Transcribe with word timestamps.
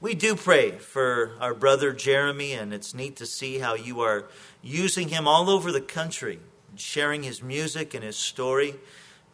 we 0.00 0.14
do 0.14 0.36
pray 0.36 0.72
for 0.72 1.32
our 1.40 1.54
brother 1.54 1.92
Jeremy, 1.92 2.52
and 2.52 2.72
it's 2.72 2.94
neat 2.94 3.16
to 3.16 3.26
see 3.26 3.58
how 3.58 3.74
you 3.74 4.00
are 4.00 4.26
using 4.62 5.08
him 5.08 5.26
all 5.26 5.50
over 5.50 5.72
the 5.72 5.80
country, 5.80 6.38
sharing 6.76 7.24
his 7.24 7.42
music 7.42 7.94
and 7.94 8.04
his 8.04 8.16
story 8.16 8.76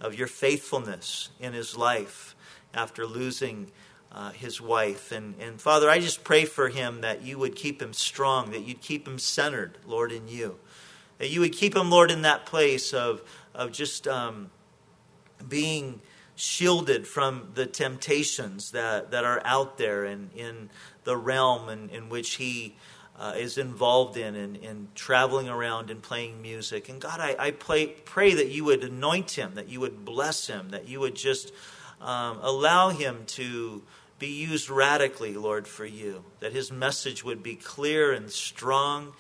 of 0.01 0.15
your 0.15 0.27
faithfulness 0.27 1.29
in 1.39 1.53
his 1.53 1.77
life 1.77 2.35
after 2.73 3.07
losing 3.07 3.71
uh, 4.11 4.31
his 4.31 4.59
wife. 4.59 5.13
And, 5.13 5.35
and 5.39 5.61
Father, 5.61 5.91
I 5.91 5.99
just 5.99 6.25
pray 6.25 6.47
for 6.47 6.71
him 6.71 7.03
that 7.03 7.23
you 7.23 7.39
would 7.39 7.57
keep 7.57 7.83
him 7.83 7.93
strong, 7.93 8.51
that 8.53 8.63
you'd 8.63 8.81
keep 8.81 9.07
him 9.07 9.19
centered, 9.19 9.77
Lord, 9.87 10.13
in 10.13 10.29
you. 10.29 10.59
That 11.19 11.29
you 11.29 11.41
would 11.41 11.53
keep 11.53 11.77
him, 11.77 11.91
Lord, 11.91 12.11
in 12.11 12.23
that 12.23 12.47
place 12.47 12.95
of, 12.95 13.23
of 13.55 13.71
just 13.71 14.09
um, 14.09 14.51
being 15.47 16.01
shielded 16.37 17.07
from 17.07 17.51
the 17.55 17.67
temptations 17.67 18.73
that, 18.73 19.11
that 19.11 19.25
are 19.25 19.41
out 19.45 19.79
there 19.79 20.05
and 20.05 20.31
in 20.35 20.69
the 21.05 21.17
realm 21.17 21.69
in, 21.69 21.89
in 21.91 22.09
which 22.09 22.35
he 22.35 22.77
uh, 23.19 23.35
is 23.37 23.59
involved 23.59 24.17
in 24.17 24.35
and, 24.35 24.57
in 24.57 24.89
traveling 24.95 25.49
around 25.49 25.91
and 25.91 26.03
playing 26.03 26.43
music. 26.43 26.89
And 26.89 27.01
God, 27.01 27.21
I, 27.21 27.37
I 27.39 27.51
play, 27.53 27.87
pray 27.87 28.35
that 28.35 28.49
you 28.49 28.65
would 28.65 28.83
anoint 28.83 29.33
him, 29.33 29.55
that 29.55 29.69
you 29.69 29.81
would 29.81 30.05
bless 30.05 30.49
him, 30.49 30.71
that 30.71 30.89
you 30.89 31.01
would 31.01 31.15
just 31.15 31.53
um, 32.01 32.39
allow 32.43 32.91
him 32.91 33.23
to 33.27 33.83
be 34.19 34.27
used 34.29 34.69
radically, 34.71 35.35
Lord, 35.35 35.69
for 35.69 35.85
you, 35.85 36.25
that 36.41 36.53
his 36.53 36.73
message 36.73 37.25
would 37.25 37.43
be 37.43 37.55
clear 37.55 38.13
and 38.13 38.31
strong. 38.31 39.13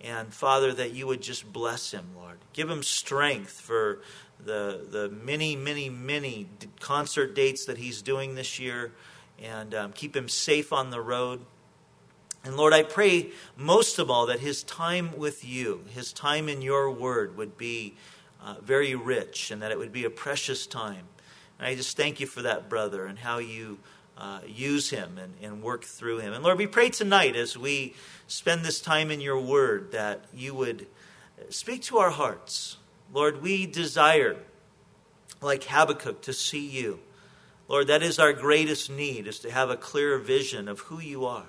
And 0.00 0.32
Father, 0.32 0.72
that 0.72 0.92
you 0.92 1.06
would 1.06 1.20
just 1.20 1.52
bless 1.52 1.90
him, 1.90 2.10
Lord. 2.16 2.38
Give 2.52 2.70
him 2.70 2.82
strength 2.82 3.60
for 3.60 4.00
the, 4.44 4.86
the 4.90 5.08
many, 5.08 5.56
many, 5.56 5.88
many 5.88 6.48
concert 6.80 7.34
dates 7.34 7.66
that 7.66 7.78
he's 7.78 8.02
doing 8.02 8.34
this 8.34 8.58
year 8.58 8.92
and 9.42 9.74
um, 9.74 9.92
keep 9.92 10.14
him 10.14 10.28
safe 10.28 10.72
on 10.72 10.90
the 10.90 11.00
road. 11.00 11.40
And 12.44 12.56
Lord, 12.56 12.72
I 12.72 12.82
pray 12.82 13.30
most 13.56 13.98
of 13.98 14.10
all 14.10 14.26
that 14.26 14.40
his 14.40 14.62
time 14.62 15.16
with 15.16 15.44
you, 15.44 15.84
his 15.94 16.12
time 16.12 16.48
in 16.48 16.62
your 16.62 16.90
word, 16.90 17.36
would 17.36 17.58
be 17.58 17.94
uh, 18.42 18.54
very 18.62 18.94
rich 18.94 19.50
and 19.50 19.60
that 19.62 19.70
it 19.70 19.78
would 19.78 19.92
be 19.92 20.04
a 20.04 20.10
precious 20.10 20.66
time. 20.66 21.06
And 21.58 21.68
I 21.68 21.74
just 21.74 21.96
thank 21.96 22.20
you 22.20 22.26
for 22.26 22.42
that, 22.42 22.68
brother, 22.68 23.04
and 23.04 23.18
how 23.18 23.38
you 23.38 23.78
uh, 24.16 24.40
use 24.46 24.90
him 24.90 25.18
and, 25.18 25.34
and 25.42 25.62
work 25.62 25.84
through 25.84 26.18
him. 26.18 26.32
And 26.32 26.42
Lord, 26.42 26.58
we 26.58 26.66
pray 26.66 26.90
tonight 26.90 27.36
as 27.36 27.56
we 27.56 27.94
spend 28.26 28.64
this 28.64 28.80
time 28.80 29.10
in 29.10 29.20
your 29.20 29.40
word 29.40 29.92
that 29.92 30.24
you 30.34 30.54
would 30.54 30.86
speak 31.48 31.82
to 31.84 31.98
our 31.98 32.10
hearts. 32.10 32.76
Lord, 33.12 33.42
we 33.42 33.66
desire, 33.66 34.36
like 35.40 35.64
Habakkuk, 35.64 36.22
to 36.22 36.32
see 36.32 36.66
you. 36.66 37.00
Lord, 37.68 37.86
that 37.86 38.02
is 38.02 38.18
our 38.18 38.32
greatest 38.32 38.90
need, 38.90 39.26
is 39.26 39.38
to 39.40 39.50
have 39.50 39.70
a 39.70 39.76
clear 39.76 40.18
vision 40.18 40.68
of 40.68 40.80
who 40.80 41.00
you 41.00 41.24
are 41.24 41.46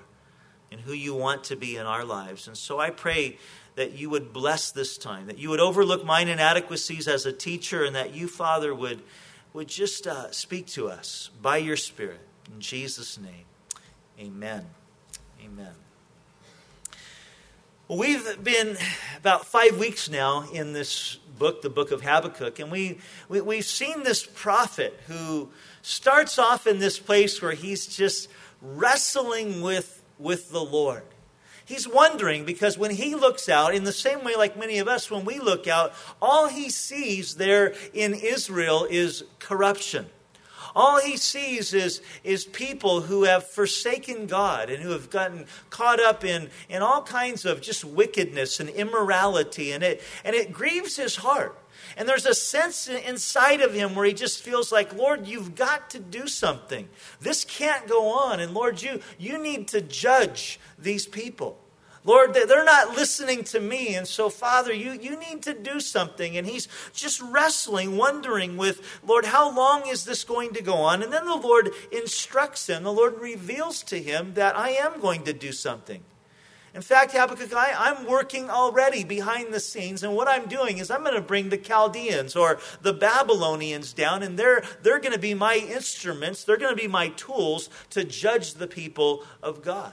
and 0.70 0.80
who 0.80 0.92
you 0.92 1.14
want 1.14 1.44
to 1.44 1.56
be 1.56 1.76
in 1.76 1.86
our 1.86 2.04
lives. 2.04 2.46
And 2.46 2.56
so 2.56 2.78
I 2.78 2.90
pray 2.90 3.38
that 3.74 3.92
you 3.92 4.10
would 4.10 4.32
bless 4.32 4.70
this 4.70 4.98
time, 4.98 5.26
that 5.26 5.38
you 5.38 5.50
would 5.50 5.60
overlook 5.60 6.04
mine 6.04 6.28
inadequacies 6.28 7.08
as 7.08 7.26
a 7.26 7.32
teacher, 7.32 7.84
and 7.84 7.96
that 7.96 8.14
you, 8.14 8.28
Father, 8.28 8.74
would, 8.74 9.02
would 9.52 9.68
just 9.68 10.06
uh, 10.06 10.30
speak 10.30 10.66
to 10.68 10.88
us 10.88 11.30
by 11.40 11.56
your 11.56 11.76
Spirit. 11.76 12.20
In 12.52 12.60
Jesus' 12.60 13.18
name, 13.18 13.44
amen. 14.18 14.66
Amen. 15.44 15.74
We've 17.94 18.42
been 18.42 18.78
about 19.18 19.44
five 19.44 19.78
weeks 19.78 20.08
now 20.08 20.48
in 20.50 20.72
this 20.72 21.16
book, 21.38 21.60
the 21.60 21.68
book 21.68 21.90
of 21.90 22.00
Habakkuk, 22.00 22.58
and 22.58 22.72
we, 22.72 22.98
we, 23.28 23.42
we've 23.42 23.66
seen 23.66 24.02
this 24.02 24.24
prophet 24.24 24.98
who 25.08 25.50
starts 25.82 26.38
off 26.38 26.66
in 26.66 26.78
this 26.78 26.98
place 26.98 27.42
where 27.42 27.52
he's 27.52 27.86
just 27.86 28.30
wrestling 28.62 29.60
with, 29.60 30.02
with 30.18 30.50
the 30.50 30.64
Lord. 30.64 31.02
He's 31.66 31.86
wondering 31.86 32.46
because 32.46 32.78
when 32.78 32.92
he 32.92 33.14
looks 33.14 33.50
out, 33.50 33.74
in 33.74 33.84
the 33.84 33.92
same 33.92 34.24
way 34.24 34.36
like 34.36 34.58
many 34.58 34.78
of 34.78 34.88
us, 34.88 35.10
when 35.10 35.26
we 35.26 35.38
look 35.38 35.68
out, 35.68 35.92
all 36.22 36.48
he 36.48 36.70
sees 36.70 37.34
there 37.34 37.74
in 37.92 38.14
Israel 38.14 38.86
is 38.88 39.22
corruption. 39.38 40.06
All 40.74 41.00
he 41.00 41.16
sees 41.16 41.74
is, 41.74 42.00
is 42.24 42.44
people 42.44 43.02
who 43.02 43.24
have 43.24 43.46
forsaken 43.46 44.26
God 44.26 44.70
and 44.70 44.82
who 44.82 44.90
have 44.90 45.10
gotten 45.10 45.46
caught 45.70 46.00
up 46.00 46.24
in, 46.24 46.50
in 46.68 46.82
all 46.82 47.02
kinds 47.02 47.44
of 47.44 47.60
just 47.60 47.84
wickedness 47.84 48.60
and 48.60 48.68
immorality, 48.70 49.72
and 49.72 49.82
it, 49.82 50.02
and 50.24 50.34
it 50.34 50.52
grieves 50.52 50.96
his 50.96 51.16
heart. 51.16 51.58
And 51.96 52.08
there's 52.08 52.26
a 52.26 52.34
sense 52.34 52.88
inside 52.88 53.60
of 53.60 53.74
him 53.74 53.94
where 53.94 54.06
he 54.06 54.14
just 54.14 54.42
feels 54.42 54.72
like, 54.72 54.94
Lord, 54.94 55.26
you've 55.26 55.54
got 55.54 55.90
to 55.90 55.98
do 55.98 56.26
something. 56.26 56.88
This 57.20 57.44
can't 57.44 57.86
go 57.86 58.12
on. 58.12 58.40
And 58.40 58.54
Lord, 58.54 58.80
you, 58.80 59.00
you 59.18 59.36
need 59.36 59.68
to 59.68 59.80
judge 59.80 60.58
these 60.78 61.06
people. 61.06 61.58
Lord, 62.04 62.34
they're 62.34 62.64
not 62.64 62.96
listening 62.96 63.44
to 63.44 63.60
me. 63.60 63.94
And 63.94 64.08
so, 64.08 64.28
Father, 64.28 64.72
you, 64.72 64.92
you 64.92 65.16
need 65.16 65.42
to 65.42 65.54
do 65.54 65.78
something. 65.78 66.36
And 66.36 66.46
he's 66.46 66.66
just 66.92 67.20
wrestling, 67.20 67.96
wondering 67.96 68.56
with, 68.56 69.00
Lord, 69.06 69.26
how 69.26 69.54
long 69.54 69.86
is 69.86 70.04
this 70.04 70.24
going 70.24 70.52
to 70.54 70.62
go 70.62 70.74
on? 70.74 71.02
And 71.02 71.12
then 71.12 71.26
the 71.26 71.36
Lord 71.36 71.70
instructs 71.92 72.68
him, 72.68 72.82
the 72.82 72.92
Lord 72.92 73.20
reveals 73.20 73.82
to 73.84 74.02
him 74.02 74.34
that 74.34 74.56
I 74.56 74.70
am 74.70 75.00
going 75.00 75.22
to 75.24 75.32
do 75.32 75.52
something. 75.52 76.02
In 76.74 76.80
fact, 76.80 77.12
Habakkuk, 77.12 77.52
I, 77.52 77.90
am 77.90 78.06
working 78.06 78.48
already 78.48 79.04
behind 79.04 79.52
the 79.52 79.60
scenes, 79.60 80.02
and 80.02 80.16
what 80.16 80.26
I'm 80.26 80.46
doing 80.46 80.78
is 80.78 80.90
I'm 80.90 81.02
going 81.02 81.14
to 81.14 81.20
bring 81.20 81.50
the 81.50 81.58
Chaldeans 81.58 82.34
or 82.34 82.58
the 82.80 82.94
Babylonians 82.94 83.92
down, 83.92 84.22
and 84.22 84.38
they're, 84.38 84.62
they're 84.82 84.98
going 84.98 85.12
to 85.12 85.18
be 85.18 85.34
my 85.34 85.56
instruments, 85.56 86.44
they're 86.44 86.56
going 86.56 86.74
to 86.74 86.82
be 86.82 86.88
my 86.88 87.08
tools 87.08 87.68
to 87.90 88.04
judge 88.04 88.54
the 88.54 88.66
people 88.66 89.22
of 89.42 89.62
God. 89.62 89.92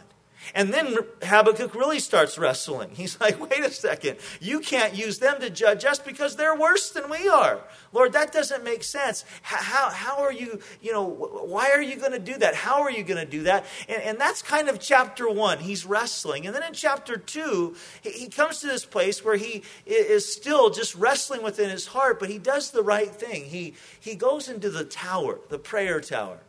And 0.56 0.74
then 0.74 0.98
Habakkuk 1.22 1.76
really 1.76 2.00
starts 2.00 2.38
wrestling. 2.38 2.92
He's 2.94 3.20
like, 3.20 3.40
wait 3.50 3.60
a 3.60 3.72
second, 3.72 4.18
you 4.40 4.60
can't 4.60 4.96
use 4.96 5.20
them 5.20 5.40
to 5.42 5.50
judge 5.50 5.86
us 5.86 6.00
because 6.00 6.36
they're 6.36 6.56
worse 6.56 6.92
than 6.92 7.10
we 7.10 7.28
are. 7.28 7.62
Lord, 7.92 8.14
that 8.14 8.32
doesn't 8.32 8.64
make 8.64 8.84
sense. 8.84 9.26
How, 9.42 9.90
how 9.90 10.24
are 10.24 10.32
you, 10.32 10.60
you 10.82 10.92
know, 10.92 11.06
why 11.06 11.72
are 11.72 11.82
you 11.82 11.98
going 11.98 12.12
to 12.12 12.20
do 12.20 12.38
that? 12.38 12.56
How 12.56 12.82
are 12.82 12.92
you 12.92 13.04
going 13.04 13.24
to 13.24 13.30
do 13.30 13.44
that? 13.44 13.66
And, 13.88 14.02
and, 14.02 14.20
that's 14.20 14.42
kind 14.42 14.68
of 14.68 14.80
chapter 14.80 15.30
one. 15.30 15.60
He's 15.60 15.86
wrestling. 15.86 16.46
And 16.46 16.54
then 16.54 16.64
in 16.64 16.74
chapter 16.74 17.16
two, 17.16 17.76
he, 18.02 18.10
he 18.12 18.28
comes 18.28 18.60
to 18.60 18.68
this 18.68 18.86
place 18.86 19.24
where 19.24 19.38
he 19.38 19.64
is 19.86 20.32
still 20.32 20.70
just 20.70 20.94
wrestling 20.96 21.42
within 21.42 21.70
his 21.70 21.88
heart, 21.88 22.20
but 22.20 22.30
he 22.30 22.38
does 22.38 22.72
the 22.72 22.84
right 22.84 23.10
thing. 23.10 23.46
He, 23.46 23.76
he 23.98 24.16
goes 24.16 24.50
into 24.50 24.70
the 24.70 24.84
tower, 24.84 25.40
the 25.48 25.58
prayer 25.58 26.02
tower, 26.02 26.40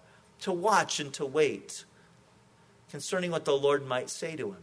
to 0.40 0.52
watch 0.52 0.98
and 0.98 1.12
to 1.14 1.24
wait 1.24 1.84
concerning 2.90 3.30
what 3.30 3.44
the 3.44 3.56
Lord 3.56 3.86
might 3.86 4.10
say 4.10 4.36
to 4.36 4.52
him. 4.52 4.62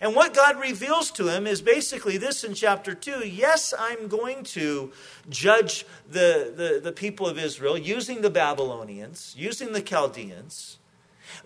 And 0.00 0.14
what 0.14 0.34
God 0.34 0.60
reveals 0.60 1.10
to 1.12 1.28
him 1.28 1.46
is 1.46 1.60
basically 1.60 2.16
this 2.16 2.42
in 2.42 2.54
chapter 2.54 2.94
2 2.94 3.26
Yes, 3.26 3.74
I'm 3.78 4.08
going 4.08 4.44
to 4.44 4.92
judge 5.28 5.86
the, 6.08 6.52
the, 6.54 6.80
the, 6.82 6.92
people 6.92 7.26
of 7.26 7.38
Israel 7.38 7.76
using 7.76 8.22
the 8.22 8.30
Babylonians, 8.30 9.34
using 9.36 9.72
the 9.72 9.82
Chaldeans. 9.82 10.78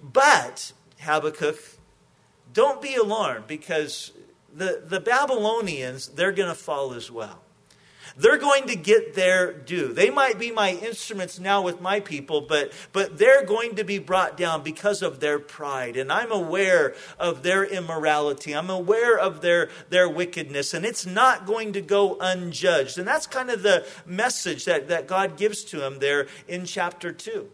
But, 0.02 0.72
Habakkuk, 1.00 1.58
don't 2.52 2.80
be 2.80 2.94
alarmed 2.94 3.46
because 3.46 4.12
the, 4.54 4.82
the 4.84 5.00
Babylonians, 5.00 6.08
they're 6.08 6.32
going 6.32 6.48
to 6.48 6.54
fall 6.54 6.94
as 6.94 7.10
well. 7.10 7.42
They're 8.18 8.36
going 8.36 8.66
to 8.66 8.74
get 8.74 9.14
their 9.14 9.52
due. 9.52 9.92
They 9.92 10.10
might 10.10 10.40
be 10.40 10.50
my 10.50 10.72
instruments 10.72 11.38
now 11.38 11.62
with 11.62 11.80
my 11.80 12.00
people, 12.00 12.40
but, 12.40 12.72
but 12.92 13.16
they're 13.16 13.44
going 13.44 13.76
to 13.76 13.84
be 13.84 14.00
brought 14.00 14.36
down 14.36 14.64
because 14.64 15.02
of 15.02 15.20
their 15.20 15.38
pride. 15.38 15.96
And 15.96 16.12
I'm 16.12 16.32
aware 16.32 16.96
of 17.16 17.44
their 17.44 17.64
immorality. 17.64 18.54
I'm 18.54 18.70
aware 18.70 19.16
of 19.16 19.40
their, 19.40 19.70
their 19.88 20.08
wickedness, 20.08 20.74
and 20.74 20.84
it's 20.84 21.06
not 21.06 21.46
going 21.46 21.72
to 21.74 21.80
go 21.80 22.18
unjudged. 22.20 22.98
And 22.98 23.06
that's 23.06 23.28
kind 23.28 23.50
of 23.50 23.62
the 23.62 23.86
message 24.04 24.64
that, 24.64 24.88
that 24.88 25.06
God 25.06 25.36
gives 25.36 25.62
to 25.64 25.86
him 25.86 26.00
there 26.00 26.26
in 26.48 26.64
chapter 26.64 27.12
2. 27.12 27.48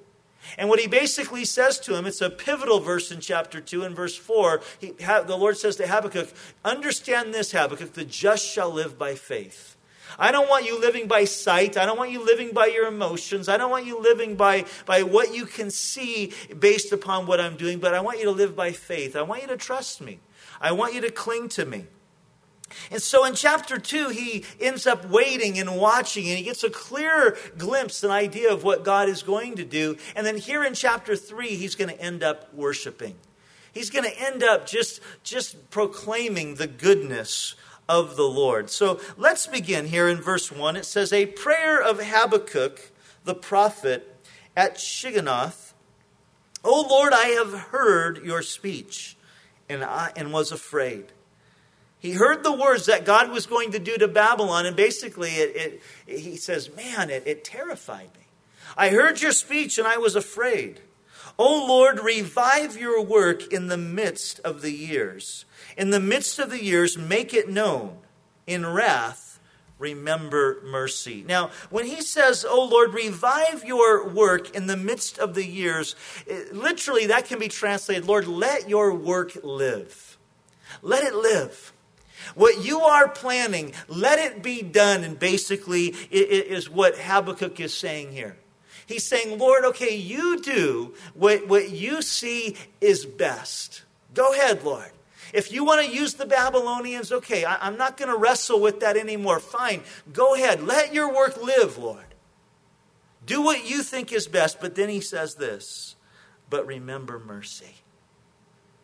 And 0.56 0.69
what 0.69 0.81
he 0.81 0.86
basically 0.86 1.44
says 1.44 1.78
to 1.81 1.94
him, 1.94 2.06
it's 2.06 2.20
a 2.20 2.31
pivotal 2.31 2.81
verse 2.81 3.10
in 3.10 3.20
chapter 3.20 3.60
2 3.60 3.82
and 3.82 3.94
verse 3.94 4.17
4. 4.17 4.62
He, 4.78 4.93
the 4.93 5.37
Lord 5.38 5.58
says 5.58 5.76
to 5.76 5.87
Habakkuk, 5.87 6.28
Understand 6.64 7.34
this, 7.34 7.52
Habakkuk, 7.52 7.93
the 7.93 8.05
just 8.05 8.46
shall 8.46 8.70
live 8.70 8.99
by 8.99 9.14
faith. 9.14 9.74
I 10.19 10.32
don't 10.32 10.49
want 10.49 10.64
you 10.64 10.81
living 10.81 11.08
by 11.08 11.25
sight. 11.25 11.76
I 11.76 11.87
don't 11.87 11.99
want 11.99 12.11
you 12.11 12.25
living 12.25 12.52
by 12.52 12.66
your 12.66 12.87
emotions. 12.87 13.49
I 13.49 13.56
don't 13.56 13.70
want 13.70 13.87
you 13.87 14.00
living 14.00 14.37
by, 14.37 14.64
by 14.87 15.02
what 15.02 15.34
you 15.34 15.46
can 15.46 15.70
see 15.70 16.32
based 16.58 16.93
upon 16.93 17.26
what 17.26 17.40
I'm 17.40 17.56
doing, 17.56 17.78
but 17.78 17.94
I 17.94 18.00
want 18.00 18.19
you 18.19 18.25
to 18.25 18.31
live 18.31 18.55
by 18.55 18.72
faith. 18.72 19.16
I 19.16 19.22
want 19.22 19.43
you 19.43 19.49
to 19.49 19.56
trust 19.56 20.00
me. 20.00 20.20
I 20.61 20.72
want 20.72 20.94
you 20.94 21.00
to 21.02 21.11
cling 21.11 21.49
to 21.50 21.64
me. 21.64 21.87
And 22.90 23.00
so 23.00 23.25
in 23.25 23.34
chapter 23.34 23.78
2, 23.78 24.08
he 24.08 24.44
ends 24.61 24.87
up 24.87 25.08
waiting 25.08 25.58
and 25.58 25.76
watching, 25.76 26.28
and 26.28 26.38
he 26.38 26.44
gets 26.44 26.64
a 26.64 26.70
clear 26.70 27.37
glimpse, 27.56 28.02
an 28.02 28.10
idea 28.10 28.52
of 28.52 28.64
what 28.64 28.84
God 28.84 29.08
is 29.08 29.22
going 29.22 29.56
to 29.56 29.64
do. 29.64 29.96
And 30.17 30.26
then 30.26 30.37
here 30.37 30.64
in 30.64 30.75
chapter 30.75 31.17
3, 31.17 31.49
he's 31.56 31.75
going 31.75 31.90
to 31.90 32.00
end 32.00 32.22
up 32.22 32.52
worshiping. 32.55 33.17
He's 33.72 33.90
going 33.90 34.05
to 34.05 34.20
end 34.20 34.43
up 34.43 34.67
just, 34.67 35.00
just 35.22 35.70
proclaiming 35.70 36.55
the 36.55 36.67
goodness 36.67 37.55
of 37.88 38.16
the 38.16 38.28
Lord. 38.28 38.70
So 38.70 39.00
let's 39.16 39.46
begin 39.46 39.86
here 39.86 40.08
in 40.08 40.20
verse 40.20 40.50
1. 40.50 40.76
It 40.76 40.86
says, 40.86 41.12
A 41.12 41.26
prayer 41.26 41.81
of 41.81 42.00
Habakkuk 42.02 42.90
the 43.25 43.34
prophet 43.34 44.26
at 44.56 44.76
Shigionoth 44.76 45.64
O 46.64 46.86
Lord, 46.88 47.12
I 47.12 47.26
have 47.26 47.52
heard 47.52 48.25
your 48.25 48.40
speech, 48.40 49.16
and, 49.69 49.84
I, 49.84 50.12
and 50.16 50.32
was 50.32 50.50
afraid. 50.50 51.04
He 51.98 52.12
heard 52.12 52.42
the 52.42 52.52
words 52.52 52.86
that 52.86 53.04
God 53.04 53.31
was 53.31 53.46
going 53.46 53.72
to 53.72 53.78
do 53.78 53.98
to 53.98 54.08
Babylon, 54.08 54.64
and 54.64 54.75
basically 54.75 55.31
it, 55.32 55.82
it, 56.06 56.19
he 56.20 56.36
says, 56.36 56.75
Man, 56.75 57.10
it, 57.10 57.25
it 57.26 57.44
terrified 57.44 58.08
me. 58.14 58.25
I 58.76 58.88
heard 58.88 59.20
your 59.20 59.32
speech, 59.32 59.76
and 59.78 59.86
I 59.86 59.98
was 59.98 60.16
afraid. 60.16 60.81
O 61.38 61.66
Lord, 61.66 62.00
revive 62.00 62.76
your 62.76 63.02
work 63.02 63.52
in 63.52 63.66
the 63.66 63.76
midst 63.76 64.40
of 64.40 64.62
the 64.62 64.70
years. 64.70 65.44
In 65.76 65.90
the 65.90 66.00
midst 66.00 66.38
of 66.38 66.50
the 66.50 66.62
years, 66.62 66.96
make 66.96 67.34
it 67.34 67.48
known. 67.48 67.98
In 68.46 68.66
wrath, 68.66 69.40
remember 69.78 70.60
mercy. 70.64 71.25
Now, 71.26 71.50
when 71.70 71.86
he 71.86 72.02
says, 72.02 72.44
Oh 72.48 72.69
Lord, 72.70 72.94
revive 72.94 73.64
your 73.64 74.08
work 74.08 74.54
in 74.54 74.66
the 74.66 74.76
midst 74.76 75.19
of 75.19 75.34
the 75.34 75.44
years, 75.44 75.96
eh, 76.28 76.44
literally 76.52 77.06
that 77.06 77.26
can 77.26 77.38
be 77.38 77.48
translated, 77.48 78.06
Lord, 78.06 78.28
let 78.28 78.69
your 78.69 78.94
work 78.94 79.32
live. 79.42 80.19
Let 80.82 81.04
it 81.04 81.14
live. 81.14 81.72
What 82.34 82.64
you 82.64 82.81
are 82.81 83.08
planning, 83.08 83.72
let 83.88 84.19
it 84.19 84.42
be 84.42 84.62
done. 84.62 85.04
And 85.04 85.19
basically, 85.19 85.88
it 86.10 86.46
is 86.46 86.70
what 86.70 86.96
Habakkuk 86.96 87.60
is 87.60 87.75
saying 87.75 88.12
here. 88.12 88.36
He's 88.86 89.06
saying, 89.06 89.38
Lord, 89.38 89.64
okay, 89.64 89.96
you 89.96 90.40
do 90.40 90.94
what, 91.14 91.48
what 91.48 91.70
you 91.70 92.02
see 92.02 92.56
is 92.81 93.06
best. 93.06 93.82
Go 94.12 94.32
ahead, 94.32 94.62
Lord. 94.62 94.90
If 95.32 95.50
you 95.50 95.64
want 95.64 95.84
to 95.84 95.92
use 95.92 96.14
the 96.14 96.26
Babylonians, 96.26 97.10
okay, 97.10 97.44
I, 97.44 97.56
I'm 97.66 97.76
not 97.76 97.96
going 97.96 98.10
to 98.10 98.16
wrestle 98.16 98.60
with 98.60 98.81
that 98.81 98.96
anymore. 98.96 99.40
Fine. 99.40 99.82
Go 100.12 100.34
ahead. 100.34 100.62
Let 100.62 100.94
your 100.94 101.12
work 101.12 101.42
live, 101.42 101.76
Lord. 101.78 102.04
Do 103.26 103.42
what 103.42 103.69
you 103.69 103.82
think 103.82 104.12
is 104.12 104.28
best. 104.28 104.60
But 104.60 104.75
then 104.75 104.88
he 104.88 105.00
says 105.00 105.34
this, 105.34 105.96
but 106.50 106.66
remember 106.66 107.19
mercy. 107.19 107.75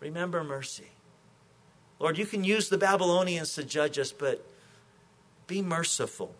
Remember 0.01 0.43
mercy. 0.43 0.91
Lord, 1.99 2.17
you 2.17 2.25
can 2.27 2.43
use 2.43 2.69
the 2.69 2.79
Babylonians 2.79 3.55
to 3.55 3.63
judge 3.63 3.99
us, 3.99 4.11
but 4.11 4.45
be 5.47 5.61
merciful. 5.61 6.35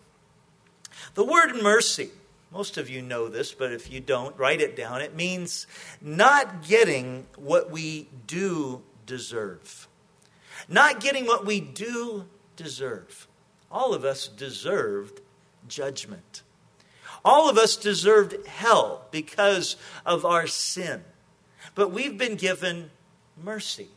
The 1.13 1.23
word 1.23 1.61
mercy 1.61 2.09
most 2.51 2.77
of 2.77 2.89
you 2.89 3.01
know 3.01 3.29
this, 3.29 3.53
but 3.53 3.71
if 3.71 3.89
you 3.89 4.01
don't, 4.01 4.37
write 4.37 4.59
it 4.59 4.75
down. 4.75 5.01
It 5.01 5.15
means 5.15 5.67
not 6.01 6.63
getting 6.67 7.25
what 7.37 7.71
we 7.71 8.09
do 8.27 8.81
deserve. 9.05 9.87
Not 10.67 10.99
getting 10.99 11.25
what 11.25 11.45
we 11.45 11.61
do 11.61 12.25
deserve. 12.57 13.27
All 13.71 13.93
of 13.93 14.03
us 14.03 14.27
deserved 14.27 15.21
judgment. 15.67 16.43
All 17.23 17.49
of 17.49 17.57
us 17.57 17.77
deserved 17.77 18.45
hell 18.47 19.05
because 19.11 19.77
of 20.05 20.25
our 20.25 20.47
sin. 20.47 21.03
But 21.73 21.91
we've 21.91 22.17
been 22.17 22.35
given 22.35 22.91
mercy. 23.41 23.87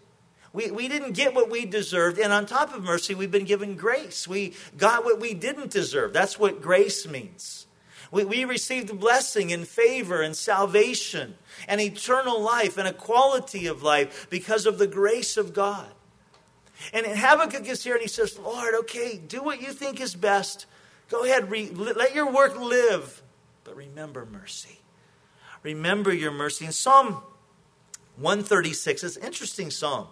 We, 0.53 0.71
we 0.71 0.87
didn't 0.87 1.13
get 1.13 1.35
what 1.35 1.51
we 1.51 1.67
deserved, 1.67 2.21
and 2.21 2.33
on 2.33 2.47
top 2.47 2.73
of 2.73 2.85
mercy, 2.85 3.17
we've 3.17 3.33
been 3.33 3.45
given 3.45 3.75
grace. 3.75 4.29
We 4.29 4.55
got 4.77 5.05
what 5.05 5.19
we 5.19 5.35
didn't 5.35 5.73
deserve. 5.73 6.13
That's 6.13 6.39
what 6.39 6.63
grace 6.63 7.09
means. 7.09 7.67
We, 8.15 8.25
we 8.25 8.45
received 8.45 9.01
blessing 9.01 9.53
and 9.53 9.67
favor 9.67 10.23
and 10.23 10.37
salvation 10.37 11.35
and 11.67 11.81
eternal 11.81 12.41
life 12.41 12.79
and 12.79 12.87
a 12.87 12.93
quality 12.93 13.67
of 13.67 13.83
life 13.83 14.29
because 14.31 14.67
of 14.67 14.79
the 14.79 14.87
grace 14.87 15.37
of 15.37 15.53
God. 15.53 15.91
And 16.93 17.05
Habakkuk 17.05 17.69
is 17.69 17.83
here 17.83 17.95
and 17.95 18.03
he 18.03 18.09
says, 18.09 18.39
Lord, 18.39 18.75
okay, 18.83 19.19
do 19.19 19.43
what 19.43 19.61
you 19.61 19.73
think 19.73 20.01
is 20.01 20.15
best. 20.15 20.67
Go 21.09 21.25
ahead, 21.25 21.51
re- 21.51 21.71
let 21.71 22.15
your 22.15 22.31
work 22.31 22.57
live, 22.57 23.21
but 23.65 23.75
remember 23.75 24.25
mercy. 24.25 24.81
Remember 25.65 26.15
your 26.15 26.31
mercy. 26.31 26.67
In 26.67 26.73
Psalm 26.73 27.21
136, 28.17 29.03
it's 29.03 29.17
an 29.17 29.25
interesting 29.25 29.73
psalm 29.73 30.07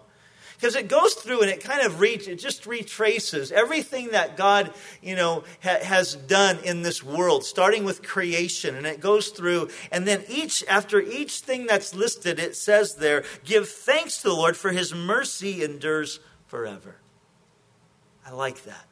because 0.62 0.76
it 0.76 0.86
goes 0.86 1.14
through 1.14 1.40
and 1.40 1.50
it 1.50 1.60
kind 1.60 1.84
of 1.84 1.98
re- 1.98 2.10
it 2.14 2.36
just 2.36 2.66
retraces 2.66 3.50
everything 3.50 4.10
that 4.10 4.36
God, 4.36 4.72
you 5.02 5.16
know, 5.16 5.42
ha- 5.60 5.82
has 5.82 6.14
done 6.14 6.60
in 6.62 6.82
this 6.82 7.02
world, 7.02 7.42
starting 7.44 7.82
with 7.82 8.04
creation, 8.04 8.76
and 8.76 8.86
it 8.86 9.00
goes 9.00 9.30
through, 9.30 9.70
and 9.90 10.06
then 10.06 10.22
each 10.28 10.64
after 10.68 11.00
each 11.00 11.40
thing 11.40 11.66
that's 11.66 11.96
listed, 11.96 12.38
it 12.38 12.54
says 12.54 12.94
there, 12.94 13.24
"Give 13.42 13.68
thanks 13.68 14.18
to 14.18 14.28
the 14.28 14.34
Lord 14.34 14.56
for 14.56 14.70
His 14.70 14.94
mercy 14.94 15.64
endures 15.64 16.20
forever." 16.46 16.94
I 18.24 18.30
like 18.30 18.62
that. 18.62 18.86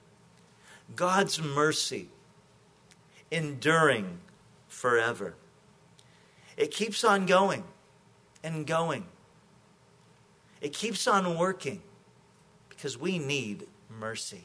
God's 0.96 1.40
mercy 1.40 2.08
enduring 3.30 4.18
forever. 4.66 5.36
It 6.56 6.72
keeps 6.72 7.04
on 7.04 7.26
going 7.26 7.62
and 8.42 8.66
going 8.66 9.06
it 10.60 10.72
keeps 10.72 11.06
on 11.06 11.36
working 11.36 11.82
because 12.68 12.98
we 12.98 13.18
need 13.18 13.66
mercy. 13.88 14.44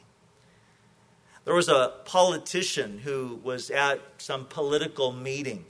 There 1.44 1.54
was 1.54 1.68
a 1.68 1.92
politician 2.04 2.98
who 3.04 3.40
was 3.42 3.70
at 3.70 4.00
some 4.18 4.46
political 4.46 5.12
meeting. 5.12 5.64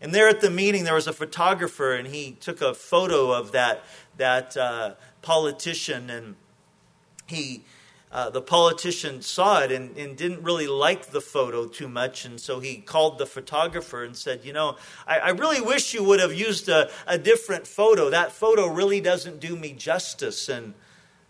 And 0.00 0.14
there 0.14 0.28
at 0.28 0.40
the 0.40 0.50
meeting, 0.50 0.84
there 0.84 0.94
was 0.94 1.06
a 1.06 1.12
photographer, 1.12 1.94
and 1.94 2.06
he 2.06 2.32
took 2.32 2.60
a 2.60 2.74
photo 2.74 3.32
of 3.32 3.52
that, 3.52 3.84
that 4.16 4.56
uh, 4.56 4.94
politician, 5.22 6.10
and 6.10 6.36
he 7.26 7.64
uh, 8.10 8.30
the 8.30 8.40
politician 8.40 9.20
saw 9.20 9.60
it 9.60 9.70
and, 9.70 9.94
and, 9.96 10.16
didn't 10.16 10.42
really 10.42 10.66
like 10.66 11.06
the 11.06 11.20
photo 11.20 11.66
too 11.66 11.88
much. 11.88 12.24
And 12.24 12.40
so 12.40 12.58
he 12.58 12.78
called 12.78 13.18
the 13.18 13.26
photographer 13.26 14.02
and 14.02 14.16
said, 14.16 14.40
You 14.44 14.54
know, 14.54 14.76
I, 15.06 15.18
I 15.18 15.28
really 15.30 15.60
wish 15.60 15.92
you 15.92 16.02
would 16.04 16.18
have 16.18 16.32
used 16.32 16.70
a, 16.70 16.90
a, 17.06 17.18
different 17.18 17.66
photo. 17.66 18.08
That 18.08 18.32
photo 18.32 18.66
really 18.66 19.02
doesn't 19.02 19.40
do 19.40 19.56
me 19.56 19.72
justice. 19.72 20.48
And 20.48 20.72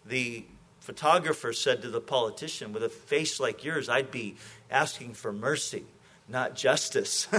the 0.06 0.44
photographer 0.78 1.52
said 1.52 1.82
to 1.82 1.90
the 1.90 2.00
politician, 2.00 2.72
With 2.72 2.84
a 2.84 2.88
face 2.88 3.40
like 3.40 3.64
yours, 3.64 3.88
I'd 3.88 4.12
be 4.12 4.36
asking 4.70 5.14
for 5.14 5.32
mercy, 5.32 5.84
not 6.28 6.54
justice. 6.54 7.26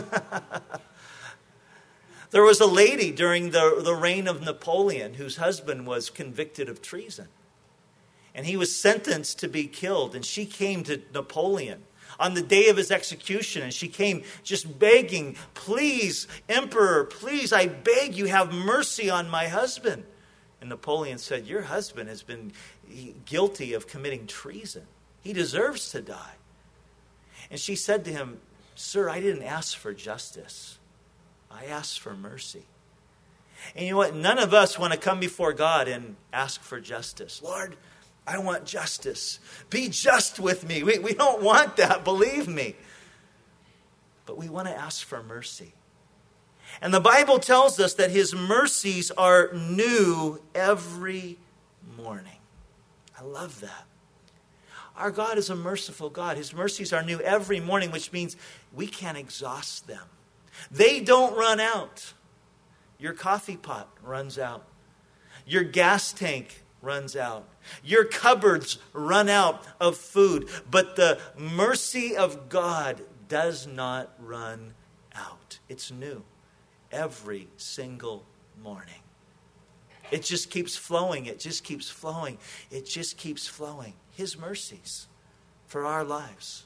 there 2.31 2.43
was 2.43 2.59
a 2.59 2.67
lady 2.67 3.13
during 3.13 3.51
the, 3.51 3.79
the 3.81 3.95
reign 3.95 4.27
of 4.27 4.41
Napoleon 4.41 5.13
whose 5.13 5.37
husband 5.37 5.87
was 5.87 6.09
convicted 6.09 6.67
of 6.67 6.81
treason 6.81 7.29
and 8.39 8.47
he 8.47 8.55
was 8.55 8.73
sentenced 8.73 9.39
to 9.39 9.49
be 9.49 9.67
killed. 9.67 10.15
And 10.15 10.23
she 10.23 10.45
came 10.45 10.85
to 10.85 11.01
Napoleon 11.13 11.83
on 12.17 12.35
the 12.35 12.41
day 12.41 12.69
of 12.69 12.77
his 12.77 12.89
execution, 12.89 13.63
and 13.63 13.73
she 13.73 13.89
came 13.89 14.23
just 14.43 14.79
begging, 14.79 15.35
Please, 15.55 16.25
Emperor, 16.47 17.03
please, 17.03 17.51
I 17.51 17.67
beg 17.67 18.15
you, 18.15 18.27
have 18.27 18.53
mercy 18.53 19.09
on 19.09 19.29
my 19.29 19.49
husband. 19.49 20.05
And 20.61 20.69
Napoleon 20.69 21.17
said, 21.17 21.47
Your 21.47 21.63
husband 21.63 22.07
has 22.07 22.23
been 22.23 22.53
guilty 23.25 23.73
of 23.73 23.87
committing 23.87 24.25
treason. 24.25 24.83
He 25.19 25.33
deserves 25.33 25.91
to 25.91 26.01
die. 26.01 26.35
And 27.51 27.59
she 27.59 27.75
said 27.75 28.05
to 28.05 28.11
him, 28.11 28.39
Sir, 28.73 29.09
I 29.09 29.19
didn't 29.19 29.43
ask 29.43 29.77
for 29.77 29.93
justice, 29.93 30.79
I 31.51 31.65
asked 31.65 31.99
for 31.99 32.15
mercy. 32.15 32.63
And 33.75 33.83
you 33.83 33.91
know 33.91 33.97
what? 33.97 34.15
None 34.15 34.39
of 34.39 34.53
us 34.53 34.79
want 34.79 34.93
to 34.93 34.97
come 34.97 35.19
before 35.19 35.51
God 35.51 35.89
and 35.89 36.15
ask 36.31 36.61
for 36.61 36.79
justice. 36.79 37.41
Lord, 37.43 37.75
I 38.27 38.37
want 38.39 38.65
justice. 38.65 39.39
Be 39.69 39.89
just 39.89 40.39
with 40.39 40.67
me. 40.67 40.83
We, 40.83 40.99
we 40.99 41.13
don't 41.13 41.41
want 41.41 41.77
that, 41.77 42.03
believe 42.03 42.47
me. 42.47 42.75
But 44.25 44.37
we 44.37 44.49
want 44.49 44.67
to 44.67 44.75
ask 44.75 45.05
for 45.05 45.23
mercy. 45.23 45.73
And 46.81 46.93
the 46.93 46.99
Bible 46.99 47.39
tells 47.39 47.79
us 47.79 47.95
that 47.95 48.11
his 48.11 48.35
mercies 48.35 49.09
are 49.11 49.51
new 49.53 50.41
every 50.53 51.37
morning. 51.97 52.37
I 53.19 53.23
love 53.23 53.59
that. 53.61 53.85
Our 54.95 55.11
God 55.11 55.37
is 55.37 55.49
a 55.49 55.55
merciful 55.55 56.09
God. 56.09 56.37
His 56.37 56.53
mercies 56.53 56.93
are 56.93 57.01
new 57.01 57.19
every 57.21 57.59
morning, 57.59 57.89
which 57.89 58.11
means 58.11 58.35
we 58.73 58.85
can't 58.85 59.17
exhaust 59.17 59.87
them. 59.87 60.03
They 60.69 60.99
don't 60.99 61.35
run 61.37 61.59
out. 61.59 62.13
Your 62.97 63.13
coffee 63.13 63.57
pot 63.57 63.89
runs 64.03 64.37
out. 64.37 64.65
Your 65.45 65.63
gas 65.63 66.11
tank 66.11 66.63
runs 66.81 67.15
out. 67.15 67.47
Your 67.83 68.05
cupboards 68.05 68.79
run 68.93 69.29
out 69.29 69.63
of 69.79 69.97
food. 69.97 70.49
But 70.69 70.95
the 70.95 71.19
mercy 71.37 72.15
of 72.15 72.49
God 72.49 73.01
does 73.27 73.67
not 73.67 74.13
run 74.19 74.73
out. 75.15 75.59
It's 75.67 75.91
new 75.91 76.23
every 76.91 77.47
single 77.57 78.25
morning. 78.61 79.01
It 80.11 80.23
just 80.23 80.49
keeps 80.49 80.75
flowing. 80.75 81.27
It 81.27 81.39
just 81.39 81.63
keeps 81.63 81.89
flowing. 81.89 82.37
It 82.71 82.85
just 82.85 83.17
keeps 83.17 83.47
flowing. 83.47 83.93
His 84.15 84.37
mercies 84.37 85.07
for 85.67 85.85
our 85.85 86.03
lives. 86.03 86.65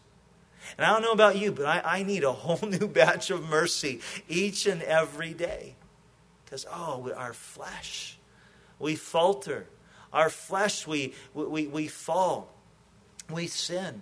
And 0.77 0.86
I 0.86 0.93
don't 0.93 1.01
know 1.01 1.12
about 1.12 1.38
you, 1.38 1.51
but 1.51 1.65
I, 1.65 1.82
I 2.00 2.03
need 2.03 2.24
a 2.24 2.32
whole 2.32 2.67
new 2.67 2.88
batch 2.88 3.29
of 3.29 3.48
mercy 3.50 4.00
each 4.29 4.65
and 4.65 4.82
every 4.82 5.34
day. 5.34 5.75
Because, 6.46 6.65
oh, 6.72 7.12
our 7.15 7.34
flesh, 7.34 8.17
we 8.79 8.96
falter 8.96 9.67
our 10.13 10.29
flesh, 10.29 10.88
we, 10.88 11.13
we, 11.34 11.67
we 11.67 11.88
fall, 11.88 12.53
we 13.29 13.48
sin. 13.48 14.01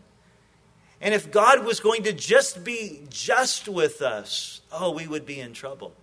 And 1.00 1.16
if 1.16 1.32
God 1.32 1.66
was 1.66 1.80
going 1.80 2.04
to 2.04 2.14
just 2.14 2.64
be 2.64 3.02
just 3.10 3.68
with 3.68 4.02
us, 4.02 4.62
oh, 4.72 4.92
we 4.92 5.08
would 5.08 5.26
be 5.26 5.40
in 5.40 5.54
trouble. 5.54 5.94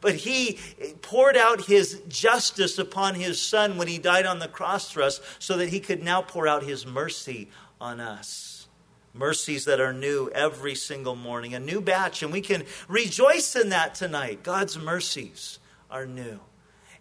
But 0.00 0.16
he 0.16 0.58
poured 1.02 1.36
out 1.36 1.66
his 1.66 2.02
justice 2.08 2.78
upon 2.78 3.14
his 3.14 3.40
son 3.40 3.76
when 3.78 3.88
he 3.88 3.98
died 3.98 4.26
on 4.26 4.38
the 4.38 4.48
cross 4.48 4.90
for 4.90 5.02
us 5.02 5.20
so 5.38 5.56
that 5.58 5.68
he 5.68 5.80
could 5.80 6.02
now 6.02 6.22
pour 6.22 6.46
out 6.46 6.62
his 6.62 6.86
mercy 6.86 7.50
on 7.80 8.00
us. 8.00 8.66
Mercies 9.12 9.66
that 9.66 9.80
are 9.80 9.92
new 9.92 10.28
every 10.34 10.74
single 10.74 11.14
morning, 11.14 11.54
a 11.54 11.60
new 11.60 11.80
batch, 11.80 12.22
and 12.22 12.32
we 12.32 12.40
can 12.40 12.64
rejoice 12.88 13.54
in 13.54 13.68
that 13.68 13.94
tonight. 13.94 14.42
God's 14.42 14.76
mercies 14.78 15.58
are 15.90 16.06
new 16.06 16.40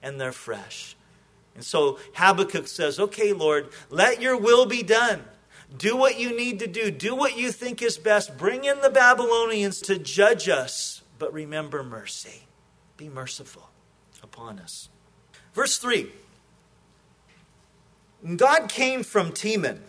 and 0.01 0.21
they're 0.21 0.31
fresh. 0.31 0.95
And 1.55 1.63
so 1.63 1.99
Habakkuk 2.13 2.67
says, 2.67 2.99
Okay, 2.99 3.33
Lord, 3.33 3.69
let 3.89 4.21
your 4.21 4.37
will 4.37 4.65
be 4.65 4.83
done. 4.83 5.23
Do 5.77 5.97
what 5.97 6.19
you 6.19 6.35
need 6.35 6.59
to 6.59 6.67
do. 6.67 6.91
Do 6.91 7.15
what 7.15 7.37
you 7.37 7.51
think 7.51 7.81
is 7.81 7.97
best. 7.97 8.37
Bring 8.37 8.63
in 8.63 8.81
the 8.81 8.89
Babylonians 8.89 9.81
to 9.81 9.97
judge 9.97 10.47
us, 10.47 11.01
but 11.17 11.33
remember 11.33 11.83
mercy. 11.83 12.43
Be 12.97 13.09
merciful 13.09 13.69
upon 14.21 14.59
us. 14.59 14.89
Verse 15.53 15.77
3 15.77 16.11
God 18.35 18.69
came 18.69 19.03
from 19.03 19.31
Teman, 19.31 19.79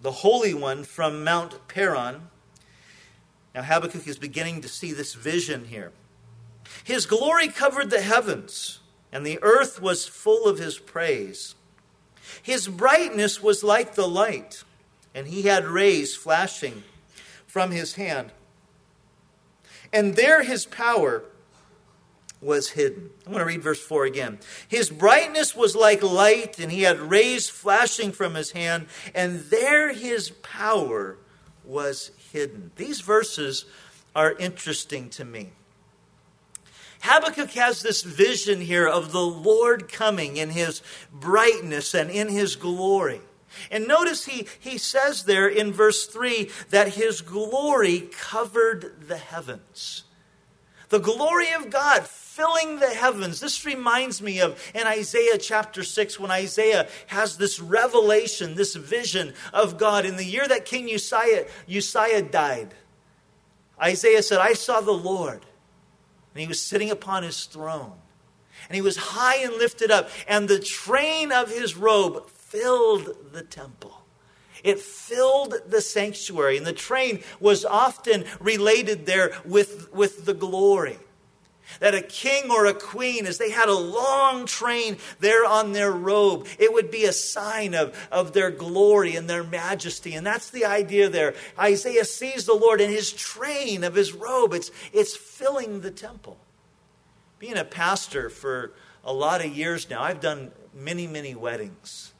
the 0.00 0.12
Holy 0.12 0.54
One 0.54 0.84
from 0.84 1.24
Mount 1.24 1.66
Paran. 1.68 2.28
Now, 3.54 3.62
Habakkuk 3.62 4.06
is 4.06 4.18
beginning 4.18 4.60
to 4.60 4.68
see 4.68 4.92
this 4.92 5.14
vision 5.14 5.64
here. 5.64 5.92
His 6.84 7.06
glory 7.06 7.48
covered 7.48 7.90
the 7.90 8.00
heavens, 8.00 8.79
and 9.12 9.26
the 9.26 9.38
earth 9.42 9.80
was 9.80 10.06
full 10.06 10.46
of 10.46 10.58
his 10.58 10.78
praise. 10.78 11.54
His 12.42 12.68
brightness 12.68 13.42
was 13.42 13.64
like 13.64 13.94
the 13.94 14.08
light, 14.08 14.64
and 15.14 15.26
he 15.26 15.42
had 15.42 15.64
rays 15.64 16.14
flashing 16.14 16.84
from 17.46 17.70
his 17.70 17.94
hand. 17.94 18.32
And 19.92 20.14
there 20.14 20.42
his 20.42 20.66
power 20.66 21.24
was 22.40 22.70
hidden. 22.70 23.10
I'm 23.26 23.32
going 23.32 23.40
to 23.40 23.46
read 23.46 23.62
verse 23.62 23.80
4 23.80 24.04
again. 24.04 24.38
His 24.66 24.88
brightness 24.88 25.54
was 25.54 25.76
like 25.76 26.02
light, 26.02 26.58
and 26.58 26.72
he 26.72 26.82
had 26.82 26.98
rays 26.98 27.48
flashing 27.48 28.12
from 28.12 28.34
his 28.34 28.52
hand, 28.52 28.86
and 29.14 29.40
there 29.50 29.92
his 29.92 30.30
power 30.30 31.18
was 31.64 32.12
hidden. 32.32 32.70
These 32.76 33.00
verses 33.00 33.66
are 34.14 34.32
interesting 34.32 35.10
to 35.10 35.24
me. 35.24 35.50
Habakkuk 37.00 37.50
has 37.52 37.82
this 37.82 38.02
vision 38.02 38.60
here 38.60 38.86
of 38.86 39.12
the 39.12 39.24
Lord 39.24 39.90
coming 39.90 40.36
in 40.36 40.50
his 40.50 40.82
brightness 41.12 41.94
and 41.94 42.10
in 42.10 42.28
his 42.28 42.56
glory. 42.56 43.20
And 43.70 43.88
notice 43.88 44.26
he, 44.26 44.46
he 44.58 44.78
says 44.78 45.24
there 45.24 45.48
in 45.48 45.72
verse 45.72 46.06
3 46.06 46.50
that 46.70 46.94
his 46.94 47.20
glory 47.20 48.08
covered 48.12 49.08
the 49.08 49.16
heavens. 49.16 50.04
The 50.90 50.98
glory 50.98 51.52
of 51.52 51.70
God 51.70 52.06
filling 52.06 52.80
the 52.80 52.90
heavens. 52.90 53.40
This 53.40 53.64
reminds 53.64 54.22
me 54.22 54.40
of 54.40 54.60
in 54.74 54.86
Isaiah 54.86 55.38
chapter 55.38 55.82
6 55.82 56.18
when 56.18 56.30
Isaiah 56.30 56.88
has 57.08 57.36
this 57.36 57.60
revelation, 57.60 58.54
this 58.54 58.74
vision 58.74 59.34
of 59.52 59.78
God. 59.78 60.04
In 60.04 60.16
the 60.16 60.24
year 60.24 60.46
that 60.46 60.64
King 60.64 60.92
Uzziah, 60.92 61.46
Uzziah 61.68 62.22
died, 62.22 62.74
Isaiah 63.80 64.22
said, 64.22 64.38
I 64.38 64.52
saw 64.52 64.80
the 64.80 64.92
Lord, 64.92 65.46
and 66.34 66.40
he 66.40 66.46
was 66.46 66.60
sitting 66.60 66.90
upon 66.90 67.22
his 67.22 67.44
throne. 67.44 67.92
And 68.68 68.76
he 68.76 68.82
was 68.82 68.96
high 68.96 69.36
and 69.36 69.54
lifted 69.54 69.90
up, 69.90 70.10
and 70.28 70.48
the 70.48 70.60
train 70.60 71.32
of 71.32 71.50
his 71.50 71.76
robe 71.76 72.28
filled 72.28 73.32
the 73.32 73.42
temple. 73.42 74.02
It 74.62 74.78
filled 74.78 75.54
the 75.66 75.80
sanctuary, 75.80 76.58
and 76.58 76.66
the 76.66 76.72
train 76.72 77.22
was 77.40 77.64
often 77.64 78.24
related 78.38 79.06
there 79.06 79.32
with, 79.44 79.92
with 79.92 80.26
the 80.26 80.34
glory 80.34 80.98
that 81.78 81.94
a 81.94 82.02
king 82.02 82.50
or 82.50 82.66
a 82.66 82.74
queen, 82.74 83.26
as 83.26 83.38
they 83.38 83.50
had 83.50 83.68
a 83.68 83.74
long 83.74 84.46
train 84.46 84.98
there 85.20 85.44
on 85.44 85.72
their 85.72 85.92
robe, 85.92 86.46
it 86.58 86.72
would 86.72 86.90
be 86.90 87.04
a 87.04 87.12
sign 87.12 87.74
of, 87.74 87.96
of 88.10 88.32
their 88.32 88.50
glory 88.50 89.16
and 89.16 89.30
their 89.30 89.44
majesty. 89.44 90.14
And 90.14 90.26
that's 90.26 90.50
the 90.50 90.64
idea 90.64 91.08
there. 91.08 91.34
Isaiah 91.58 92.04
sees 92.04 92.44
the 92.44 92.54
Lord 92.54 92.80
in 92.80 92.90
his 92.90 93.12
train 93.12 93.84
of 93.84 93.94
his 93.94 94.12
robe, 94.12 94.52
it's, 94.52 94.70
it's 94.92 95.16
filling 95.16 95.80
the 95.80 95.90
temple. 95.90 96.38
Being 97.38 97.56
a 97.56 97.64
pastor 97.64 98.28
for 98.28 98.72
a 99.04 99.12
lot 99.12 99.44
of 99.44 99.56
years 99.56 99.88
now, 99.88 100.02
I've 100.02 100.20
done 100.20 100.50
many, 100.74 101.06
many 101.06 101.34
weddings. 101.34 102.12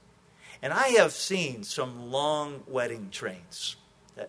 And 0.63 0.73
I 0.73 0.89
have 0.89 1.13
seen 1.13 1.65
some 1.65 2.11
long 2.11 2.63
wedding 2.67 3.09
trains 3.11 3.77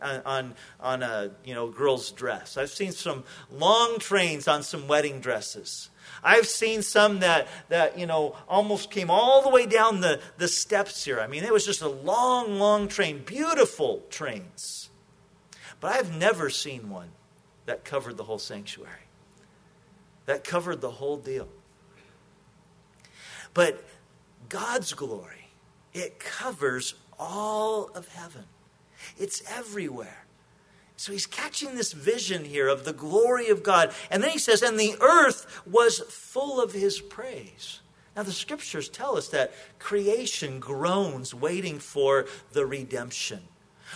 on, 0.01 0.55
on 0.79 1.03
a 1.03 1.31
you 1.43 1.53
know, 1.53 1.69
girl's 1.69 2.11
dress. 2.11 2.57
I've 2.57 2.69
seen 2.69 2.91
some 2.91 3.23
long 3.51 3.99
trains 3.99 4.47
on 4.47 4.63
some 4.63 4.87
wedding 4.87 5.19
dresses. 5.19 5.89
I've 6.23 6.47
seen 6.47 6.81
some 6.81 7.19
that, 7.19 7.47
that 7.69 7.97
you 7.97 8.05
know, 8.05 8.35
almost 8.47 8.91
came 8.91 9.09
all 9.09 9.41
the 9.41 9.49
way 9.49 9.65
down 9.65 10.01
the, 10.01 10.19
the 10.37 10.47
steps 10.47 11.03
here. 11.03 11.19
I 11.19 11.27
mean, 11.27 11.43
it 11.43 11.53
was 11.53 11.65
just 11.65 11.81
a 11.81 11.89
long, 11.89 12.59
long 12.59 12.87
train, 12.87 13.23
beautiful 13.25 14.03
trains. 14.09 14.89
But 15.79 15.93
I've 15.95 16.15
never 16.15 16.49
seen 16.49 16.89
one 16.89 17.09
that 17.65 17.83
covered 17.83 18.17
the 18.17 18.23
whole 18.23 18.39
sanctuary, 18.39 19.07
that 20.25 20.43
covered 20.43 20.81
the 20.81 20.91
whole 20.91 21.17
deal. 21.17 21.47
But 23.53 23.83
God's 24.47 24.93
glory, 24.93 25.49
it 25.93 26.19
covers 26.19 26.93
all 27.19 27.89
of 27.95 28.07
heaven. 28.09 28.45
It's 29.17 29.41
everywhere. 29.49 30.25
So 30.97 31.11
he's 31.11 31.25
catching 31.25 31.73
this 31.73 31.93
vision 31.93 32.45
here 32.45 32.67
of 32.67 32.85
the 32.85 32.93
glory 32.93 33.49
of 33.49 33.63
God. 33.63 33.91
And 34.11 34.21
then 34.21 34.29
he 34.29 34.37
says, 34.37 34.61
and 34.61 34.79
the 34.79 34.95
earth 35.01 35.63
was 35.65 35.99
full 35.99 36.61
of 36.61 36.73
his 36.73 37.01
praise. 37.01 37.79
Now, 38.15 38.23
the 38.23 38.31
scriptures 38.31 38.87
tell 38.87 39.17
us 39.17 39.29
that 39.29 39.51
creation 39.79 40.59
groans, 40.59 41.33
waiting 41.33 41.79
for 41.79 42.27
the 42.51 42.65
redemption, 42.67 43.39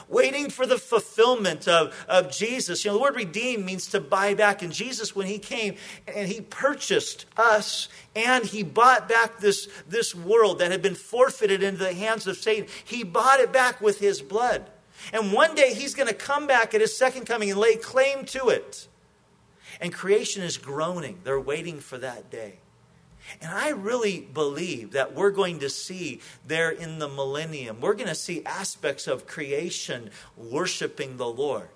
waiting 0.08 0.50
for 0.50 0.66
the 0.66 0.80
fulfillment 0.80 1.68
of, 1.68 1.94
of 2.08 2.32
Jesus. 2.32 2.84
You 2.84 2.90
know, 2.90 2.98
the 2.98 3.04
word 3.04 3.16
redeem 3.18 3.66
means 3.66 3.88
to 3.90 4.00
buy 4.00 4.34
back. 4.34 4.64
And 4.64 4.74
Jesus, 4.74 5.16
when 5.16 5.28
he 5.28 5.38
came 5.38 5.76
and 6.08 6.28
he 6.28 6.42
purchased 6.42 7.26
us 7.38 7.88
and 8.16 8.46
he 8.46 8.64
bought 8.64 9.08
back 9.08 9.40
this, 9.40 9.68
this 9.88 10.16
world 10.16 10.58
that 10.58 10.72
had 10.72 10.82
been 10.82 10.96
forfeited 10.96 11.62
into 11.62 11.84
the 11.84 11.94
hands 11.94 12.26
of 12.26 12.38
Satan, 12.38 12.68
he 12.84 13.04
bought 13.04 13.42
it 13.42 13.54
back 13.54 13.80
with 13.80 14.00
his 14.00 14.24
blood. 14.24 14.72
And 15.14 15.34
one 15.34 15.56
day 15.56 15.74
he's 15.74 15.94
going 15.94 16.08
to 16.08 16.16
come 16.16 16.48
back 16.48 16.74
at 16.74 16.82
his 16.82 16.96
second 16.96 17.26
coming 17.26 17.52
and 17.52 17.60
lay 17.60 17.76
claim 17.76 18.26
to 18.26 18.50
it. 18.50 18.88
And 19.82 19.94
creation 19.94 20.42
is 20.42 20.58
groaning. 20.58 21.20
They're 21.24 21.40
waiting 21.40 21.80
for 21.80 21.98
that 21.98 22.30
day. 22.30 22.60
And 23.42 23.52
I 23.52 23.70
really 23.70 24.22
believe 24.22 24.92
that 24.92 25.16
we're 25.16 25.32
going 25.32 25.60
to 25.60 25.70
see 25.70 26.22
there 26.46 26.70
in 26.70 27.00
the 27.00 27.10
millennium, 27.10 27.82
we're 27.82 27.96
going 27.96 28.08
to 28.08 28.16
see 28.16 28.44
aspects 28.46 29.08
of 29.08 29.26
creation 29.26 30.12
worshiping 30.38 31.18
the 31.18 31.28
Lord 31.28 31.70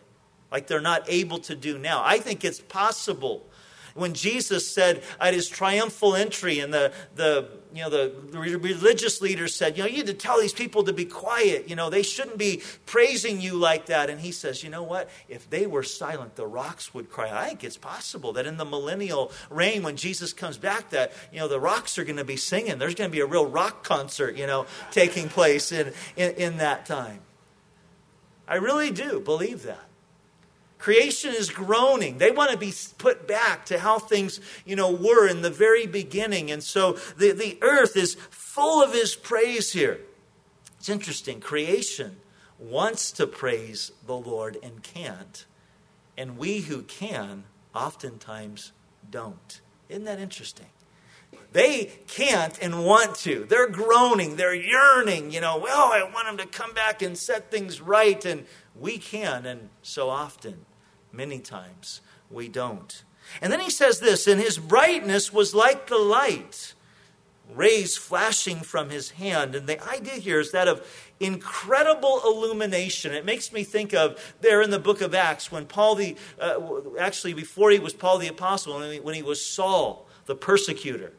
like 0.51 0.67
they're 0.67 0.81
not 0.81 1.03
able 1.07 1.39
to 1.39 1.55
do 1.55 1.77
now. 1.77 2.01
I 2.03 2.19
think 2.19 2.43
it's 2.43 2.59
possible 2.59 3.45
when 3.93 4.13
Jesus 4.13 4.69
said 4.69 5.03
at 5.19 5.33
his 5.33 5.47
triumphal 5.47 6.15
entry, 6.15 6.59
and 6.59 6.73
the, 6.73 6.91
the, 7.15 7.47
you 7.73 7.81
know, 7.81 7.89
the 7.89 8.13
religious 8.31 9.21
leaders 9.21 9.55
said, 9.55 9.77
you 9.77 9.83
know, 9.83 9.89
you 9.89 9.97
need 9.97 10.07
to 10.07 10.13
tell 10.13 10.39
these 10.39 10.53
people 10.53 10.83
to 10.83 10.93
be 10.93 11.05
quiet. 11.05 11.69
You 11.69 11.75
know, 11.75 11.89
they 11.89 12.03
shouldn't 12.03 12.37
be 12.37 12.61
praising 12.85 13.41
you 13.41 13.53
like 13.53 13.87
that. 13.87 14.09
And 14.09 14.19
he 14.19 14.31
says, 14.31 14.63
you 14.63 14.69
know 14.69 14.83
what? 14.83 15.09
If 15.27 15.49
they 15.49 15.67
were 15.67 15.83
silent, 15.83 16.35
the 16.35 16.47
rocks 16.47 16.93
would 16.93 17.09
cry. 17.09 17.29
I 17.31 17.49
think 17.49 17.63
it's 17.63 17.77
possible 17.77 18.33
that 18.33 18.45
in 18.45 18.57
the 18.57 18.65
millennial 18.65 19.31
reign, 19.49 19.83
when 19.83 19.97
Jesus 19.97 20.33
comes 20.33 20.57
back, 20.57 20.89
that, 20.91 21.11
you 21.31 21.39
know, 21.39 21.47
the 21.47 21.59
rocks 21.59 21.97
are 21.97 22.03
going 22.03 22.17
to 22.17 22.23
be 22.23 22.37
singing. 22.37 22.77
There's 22.77 22.95
going 22.95 23.09
to 23.09 23.15
be 23.15 23.21
a 23.21 23.25
real 23.25 23.45
rock 23.45 23.83
concert, 23.83 24.37
you 24.37 24.47
know, 24.47 24.65
taking 24.91 25.29
place 25.29 25.71
in, 25.71 25.93
in, 26.15 26.31
in 26.35 26.57
that 26.57 26.85
time. 26.85 27.19
I 28.47 28.55
really 28.55 28.89
do 28.89 29.19
believe 29.19 29.63
that. 29.63 29.88
Creation 30.79 31.33
is 31.33 31.49
groaning. 31.49 32.17
They 32.17 32.31
want 32.31 32.51
to 32.51 32.57
be 32.57 32.73
put 32.97 33.27
back 33.27 33.65
to 33.65 33.79
how 33.79 33.99
things, 33.99 34.39
you 34.65 34.77
know, 34.77 34.89
were 34.89 35.27
in 35.27 35.41
the 35.41 35.49
very 35.49 35.85
beginning. 35.85 36.49
And 36.49 36.63
so 36.63 36.93
the, 37.17 37.31
the 37.31 37.57
earth 37.61 37.97
is 37.97 38.15
full 38.29 38.81
of 38.81 38.93
his 38.93 39.13
praise 39.13 39.73
here. 39.73 39.99
It's 40.77 40.87
interesting. 40.87 41.41
Creation 41.41 42.15
wants 42.57 43.11
to 43.11 43.27
praise 43.27 43.91
the 44.07 44.15
Lord 44.15 44.57
and 44.63 44.81
can't. 44.81 45.45
And 46.17 46.37
we 46.37 46.61
who 46.61 46.83
can 46.83 47.43
oftentimes 47.75 48.71
don't. 49.09 49.59
Isn't 49.89 50.05
that 50.05 50.19
interesting? 50.19 50.67
They 51.51 51.91
can't 52.07 52.57
and 52.61 52.85
want 52.85 53.15
to. 53.17 53.45
They're 53.49 53.69
groaning, 53.69 54.37
they're 54.37 54.55
yearning, 54.55 55.31
you 55.31 55.41
know, 55.41 55.57
well, 55.57 55.91
I 55.91 56.03
want 56.03 56.27
him 56.27 56.37
to 56.37 56.45
come 56.45 56.73
back 56.73 57.01
and 57.01 57.17
set 57.17 57.51
things 57.51 57.81
right. 57.81 58.23
And 58.23 58.45
we 58.75 58.97
can, 58.97 59.45
and 59.45 59.69
so 59.81 60.09
often 60.09 60.65
Many 61.11 61.39
times 61.39 62.01
we 62.29 62.47
don't. 62.47 63.03
And 63.41 63.51
then 63.51 63.59
he 63.59 63.69
says 63.69 63.99
this, 63.99 64.27
and 64.27 64.39
his 64.39 64.57
brightness 64.57 65.33
was 65.33 65.53
like 65.53 65.87
the 65.87 65.97
light. 65.97 66.73
rays 67.53 67.97
flashing 67.97 68.57
from 68.61 68.89
his 68.89 69.11
hand. 69.11 69.55
And 69.55 69.67
the 69.67 69.83
idea 69.87 70.15
here 70.15 70.39
is 70.39 70.51
that 70.51 70.67
of 70.67 70.85
incredible 71.19 72.21
illumination. 72.23 73.13
It 73.13 73.25
makes 73.25 73.51
me 73.51 73.63
think 73.63 73.93
of 73.93 74.35
there 74.41 74.61
in 74.61 74.69
the 74.69 74.79
book 74.79 75.01
of 75.01 75.15
Acts 75.15 75.51
when 75.51 75.65
Paul 75.65 75.95
the, 75.95 76.15
uh, 76.39 76.59
actually 76.99 77.33
before 77.33 77.71
he 77.71 77.79
was 77.79 77.93
Paul 77.93 78.19
the 78.19 78.27
Apostle, 78.27 78.79
when 78.79 79.15
he 79.15 79.23
was 79.23 79.43
Saul 79.43 80.07
the 80.25 80.35
persecutor. 80.35 81.13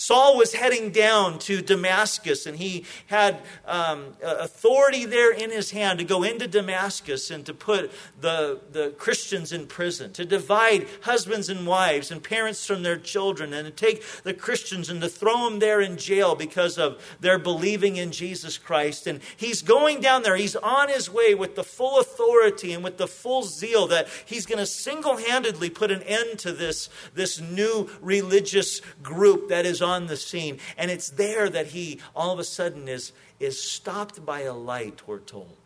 Saul 0.00 0.38
was 0.38 0.54
heading 0.54 0.92
down 0.92 1.38
to 1.40 1.60
Damascus, 1.60 2.46
and 2.46 2.56
he 2.56 2.86
had 3.08 3.42
um, 3.66 4.16
authority 4.22 5.04
there 5.04 5.30
in 5.30 5.50
his 5.50 5.72
hand 5.72 5.98
to 5.98 6.06
go 6.06 6.22
into 6.22 6.48
Damascus 6.48 7.30
and 7.30 7.44
to 7.44 7.52
put 7.52 7.92
the, 8.18 8.60
the 8.72 8.94
Christians 8.96 9.52
in 9.52 9.66
prison, 9.66 10.10
to 10.14 10.24
divide 10.24 10.88
husbands 11.02 11.50
and 11.50 11.66
wives 11.66 12.10
and 12.10 12.24
parents 12.24 12.64
from 12.64 12.82
their 12.82 12.96
children, 12.96 13.52
and 13.52 13.66
to 13.66 13.70
take 13.70 14.02
the 14.22 14.32
Christians 14.32 14.88
and 14.88 15.02
to 15.02 15.08
throw 15.08 15.44
them 15.44 15.58
there 15.58 15.82
in 15.82 15.98
jail 15.98 16.34
because 16.34 16.78
of 16.78 16.98
their 17.20 17.38
believing 17.38 17.96
in 17.96 18.10
Jesus 18.10 18.56
Christ. 18.56 19.06
And 19.06 19.20
he's 19.36 19.60
going 19.60 20.00
down 20.00 20.22
there, 20.22 20.36
he's 20.36 20.56
on 20.56 20.88
his 20.88 21.10
way 21.10 21.34
with 21.34 21.56
the 21.56 21.64
full 21.64 22.00
authority 22.00 22.72
and 22.72 22.82
with 22.82 22.96
the 22.96 23.06
full 23.06 23.42
zeal 23.42 23.86
that 23.88 24.08
he's 24.24 24.46
going 24.46 24.60
to 24.60 24.66
single 24.66 25.18
handedly 25.18 25.68
put 25.68 25.90
an 25.90 26.02
end 26.04 26.38
to 26.38 26.52
this, 26.52 26.88
this 27.12 27.38
new 27.38 27.90
religious 28.00 28.80
group 29.02 29.50
that 29.50 29.66
is 29.66 29.82
on 29.82 29.89
on 29.90 30.06
the 30.06 30.16
scene. 30.16 30.58
And 30.78 30.90
it's 30.90 31.10
there 31.10 31.50
that 31.50 31.68
he 31.68 32.00
all 32.14 32.32
of 32.32 32.38
a 32.38 32.44
sudden 32.44 32.88
is, 32.88 33.12
is 33.38 33.60
stopped 33.60 34.24
by 34.24 34.40
a 34.40 34.54
light, 34.54 35.02
we're 35.06 35.18
told. 35.18 35.56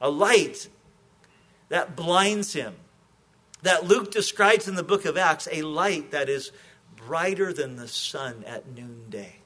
A 0.00 0.10
light 0.10 0.68
that 1.68 1.94
blinds 1.94 2.52
him. 2.52 2.74
That 3.62 3.84
Luke 3.84 4.10
describes 4.10 4.68
in 4.68 4.76
the 4.76 4.84
book 4.84 5.04
of 5.04 5.16
Acts, 5.16 5.48
a 5.50 5.62
light 5.62 6.12
that 6.12 6.28
is 6.28 6.52
brighter 6.96 7.52
than 7.52 7.76
the 7.76 7.88
sun 7.88 8.44
at 8.46 8.68
noonday 8.68 9.38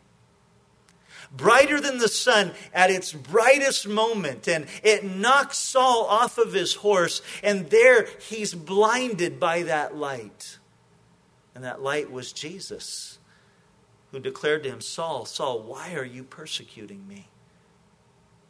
brighter 1.37 1.81
than 1.81 1.99
the 1.99 2.09
sun 2.09 2.53
at 2.73 2.91
its 2.91 3.13
brightest 3.13 3.89
moment. 3.89 4.47
And 4.49 4.67
it 4.83 5.05
knocks 5.05 5.59
Saul 5.59 6.05
off 6.07 6.39
of 6.39 6.53
his 6.53 6.75
horse, 6.75 7.23
and 7.43 7.71
there 7.71 8.07
he's 8.29 8.55
blinded 8.55 9.41
by 9.41 9.63
that 9.63 9.97
light. 9.97 10.59
And 11.55 11.65
that 11.65 11.83
light 11.83 12.11
was 12.11 12.33
Jesus 12.33 13.19
who 14.13 14.21
declared 14.21 14.63
to 14.63 14.71
him, 14.71 14.81
Saul, 14.81 15.25
Saul, 15.25 15.63
why 15.63 15.95
are 15.95 16.05
you 16.05 16.23
persecuting 16.23 17.09
me? 17.09 17.27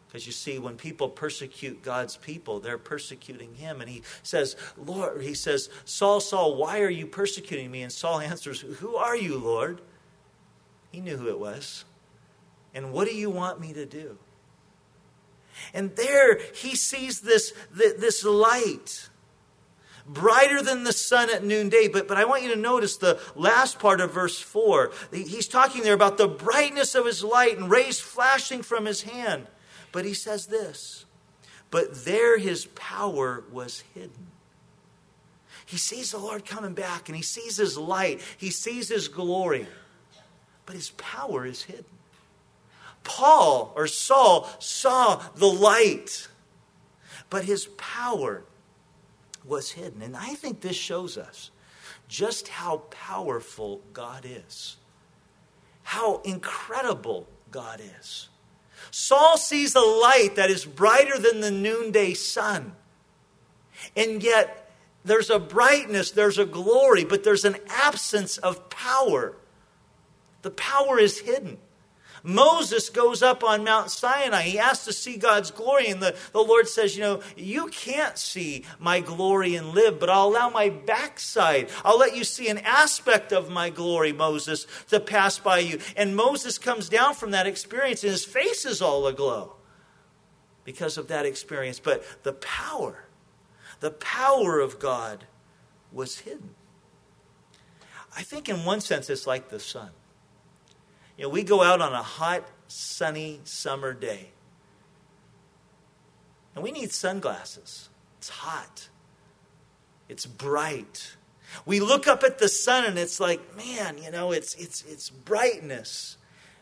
Because 0.06 0.26
you 0.26 0.32
see, 0.32 0.58
when 0.58 0.76
people 0.76 1.08
persecute 1.08 1.82
God's 1.82 2.18
people, 2.18 2.60
they're 2.60 2.76
persecuting 2.76 3.54
him. 3.54 3.80
And 3.80 3.88
he 3.88 4.02
says, 4.22 4.56
Lord, 4.76 5.22
he 5.22 5.32
says, 5.32 5.70
Saul, 5.86 6.20
Saul, 6.20 6.56
why 6.56 6.82
are 6.82 6.90
you 6.90 7.06
persecuting 7.06 7.70
me? 7.70 7.80
And 7.82 7.90
Saul 7.90 8.20
answers, 8.20 8.60
Who 8.60 8.96
are 8.96 9.16
you, 9.16 9.38
Lord? 9.38 9.80
He 10.90 11.00
knew 11.00 11.16
who 11.16 11.28
it 11.28 11.38
was. 11.38 11.86
And 12.74 12.92
what 12.92 13.08
do 13.08 13.14
you 13.14 13.30
want 13.30 13.58
me 13.58 13.72
to 13.72 13.86
do? 13.86 14.18
And 15.72 15.94
there 15.96 16.40
he 16.54 16.76
sees 16.76 17.20
this, 17.20 17.54
this 17.72 18.24
light 18.24 19.08
brighter 20.06 20.62
than 20.62 20.84
the 20.84 20.92
sun 20.92 21.30
at 21.30 21.44
noonday. 21.44 21.88
But, 21.88 22.08
but 22.08 22.16
I 22.16 22.24
want 22.24 22.42
you 22.42 22.54
to 22.54 22.60
notice 22.60 22.96
the 22.96 23.20
last 23.34 23.78
part 23.78 24.00
of 24.00 24.12
verse 24.12 24.40
4. 24.40 24.92
He's 25.12 25.48
talking 25.48 25.82
there 25.82 25.94
about 25.94 26.18
the 26.18 26.28
brightness 26.28 26.94
of 26.94 27.06
his 27.06 27.22
light 27.22 27.58
and 27.58 27.70
rays 27.70 28.00
flashing 28.00 28.62
from 28.62 28.84
his 28.84 29.02
hand. 29.02 29.46
But 29.92 30.04
he 30.04 30.14
says 30.14 30.46
this 30.46 31.04
But 31.70 32.04
there 32.04 32.38
his 32.38 32.66
power 32.66 33.44
was 33.50 33.84
hidden. 33.94 34.28
He 35.66 35.78
sees 35.78 36.10
the 36.10 36.18
Lord 36.18 36.44
coming 36.44 36.74
back 36.74 37.08
and 37.08 37.16
he 37.16 37.22
sees 37.22 37.56
his 37.56 37.78
light, 37.78 38.20
he 38.36 38.50
sees 38.50 38.88
his 38.88 39.08
glory, 39.08 39.66
but 40.66 40.74
his 40.74 40.90
power 40.90 41.46
is 41.46 41.62
hidden. 41.62 41.84
Paul 43.04 43.72
or 43.74 43.86
Saul 43.86 44.48
saw 44.58 45.16
the 45.34 45.46
light, 45.46 46.28
but 47.30 47.44
his 47.44 47.66
power 47.76 48.44
was 49.44 49.70
hidden. 49.72 50.02
And 50.02 50.16
I 50.16 50.34
think 50.34 50.60
this 50.60 50.76
shows 50.76 51.18
us 51.18 51.50
just 52.08 52.48
how 52.48 52.78
powerful 52.90 53.80
God 53.92 54.24
is, 54.24 54.76
how 55.82 56.20
incredible 56.24 57.26
God 57.50 57.80
is. 58.00 58.28
Saul 58.90 59.36
sees 59.36 59.74
a 59.74 59.80
light 59.80 60.36
that 60.36 60.50
is 60.50 60.64
brighter 60.64 61.18
than 61.18 61.40
the 61.40 61.50
noonday 61.50 62.14
sun. 62.14 62.72
And 63.96 64.22
yet, 64.22 64.70
there's 65.04 65.30
a 65.30 65.38
brightness, 65.38 66.10
there's 66.10 66.38
a 66.38 66.44
glory, 66.44 67.04
but 67.04 67.24
there's 67.24 67.44
an 67.44 67.56
absence 67.68 68.38
of 68.38 68.70
power. 68.70 69.34
The 70.42 70.50
power 70.50 70.98
is 70.98 71.20
hidden. 71.20 71.58
Moses 72.22 72.88
goes 72.88 73.22
up 73.22 73.42
on 73.42 73.64
Mount 73.64 73.90
Sinai. 73.90 74.42
He 74.42 74.58
asks 74.58 74.84
to 74.84 74.92
see 74.92 75.16
God's 75.16 75.50
glory, 75.50 75.88
and 75.88 76.00
the, 76.00 76.16
the 76.32 76.40
Lord 76.40 76.68
says, 76.68 76.96
You 76.96 77.02
know, 77.02 77.20
you 77.36 77.66
can't 77.68 78.16
see 78.16 78.64
my 78.78 79.00
glory 79.00 79.56
and 79.56 79.70
live, 79.70 79.98
but 79.98 80.08
I'll 80.08 80.28
allow 80.28 80.48
my 80.48 80.68
backside. 80.68 81.68
I'll 81.84 81.98
let 81.98 82.16
you 82.16 82.24
see 82.24 82.48
an 82.48 82.58
aspect 82.58 83.32
of 83.32 83.50
my 83.50 83.70
glory, 83.70 84.12
Moses, 84.12 84.66
to 84.88 85.00
pass 85.00 85.38
by 85.38 85.58
you. 85.58 85.80
And 85.96 86.14
Moses 86.14 86.58
comes 86.58 86.88
down 86.88 87.14
from 87.14 87.32
that 87.32 87.46
experience, 87.46 88.04
and 88.04 88.12
his 88.12 88.24
face 88.24 88.64
is 88.64 88.80
all 88.80 89.06
aglow 89.06 89.56
because 90.64 90.96
of 90.96 91.08
that 91.08 91.26
experience. 91.26 91.80
But 91.80 92.04
the 92.22 92.34
power, 92.34 93.06
the 93.80 93.90
power 93.90 94.60
of 94.60 94.78
God 94.78 95.24
was 95.90 96.20
hidden. 96.20 96.54
I 98.16 98.22
think 98.22 98.48
in 98.48 98.64
one 98.64 98.80
sense 98.80 99.10
it's 99.10 99.26
like 99.26 99.48
the 99.48 99.58
sun. 99.58 99.90
You 101.16 101.24
know, 101.24 101.28
we 101.28 101.42
go 101.42 101.62
out 101.62 101.80
on 101.80 101.92
a 101.92 102.02
hot, 102.02 102.44
sunny 102.68 103.40
summer 103.44 103.92
day. 103.92 104.30
And 106.54 106.62
we 106.62 106.70
need 106.70 106.92
sunglasses. 106.92 107.88
It's 108.18 108.28
hot. 108.28 108.88
It's 110.08 110.26
bright. 110.26 111.16
We 111.66 111.80
look 111.80 112.06
up 112.06 112.22
at 112.22 112.38
the 112.38 112.48
sun 112.48 112.84
and 112.84 112.98
it's 112.98 113.20
like, 113.20 113.56
man, 113.56 113.98
you 113.98 114.10
know, 114.10 114.32
it's 114.32 114.54
it's 114.54 114.82
it's 114.82 115.10
brightness. 115.10 116.16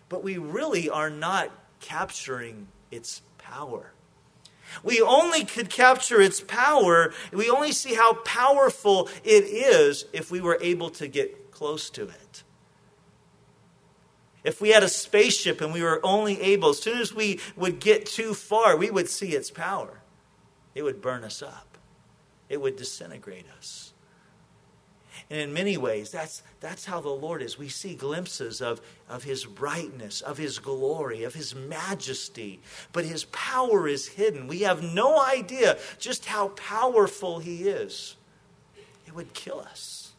But 0.09 0.25
we 0.25 0.39
really 0.39 0.91
are 0.91 1.11
not 1.11 1.51
capturing 1.81 2.69
its 2.91 3.23
power. 3.39 3.93
We 4.85 5.01
only 5.01 5.45
could 5.45 5.69
capture 5.69 6.21
its 6.21 6.41
power, 6.41 7.13
we 7.33 7.51
only 7.51 7.73
see 7.73 7.95
how 7.95 8.15
powerful 8.15 9.09
it 9.25 9.45
is 9.45 10.05
if 10.13 10.31
we 10.31 10.41
were 10.41 10.59
able 10.61 10.91
to 10.91 11.09
get 11.09 11.51
close 11.51 11.91
to 11.91 12.05
it. 12.05 12.45
If 14.43 14.61
we 14.61 14.71
had 14.71 14.83
a 14.83 14.89
spaceship 14.89 15.61
and 15.61 15.73
we 15.73 15.83
were 15.83 16.01
only 16.03 16.41
able, 16.41 16.71
as 16.71 16.81
soon 16.81 16.99
as 16.99 17.15
we 17.15 17.41
would 17.57 17.79
get 17.79 18.07
too 18.07 18.35
far, 18.35 18.77
we 18.77 18.91
would 18.91 19.09
see 19.09 19.33
its 19.35 19.51
power. 19.51 20.01
It 20.75 20.83
would 20.83 21.03
burn 21.03 21.25
us 21.25 21.43
up, 21.43 21.79
it 22.49 22.61
would 22.61 22.77
disintegrate 22.77 23.47
us. 23.59 23.93
And 25.29 25.41
in 25.41 25.53
many 25.53 25.77
ways, 25.77 26.11
that's, 26.11 26.43
that's 26.59 26.85
how 26.85 27.01
the 27.01 27.09
Lord 27.09 27.41
is. 27.41 27.57
We 27.57 27.69
see 27.69 27.95
glimpses 27.95 28.61
of, 28.61 28.81
of 29.09 29.23
His 29.23 29.45
brightness, 29.45 30.23
of 30.23 30.39
His 30.39 30.59
glory, 30.59 31.23
of 31.23 31.35
His 31.35 31.55
majesty, 31.55 32.61
but 32.93 33.05
His 33.05 33.25
power 33.27 33.87
is 33.87 34.09
hidden. 34.09 34.49
We 34.49 34.61
have 34.61 34.83
no 34.83 35.21
idea 35.23 35.79
just 35.99 36.27
how 36.27 36.49
powerful 36.49 37.39
He 37.39 37.69
is. 37.69 38.17
It 39.07 39.15
would 39.15 39.33
kill 39.33 39.61
us. 39.61 40.10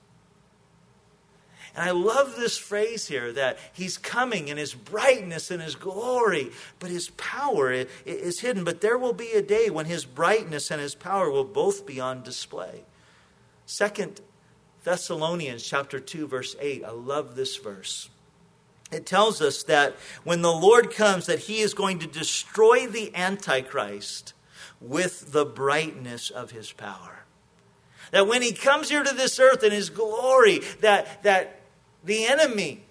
And 1.76 1.88
I 1.88 1.92
love 1.92 2.36
this 2.36 2.58
phrase 2.58 3.08
here 3.08 3.32
that 3.34 3.58
he's 3.72 3.98
coming 3.98 4.50
in 4.50 4.58
his 4.58 4.74
brightness 4.74 5.52
and 5.52 5.62
his 5.62 5.76
glory, 5.76 6.52
but 6.80 6.90
his 6.90 7.10
power 7.12 7.72
is 8.06 8.42
hidden. 8.42 8.64
But 8.64 8.82
there 8.82 8.98
will 8.98 9.14
be 9.14 9.32
a 9.32 9.42
day 9.42 9.70
when 9.70 9.86
his 9.86 10.06
brightness 10.06 10.70
and 10.70 10.82
his 10.82 10.96
power 10.96 11.30
will 11.32 11.46
both 11.46 11.86
be 11.86 12.00
on 12.00 12.24
display. 12.24 12.84
Second 13.66 14.22
Thessalonians 14.84 15.64
chapter 15.64 16.00
2 16.00 16.28
verse 16.28 16.56
8. 16.60 16.84
I 16.84 16.92
love 16.92 17.36
this 17.36 17.58
verse. 17.58 18.10
It 18.92 19.06
tells 19.06 19.42
us 19.42 19.64
that 19.64 19.96
when 20.24 20.42
the 20.42 20.52
Lord 20.52 20.92
comes 20.92 21.28
that 21.28 21.40
he 21.40 21.60
is 21.60 21.74
going 21.74 22.00
to 22.00 22.08
destroy 22.08 22.88
the 22.88 23.16
antichrist 23.16 24.34
with 24.82 25.32
the 25.32 25.46
brightness 25.46 26.30
of 26.30 26.52
his 26.52 26.74
power. 26.74 27.24
That 28.12 28.28
when 28.28 28.42
he 28.42 28.52
comes 28.52 28.90
here 28.90 29.04
to 29.04 29.16
this 29.16 29.40
earth 29.40 29.64
in 29.64 29.72
his 29.72 29.90
glory, 29.90 30.60
that, 30.82 31.24
that 31.24 31.61
the 32.04 32.26
enemy 32.26 32.84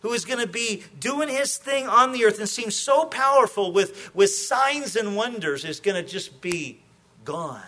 who 0.00 0.12
is 0.12 0.24
going 0.24 0.40
to 0.40 0.46
be 0.46 0.84
doing 1.00 1.28
his 1.28 1.56
thing 1.56 1.88
on 1.88 2.12
the 2.12 2.24
earth 2.24 2.38
and 2.38 2.48
seems 2.48 2.76
so 2.76 3.04
powerful 3.04 3.72
with, 3.72 4.14
with 4.14 4.30
signs 4.30 4.94
and 4.96 5.16
wonders 5.16 5.64
is 5.64 5.80
going 5.80 6.02
to 6.02 6.08
just 6.08 6.40
be 6.40 6.80
gone. 7.24 7.62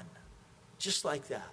Just 0.78 1.04
like 1.04 1.28
that. 1.28 1.48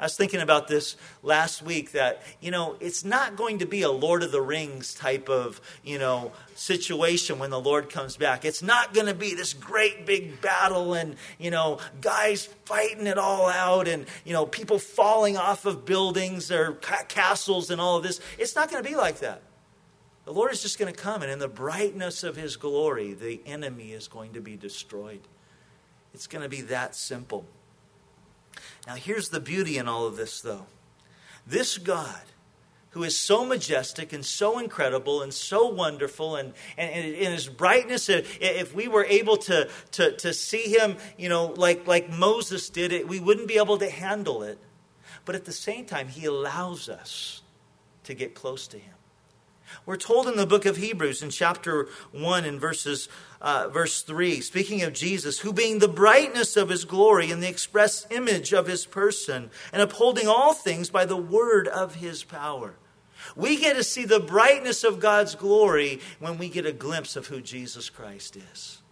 I 0.00 0.04
was 0.04 0.16
thinking 0.16 0.40
about 0.40 0.66
this 0.66 0.96
last 1.22 1.62
week 1.62 1.92
that, 1.92 2.22
you 2.40 2.50
know, 2.50 2.74
it's 2.80 3.04
not 3.04 3.36
going 3.36 3.58
to 3.58 3.66
be 3.66 3.82
a 3.82 3.90
Lord 3.90 4.22
of 4.22 4.32
the 4.32 4.40
Rings 4.40 4.94
type 4.94 5.28
of, 5.28 5.60
you 5.84 5.98
know, 5.98 6.32
situation 6.54 7.38
when 7.38 7.50
the 7.50 7.60
Lord 7.60 7.90
comes 7.90 8.16
back. 8.16 8.46
It's 8.46 8.62
not 8.62 8.94
going 8.94 9.08
to 9.08 9.14
be 9.14 9.34
this 9.34 9.52
great 9.52 10.06
big 10.06 10.40
battle 10.40 10.94
and, 10.94 11.16
you 11.38 11.50
know, 11.50 11.80
guys 12.00 12.46
fighting 12.64 13.06
it 13.06 13.18
all 13.18 13.50
out 13.50 13.88
and, 13.88 14.06
you 14.24 14.32
know, 14.32 14.46
people 14.46 14.78
falling 14.78 15.36
off 15.36 15.66
of 15.66 15.84
buildings 15.84 16.50
or 16.50 16.72
ca- 16.72 17.04
castles 17.06 17.70
and 17.70 17.78
all 17.78 17.98
of 17.98 18.02
this. 18.02 18.22
It's 18.38 18.56
not 18.56 18.70
going 18.70 18.82
to 18.82 18.88
be 18.88 18.96
like 18.96 19.18
that. 19.18 19.42
The 20.24 20.32
Lord 20.32 20.50
is 20.50 20.62
just 20.62 20.78
going 20.78 20.92
to 20.92 20.98
come, 20.98 21.20
and 21.20 21.30
in 21.30 21.40
the 21.40 21.48
brightness 21.48 22.24
of 22.24 22.36
his 22.36 22.56
glory, 22.56 23.12
the 23.12 23.42
enemy 23.44 23.92
is 23.92 24.08
going 24.08 24.32
to 24.32 24.40
be 24.40 24.56
destroyed. 24.56 25.20
It's 26.14 26.26
going 26.26 26.42
to 26.42 26.48
be 26.48 26.62
that 26.62 26.94
simple. 26.94 27.44
Now, 28.86 28.94
here's 28.94 29.28
the 29.28 29.40
beauty 29.40 29.78
in 29.78 29.88
all 29.88 30.06
of 30.06 30.16
this, 30.16 30.40
though. 30.40 30.66
This 31.46 31.78
God, 31.78 32.20
who 32.90 33.02
is 33.02 33.16
so 33.16 33.44
majestic 33.44 34.12
and 34.12 34.24
so 34.24 34.58
incredible 34.58 35.22
and 35.22 35.32
so 35.32 35.68
wonderful, 35.68 36.36
and, 36.36 36.52
and, 36.76 36.90
in 36.92 37.32
his 37.32 37.48
brightness, 37.48 38.08
if 38.08 38.74
we 38.74 38.88
were 38.88 39.04
able 39.04 39.36
to, 39.38 39.68
to, 39.92 40.16
to 40.16 40.32
see 40.32 40.74
him, 40.74 40.96
you 41.16 41.28
know, 41.28 41.46
like, 41.46 41.86
like 41.86 42.10
Moses 42.10 42.70
did 42.70 42.92
it, 42.92 43.06
we 43.06 43.20
wouldn't 43.20 43.48
be 43.48 43.58
able 43.58 43.78
to 43.78 43.90
handle 43.90 44.42
it. 44.42 44.58
But 45.24 45.34
at 45.34 45.44
the 45.44 45.52
same 45.52 45.84
time, 45.84 46.08
he 46.08 46.24
allows 46.24 46.88
us 46.88 47.42
to 48.04 48.14
get 48.14 48.34
close 48.34 48.66
to 48.68 48.78
him. 48.78 48.94
We're 49.86 49.96
told 49.96 50.26
in 50.26 50.36
the 50.36 50.46
book 50.46 50.66
of 50.66 50.76
Hebrews 50.76 51.22
in 51.22 51.30
chapter 51.30 51.88
1 52.12 52.44
and 52.44 52.60
verses 52.60 53.08
uh, 53.40 53.68
verse 53.68 54.02
3, 54.02 54.40
speaking 54.40 54.82
of 54.82 54.92
Jesus, 54.92 55.40
who 55.40 55.52
being 55.52 55.78
the 55.78 55.88
brightness 55.88 56.56
of 56.56 56.68
his 56.68 56.84
glory 56.84 57.30
and 57.30 57.42
the 57.42 57.48
express 57.48 58.06
image 58.10 58.52
of 58.52 58.66
his 58.66 58.86
person, 58.86 59.50
and 59.72 59.80
upholding 59.80 60.28
all 60.28 60.52
things 60.52 60.90
by 60.90 61.04
the 61.04 61.16
word 61.16 61.66
of 61.68 61.96
his 61.96 62.22
power. 62.24 62.74
We 63.36 63.58
get 63.58 63.76
to 63.76 63.84
see 63.84 64.04
the 64.04 64.20
brightness 64.20 64.84
of 64.84 65.00
God's 65.00 65.34
glory 65.34 66.00
when 66.18 66.38
we 66.38 66.48
get 66.48 66.66
a 66.66 66.72
glimpse 66.72 67.16
of 67.16 67.26
who 67.26 67.40
Jesus 67.40 67.90
Christ 67.90 68.36
is. 68.36 68.82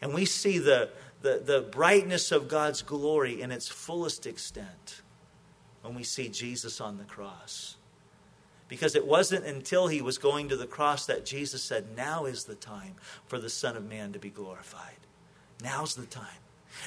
And 0.00 0.14
we 0.14 0.24
see 0.24 0.58
the, 0.58 0.90
the, 1.22 1.42
the 1.44 1.60
brightness 1.60 2.30
of 2.30 2.48
God's 2.48 2.82
glory 2.82 3.40
in 3.40 3.50
its 3.50 3.68
fullest 3.68 4.26
extent 4.26 5.02
when 5.82 5.94
we 5.94 6.04
see 6.04 6.28
Jesus 6.28 6.80
on 6.80 6.98
the 6.98 7.04
cross. 7.04 7.77
Because 8.68 8.94
it 8.94 9.06
wasn't 9.06 9.46
until 9.46 9.88
he 9.88 10.02
was 10.02 10.18
going 10.18 10.50
to 10.50 10.56
the 10.56 10.66
cross 10.66 11.06
that 11.06 11.24
Jesus 11.24 11.62
said, 11.62 11.96
Now 11.96 12.26
is 12.26 12.44
the 12.44 12.54
time 12.54 12.94
for 13.26 13.38
the 13.38 13.48
Son 13.48 13.76
of 13.76 13.88
Man 13.88 14.12
to 14.12 14.18
be 14.18 14.30
glorified. 14.30 14.98
Now's 15.62 15.94
the 15.94 16.06
time. 16.06 16.26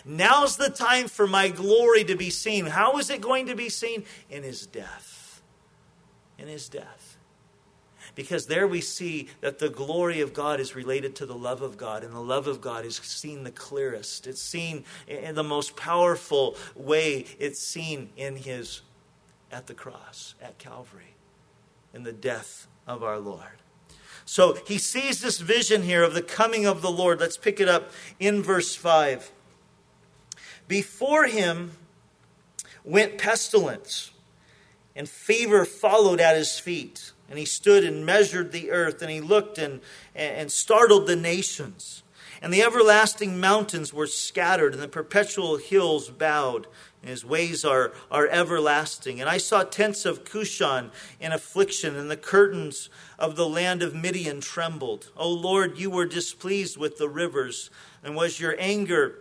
Now's 0.06 0.58
the 0.58 0.70
time 0.70 1.08
for 1.08 1.28
my 1.28 1.50
glory 1.50 2.04
to 2.06 2.16
be 2.16 2.30
seen. 2.30 2.68
How 2.68 2.98
is 3.00 3.10
it 3.10 3.20
going 3.20 3.48
to 3.48 3.56
be 3.56 3.68
seen? 3.70 4.06
In 4.30 4.44
his 4.44 4.66
death. 4.66 5.42
In 6.38 6.48
his 6.48 6.70
death. 6.70 7.18
Because 8.14 8.46
there 8.46 8.68
we 8.68 8.82
see 8.82 9.30
that 9.42 9.60
the 9.60 9.70
glory 9.70 10.22
of 10.22 10.34
God 10.34 10.60
is 10.60 10.76
related 10.76 11.16
to 11.18 11.26
the 11.26 11.36
love 11.36 11.62
of 11.62 11.78
God, 11.78 12.04
and 12.04 12.14
the 12.14 12.20
love 12.20 12.46
of 12.46 12.62
God 12.62 12.86
is 12.86 12.98
seen 12.98 13.44
the 13.44 13.52
clearest. 13.52 14.28
It's 14.28 14.42
seen 14.42 14.84
in 15.08 15.36
the 15.36 15.44
most 15.44 15.76
powerful 15.76 16.58
way. 16.76 17.26
It's 17.40 17.60
seen 17.60 18.10
in 18.18 18.36
his 18.36 18.82
at 19.52 19.68
the 19.68 19.74
cross, 19.74 20.36
at 20.42 20.58
Calvary 20.58 21.11
in 21.94 22.04
the 22.04 22.14
death 22.14 22.68
of 22.88 23.04
our 23.04 23.20
Lord. 23.20 23.62
So 24.26 24.58
he 24.68 24.78
sees 24.78 25.22
this 25.22 25.40
vision 25.40 25.84
here 25.84 26.04
of 26.04 26.14
the 26.14 26.22
coming 26.22 26.66
of 26.66 26.82
the 26.82 26.92
Lord. 26.92 27.20
Let's 27.20 27.38
pick 27.38 27.60
it 27.60 27.68
up 27.68 27.92
in 28.20 28.42
verse 28.42 28.76
5. 28.76 29.32
Before 30.68 31.26
him 31.26 31.72
went 32.84 33.18
pestilence, 33.18 34.12
and 34.96 35.08
fever 35.08 35.66
followed 35.66 36.20
at 36.20 36.36
his 36.36 36.60
feet. 36.60 37.12
And 37.30 37.40
he 37.40 37.46
stood 37.46 37.84
and 37.84 38.06
measured 38.06 38.52
the 38.52 38.72
earth, 38.72 39.02
and 39.02 39.10
he 39.10 39.22
looked 39.22 39.58
and, 39.58 39.80
and 40.14 40.52
startled 40.52 41.08
the 41.08 41.16
nations. 41.16 42.04
And 42.42 42.54
the 42.54 42.64
everlasting 42.64 43.40
mountains 43.40 43.94
were 43.94 44.08
scattered, 44.08 44.74
and 44.74 44.82
the 44.82 44.88
perpetual 44.88 45.58
hills 45.58 46.10
bowed. 46.10 46.68
His 47.04 47.26
ways 47.26 47.66
are, 47.66 47.94
are 48.12 48.28
everlasting. 48.28 49.20
And 49.20 49.30
I 49.30 49.38
saw 49.38 49.64
tents 49.64 50.06
of 50.06 50.24
Cushan 50.24 50.92
in 51.20 51.32
affliction, 51.32 51.96
and 51.96 52.12
the 52.12 52.18
curtains 52.18 52.90
of 53.18 53.36
the 53.36 53.50
land 53.50 53.82
of 53.82 53.96
Midian 53.96 54.42
trembled. 54.42 55.12
O 55.18 55.30
Lord, 55.30 55.80
you 55.80 55.90
were 55.90 56.06
displeased 56.06 56.78
with 56.78 56.98
the 56.98 57.10
rivers, 57.10 57.72
and 58.04 58.16
was 58.16 58.40
your 58.40 58.56
anger 58.60 59.20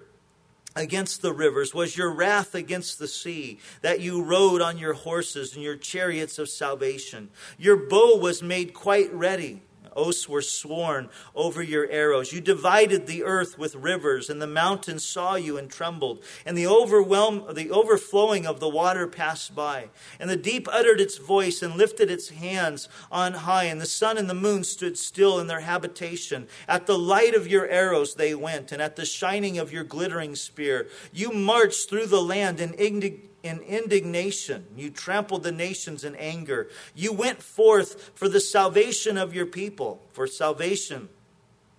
against 0.77 1.23
the 1.23 1.33
rivers? 1.33 1.75
Was 1.75 1.97
your 1.97 2.13
wrath 2.13 2.55
against 2.55 2.99
the 2.99 3.09
sea, 3.09 3.59
that 3.81 4.01
you 4.01 4.23
rode 4.23 4.61
on 4.61 4.79
your 4.79 4.95
horses 4.95 5.55
and 5.55 5.63
your 5.63 5.77
chariots 5.77 6.39
of 6.39 6.49
salvation? 6.49 7.31
Your 7.59 7.77
bow 7.77 8.17
was 8.17 8.43
made 8.43 8.75
quite 8.75 9.13
ready 9.13 9.63
Oaths 10.01 10.29
were 10.29 10.41
sworn 10.41 11.11
over 11.35 11.63
your 11.63 11.89
arrows. 11.91 12.33
You 12.33 12.41
divided 12.41 13.07
the 13.07 13.23
earth 13.23 13.59
with 13.59 13.75
rivers, 13.75 14.31
and 14.31 14.41
the 14.41 14.47
mountains 14.47 15.05
saw 15.05 15.35
you 15.35 15.59
and 15.59 15.71
trembled. 15.71 16.25
And 16.47 16.57
the 16.57 16.67
overwhelm, 16.67 17.45
the 17.53 17.71
overflowing 17.71 18.47
of 18.47 18.61
the 18.61 18.69
water 18.69 19.07
passed 19.07 19.55
by. 19.55 19.91
And 20.19 20.31
the 20.31 20.37
deep 20.37 20.67
uttered 20.73 21.01
its 21.01 21.19
voice 21.19 21.63
and 21.63 21.77
lifted 21.77 22.11
its 22.11 22.31
hands 22.31 22.89
on 23.13 23.35
high. 23.35 23.65
And 23.65 23.81
the 23.81 23.87
sun 23.87 24.17
and 24.17 24.29
the 24.29 24.35
moon 24.35 24.65
stood 24.65 24.97
still 24.97 25.39
in 25.39 25.47
their 25.47 25.61
habitation. 25.61 26.49
At 26.67 26.87
the 26.87 26.99
light 26.99 27.35
of 27.35 27.47
your 27.47 27.69
arrows 27.69 28.15
they 28.15 28.35
went, 28.35 28.73
and 28.73 28.81
at 28.81 28.97
the 28.97 29.05
shining 29.05 29.59
of 29.59 29.73
your 29.73 29.85
glittering 29.85 30.35
spear. 30.35 30.89
You 31.13 31.31
marched 31.33 31.91
through 31.91 32.07
the 32.07 32.23
land 32.23 32.59
in 32.59 32.73
indignation 32.75 33.30
in 33.43 33.61
indignation. 33.61 34.67
You 34.77 34.91
trampled 34.91 35.43
the 35.43 35.53
nations 35.53 36.05
in 36.05 36.15
anger. 36.17 36.69
You 36.95 37.13
went 37.13 37.43
forth 37.43 38.11
for 38.15 38.29
the 38.29 38.41
salvation 38.41 39.17
of 39.17 39.35
your 39.35 39.47
people, 39.47 40.03
for 40.13 40.27
salvation 40.27 41.09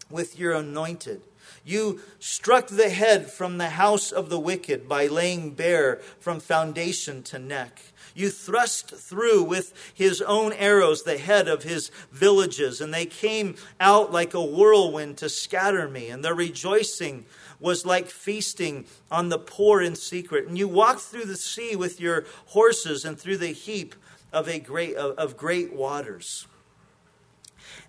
with 0.09 0.37
your 0.37 0.53
anointed. 0.53 1.21
You 1.63 2.01
struck 2.19 2.67
the 2.67 2.89
head 2.89 3.29
from 3.29 3.57
the 3.57 3.69
house 3.69 4.11
of 4.11 4.29
the 4.29 4.39
wicked 4.39 4.89
by 4.89 5.07
laying 5.07 5.51
bare 5.51 5.97
from 6.19 6.39
foundation 6.39 7.21
to 7.23 7.39
neck. 7.39 7.81
You 8.15 8.29
thrust 8.29 8.89
through 8.89 9.43
with 9.43 9.73
his 9.93 10.21
own 10.21 10.53
arrows 10.53 11.03
the 11.03 11.17
head 11.17 11.47
of 11.47 11.63
his 11.63 11.89
villages, 12.11 12.81
and 12.81 12.93
they 12.93 13.05
came 13.05 13.55
out 13.79 14.11
like 14.11 14.33
a 14.33 14.43
whirlwind 14.43 15.17
to 15.17 15.29
scatter 15.29 15.87
me, 15.87 16.09
and 16.09 16.25
their 16.25 16.35
rejoicing 16.35 17.25
was 17.61 17.85
like 17.85 18.07
feasting 18.07 18.85
on 19.09 19.29
the 19.29 19.37
poor 19.37 19.81
in 19.81 19.95
secret. 19.95 20.47
And 20.47 20.57
you 20.57 20.67
walked 20.67 21.01
through 21.01 21.25
the 21.25 21.37
sea 21.37 21.75
with 21.75 22.01
your 22.01 22.25
horses 22.47 23.05
and 23.05 23.17
through 23.17 23.37
the 23.37 23.53
heap 23.53 23.95
of, 24.33 24.49
a 24.49 24.59
great, 24.59 24.95
of, 24.95 25.17
of 25.17 25.37
great 25.37 25.73
waters. 25.73 26.47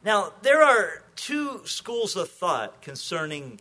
Now, 0.05 0.33
there 0.43 0.63
are 0.63 1.03
two 1.17 1.63
schools 1.65 2.17
of 2.17 2.29
thought 2.29 2.83
concerning 2.83 3.61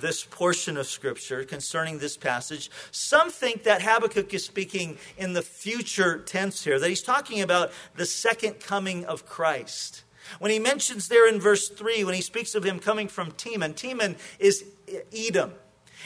this 0.00 0.24
portion 0.24 0.76
of 0.76 0.86
Scripture, 0.86 1.44
concerning 1.44 1.98
this 1.98 2.16
passage. 2.16 2.70
Some 2.90 3.30
think 3.30 3.62
that 3.62 3.82
Habakkuk 3.82 4.34
is 4.34 4.44
speaking 4.44 4.98
in 5.16 5.32
the 5.32 5.42
future 5.42 6.18
tense 6.18 6.64
here, 6.64 6.78
that 6.78 6.88
he's 6.88 7.02
talking 7.02 7.40
about 7.40 7.72
the 7.96 8.04
second 8.04 8.60
coming 8.60 9.04
of 9.04 9.24
Christ. 9.26 10.02
When 10.38 10.50
he 10.50 10.58
mentions 10.58 11.08
there 11.08 11.28
in 11.28 11.40
verse 11.40 11.68
3, 11.68 12.04
when 12.04 12.14
he 12.14 12.20
speaks 12.20 12.54
of 12.54 12.64
him 12.64 12.78
coming 12.78 13.08
from 13.08 13.32
Teman, 13.32 13.74
Teman 13.74 14.16
is 14.38 14.64
Edom. 15.12 15.52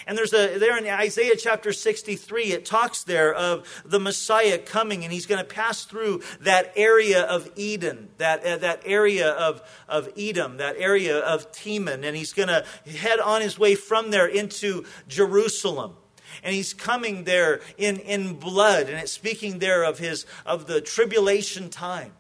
And 0.07 0.17
there's 0.17 0.35
a 0.35 0.59
there 0.59 0.77
in 0.77 0.87
Isaiah 0.87 1.37
chapter 1.37 1.73
63, 1.73 2.53
it 2.53 2.67
talks 2.67 3.03
there 3.05 3.33
of 3.33 3.67
the 3.85 3.99
Messiah 3.99 4.59
coming, 4.59 5.05
and 5.05 5.13
he's 5.13 5.27
going 5.27 5.41
to 5.41 5.45
pass 5.45 5.85
through 5.85 6.23
that 6.41 6.73
area 6.77 7.23
of 7.23 7.51
Eden, 7.57 8.11
that, 8.19 8.45
uh, 8.45 8.57
that 8.59 8.83
area 8.85 9.31
of, 9.31 9.63
of 9.89 10.11
Edom, 10.17 10.59
that 10.59 10.77
area 10.79 11.19
of 11.19 11.51
Teman, 11.53 12.05
and 12.05 12.17
he's 12.17 12.33
going 12.33 12.49
to 12.49 12.65
head 12.91 13.21
on 13.21 13.41
his 13.41 13.59
way 13.59 13.75
from 13.75 14.11
there 14.11 14.27
into 14.27 14.85
Jerusalem 15.09 15.95
and 16.43 16.55
he's 16.55 16.75
coming 16.75 17.25
there 17.25 17.61
in, 17.79 17.97
in 17.97 18.35
blood 18.35 18.89
and 18.89 18.99
it's 18.99 19.13
speaking 19.13 19.59
there 19.59 19.85
of 19.85 19.99
his 19.99 20.27
of 20.45 20.67
the 20.67 20.81
tribulation 20.81 21.71
time 21.71 22.13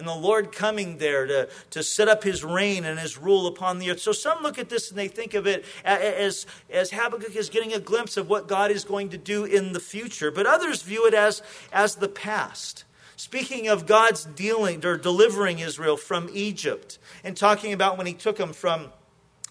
and 0.00 0.08
the 0.08 0.14
Lord 0.14 0.50
coming 0.50 0.98
there 0.98 1.26
to, 1.26 1.48
to 1.70 1.82
set 1.84 2.08
up 2.08 2.24
his 2.24 2.42
reign 2.42 2.84
and 2.84 2.98
his 2.98 3.16
rule 3.16 3.46
upon 3.46 3.78
the 3.78 3.90
earth. 3.92 4.00
So 4.00 4.10
some 4.10 4.42
look 4.42 4.58
at 4.58 4.68
this 4.68 4.90
and 4.90 4.98
they 4.98 5.06
think 5.06 5.34
of 5.34 5.46
it 5.46 5.64
as, 5.84 6.46
as 6.68 6.90
Habakkuk 6.90 7.36
is 7.36 7.48
getting 7.48 7.72
a 7.72 7.78
glimpse 7.78 8.16
of 8.16 8.28
what 8.28 8.48
God 8.48 8.72
is 8.72 8.82
going 8.82 9.10
to 9.10 9.18
do 9.18 9.44
in 9.44 9.72
the 9.72 9.80
future, 9.80 10.32
but 10.32 10.46
others 10.46 10.82
view 10.82 11.06
it 11.06 11.14
as, 11.14 11.42
as 11.72 11.96
the 11.96 12.08
past. 12.08 12.84
Speaking 13.16 13.68
of 13.68 13.86
God's 13.86 14.24
dealing 14.24 14.84
or 14.84 14.96
delivering 14.96 15.58
Israel 15.58 15.98
from 15.98 16.30
Egypt 16.32 16.98
and 17.22 17.36
talking 17.36 17.72
about 17.72 17.98
when 17.98 18.06
he 18.06 18.14
took 18.14 18.38
them 18.38 18.54
from 18.54 18.90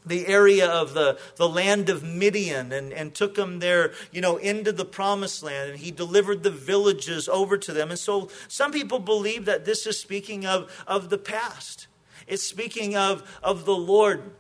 the 0.10 0.28
area 0.28 0.68
of 0.68 0.94
the, 0.94 1.18
the 1.38 1.48
land 1.48 1.90
of 1.90 2.04
Midian 2.04 2.72
and, 2.72 2.92
and 2.92 3.14
took 3.14 3.36
them 3.36 3.60
there, 3.60 3.94
you 4.12 4.20
know, 4.20 4.38
into 4.38 4.72
the 4.72 4.86
promised 4.86 5.42
land. 5.42 5.72
And 5.72 5.80
he 5.80 5.92
delivered 5.92 6.44
the 6.44 6.52
villages 6.52 7.30
over 7.30 7.58
to 7.58 7.72
them. 7.72 7.90
And 7.90 8.00
so 8.00 8.30
some 8.48 8.72
people 8.72 9.00
believe 9.00 9.46
that 9.46 9.66
this 9.66 9.88
is 9.88 10.00
speaking 10.00 10.46
of, 10.46 10.84
of 10.86 11.10
the 11.10 11.18
past. 11.18 11.88
It's 12.28 12.44
speaking 12.44 12.96
of, 12.96 13.40
of 13.42 13.66
the 13.66 13.76
Lord 13.76 14.32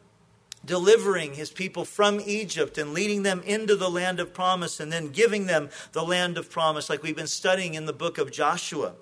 delivering 0.65 1.35
his 1.35 1.51
people 1.51 1.85
from 1.85 2.19
Egypt 2.25 2.77
and 2.77 2.93
leading 2.93 3.23
them 3.23 3.41
into 3.45 3.75
the 3.75 3.89
land 3.89 4.19
of 4.19 4.33
promise 4.33 4.79
and 4.79 4.91
then 4.91 5.07
giving 5.07 5.45
them 5.45 5.69
the 5.93 6.03
land 6.03 6.37
of 6.37 6.51
promise, 6.51 6.89
like 6.89 7.01
we've 7.01 7.15
been 7.15 7.27
studying 7.27 7.75
in 7.75 7.85
the 7.85 7.93
book 7.93 8.17
of 8.17 8.31
Joshua. 8.31 8.93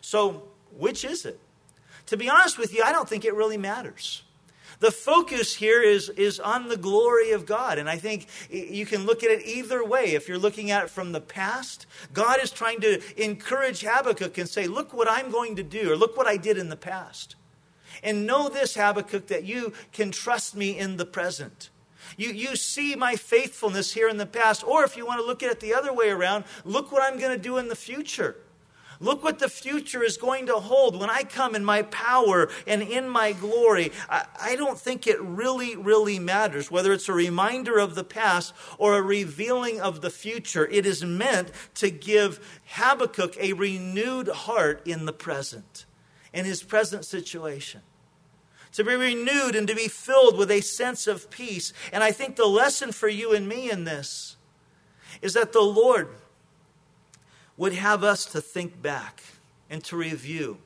So, 0.00 0.42
which 0.76 1.04
is 1.04 1.24
it? 1.24 1.40
To 2.06 2.16
be 2.16 2.28
honest 2.28 2.58
with 2.58 2.74
you, 2.74 2.82
I 2.84 2.92
don't 2.92 3.08
think 3.08 3.24
it 3.24 3.34
really 3.34 3.56
matters. 3.56 4.22
The 4.80 4.90
focus 4.90 5.54
here 5.54 5.82
is, 5.82 6.08
is 6.10 6.38
on 6.38 6.68
the 6.68 6.76
glory 6.76 7.32
of 7.32 7.46
God. 7.46 7.78
And 7.78 7.88
I 7.88 7.96
think 7.96 8.26
you 8.50 8.86
can 8.86 9.06
look 9.06 9.24
at 9.24 9.30
it 9.30 9.46
either 9.46 9.84
way. 9.84 10.14
If 10.14 10.28
you're 10.28 10.38
looking 10.38 10.70
at 10.70 10.84
it 10.84 10.90
from 10.90 11.12
the 11.12 11.20
past, 11.20 11.86
God 12.12 12.40
is 12.42 12.50
trying 12.50 12.80
to 12.80 13.00
encourage 13.22 13.82
Habakkuk 13.82 14.38
and 14.38 14.48
say, 14.48 14.66
Look 14.66 14.92
what 14.92 15.10
I'm 15.10 15.30
going 15.30 15.56
to 15.56 15.62
do, 15.62 15.92
or 15.92 15.96
look 15.96 16.16
what 16.16 16.26
I 16.26 16.36
did 16.36 16.58
in 16.58 16.68
the 16.68 16.76
past. 16.76 17.36
And 18.02 18.26
know 18.26 18.48
this, 18.48 18.74
Habakkuk, 18.74 19.28
that 19.28 19.44
you 19.44 19.72
can 19.92 20.10
trust 20.10 20.54
me 20.54 20.78
in 20.78 20.96
the 20.96 21.06
present. 21.06 21.70
You, 22.16 22.30
you 22.30 22.56
see 22.56 22.94
my 22.94 23.16
faithfulness 23.16 23.92
here 23.92 24.08
in 24.08 24.16
the 24.16 24.26
past. 24.26 24.62
Or 24.64 24.84
if 24.84 24.96
you 24.96 25.06
want 25.06 25.20
to 25.20 25.26
look 25.26 25.42
at 25.42 25.50
it 25.50 25.60
the 25.60 25.74
other 25.74 25.92
way 25.92 26.10
around, 26.10 26.44
look 26.64 26.92
what 26.92 27.02
I'm 27.02 27.18
going 27.18 27.36
to 27.36 27.42
do 27.42 27.58
in 27.58 27.68
the 27.68 27.76
future. 27.76 28.36
Look 29.00 29.22
what 29.22 29.38
the 29.38 29.48
future 29.48 30.02
is 30.02 30.16
going 30.16 30.46
to 30.46 30.54
hold 30.54 30.98
when 30.98 31.10
I 31.10 31.22
come 31.22 31.54
in 31.54 31.64
my 31.64 31.82
power 31.82 32.48
and 32.66 32.82
in 32.82 33.08
my 33.08 33.32
glory. 33.32 33.92
I, 34.08 34.26
I, 34.40 34.56
don't 34.56 34.78
think 34.78 35.06
it 35.06 35.20
really, 35.20 35.76
really 35.76 36.18
matters 36.18 36.70
whether 36.70 36.92
it's 36.92 37.08
a 37.08 37.12
reminder 37.12 37.78
of 37.78 37.94
the 37.94 38.04
past 38.04 38.54
or 38.78 38.96
a 38.96 39.02
revealing 39.02 39.80
of 39.80 40.00
the 40.00 40.10
future. 40.10 40.66
It 40.66 40.86
is 40.86 41.04
meant 41.04 41.50
to 41.74 41.90
give 41.90 42.60
Habakkuk 42.66 43.36
a 43.38 43.52
renewed 43.52 44.28
heart 44.28 44.86
in 44.86 45.04
the 45.04 45.12
present, 45.12 45.84
in 46.32 46.44
his 46.44 46.62
present 46.62 47.04
situation 47.04 47.82
to 48.72 48.84
be 48.84 48.94
renewed 48.94 49.56
and 49.56 49.66
to 49.66 49.74
be 49.74 49.88
filled 49.88 50.36
with 50.36 50.50
a 50.50 50.60
sense 50.60 51.06
of 51.06 51.30
peace. 51.30 51.72
And 51.92 52.04
I 52.04 52.12
think 52.12 52.36
the 52.36 52.44
lesson 52.44 52.92
for 52.92 53.08
you 53.08 53.32
and 53.32 53.48
me 53.48 53.70
in 53.70 53.84
this 53.84 54.36
is 55.22 55.32
that 55.32 55.54
the 55.54 55.62
Lord 55.62 56.08
would 57.56 57.72
have 57.72 58.04
us 58.04 58.26
to 58.26 58.40
think 58.40 58.80
back 58.80 59.22
and 59.70 59.82
to 59.84 59.96
review 59.96 60.58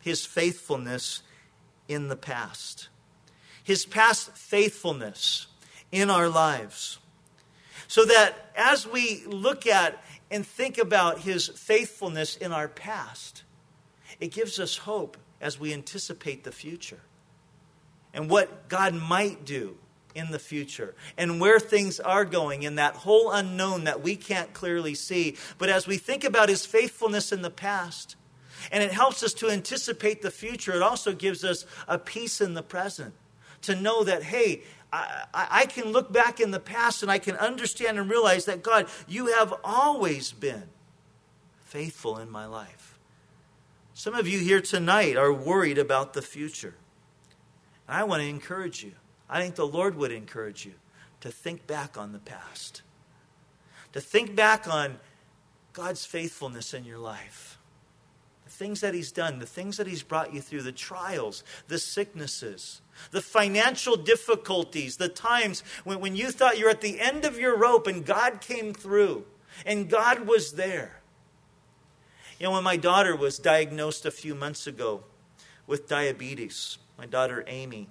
his 0.00 0.26
faithfulness 0.26 1.22
in 1.88 2.08
the 2.08 2.16
past, 2.16 2.88
his 3.62 3.86
past 3.86 4.36
faithfulness 4.36 5.46
in 5.90 6.10
our 6.10 6.28
lives. 6.28 6.98
So 7.86 8.04
that 8.04 8.50
as 8.56 8.86
we 8.86 9.24
look 9.26 9.66
at 9.66 10.02
and 10.30 10.46
think 10.46 10.78
about 10.78 11.20
his 11.20 11.48
faithfulness 11.48 12.36
in 12.36 12.52
our 12.52 12.68
past, 12.68 13.42
it 14.18 14.32
gives 14.32 14.58
us 14.58 14.78
hope 14.78 15.16
as 15.40 15.60
we 15.60 15.72
anticipate 15.72 16.44
the 16.44 16.52
future 16.52 17.00
and 18.14 18.30
what 18.30 18.68
God 18.68 18.94
might 18.94 19.44
do 19.44 19.76
in 20.14 20.30
the 20.30 20.38
future 20.38 20.94
and 21.16 21.40
where 21.40 21.58
things 21.58 22.00
are 22.00 22.24
going 22.24 22.62
in 22.62 22.76
that 22.76 22.96
whole 22.96 23.30
unknown 23.30 23.84
that 23.84 24.02
we 24.02 24.16
can't 24.16 24.52
clearly 24.52 24.94
see. 24.94 25.36
But 25.58 25.68
as 25.68 25.86
we 25.86 25.96
think 25.96 26.24
about 26.24 26.48
his 26.48 26.66
faithfulness 26.66 27.32
in 27.32 27.42
the 27.42 27.50
past, 27.50 28.16
and 28.70 28.82
it 28.82 28.92
helps 28.92 29.22
us 29.22 29.34
to 29.34 29.50
anticipate 29.50 30.22
the 30.22 30.30
future, 30.30 30.72
it 30.72 30.82
also 30.82 31.12
gives 31.12 31.44
us 31.44 31.66
a 31.88 31.98
peace 31.98 32.40
in 32.40 32.54
the 32.54 32.62
present 32.62 33.14
to 33.62 33.74
know 33.74 34.04
that, 34.04 34.22
hey, 34.22 34.62
I, 34.92 35.24
I, 35.34 35.66
can 35.66 35.90
look 35.90 36.12
back 36.12 36.38
in 36.38 36.50
the 36.50 36.60
past 36.60 37.02
and 37.02 37.10
I 37.10 37.18
can 37.18 37.36
understand 37.36 37.98
and 37.98 38.10
realize 38.10 38.44
that, 38.44 38.62
God, 38.62 38.88
you 39.08 39.26
have 39.26 39.54
always 39.64 40.32
been 40.32 40.64
faithful 41.60 42.18
in 42.18 42.30
my 42.30 42.44
life. 42.46 42.98
Some 43.94 44.14
of 44.14 44.28
you 44.28 44.38
here 44.38 44.60
tonight 44.60 45.16
are 45.16 45.32
worried 45.32 45.78
about 45.78 46.12
the 46.12 46.22
future. 46.22 46.74
And 47.88 47.96
I 47.96 48.04
want 48.04 48.22
to 48.22 48.28
encourage 48.28 48.82
you. 48.82 48.92
I 49.28 49.40
think 49.40 49.54
the 49.54 49.66
Lord 49.66 49.96
would 49.96 50.12
encourage 50.12 50.66
you 50.66 50.74
to 51.20 51.30
think 51.30 51.66
back 51.66 51.96
on 51.96 52.12
the 52.12 52.18
past, 52.18 52.82
to 53.92 54.00
think 54.00 54.34
back 54.34 54.68
on 54.68 54.98
God's 55.72 56.04
faithfulness 56.04 56.74
in 56.74 56.84
your 56.84 56.98
life, 56.98 57.58
the 58.44 58.50
things 58.50 58.80
that 58.80 58.94
He's 58.94 59.12
done, 59.12 59.38
the 59.38 59.46
things 59.46 59.76
that 59.76 59.86
He's 59.86 60.02
brought 60.02 60.34
you 60.34 60.40
through, 60.40 60.62
the 60.62 60.72
trials, 60.72 61.44
the 61.68 61.78
sicknesses, 61.78 62.82
the 63.10 63.22
financial 63.22 63.96
difficulties, 63.96 64.96
the 64.96 65.08
times 65.08 65.62
when, 65.84 66.00
when 66.00 66.16
you 66.16 66.30
thought 66.30 66.58
you're 66.58 66.68
at 66.68 66.80
the 66.80 67.00
end 67.00 67.24
of 67.24 67.38
your 67.38 67.56
rope 67.56 67.86
and 67.86 68.04
God 68.04 68.40
came 68.40 68.74
through 68.74 69.24
and 69.64 69.88
God 69.88 70.26
was 70.26 70.52
there. 70.52 71.00
You 72.38 72.48
know, 72.48 72.52
when 72.52 72.64
my 72.64 72.76
daughter 72.76 73.14
was 73.14 73.38
diagnosed 73.38 74.04
a 74.04 74.10
few 74.10 74.34
months 74.34 74.66
ago 74.66 75.04
with 75.66 75.88
diabetes, 75.88 76.78
my 76.98 77.06
daughter 77.06 77.44
Amy, 77.46 77.88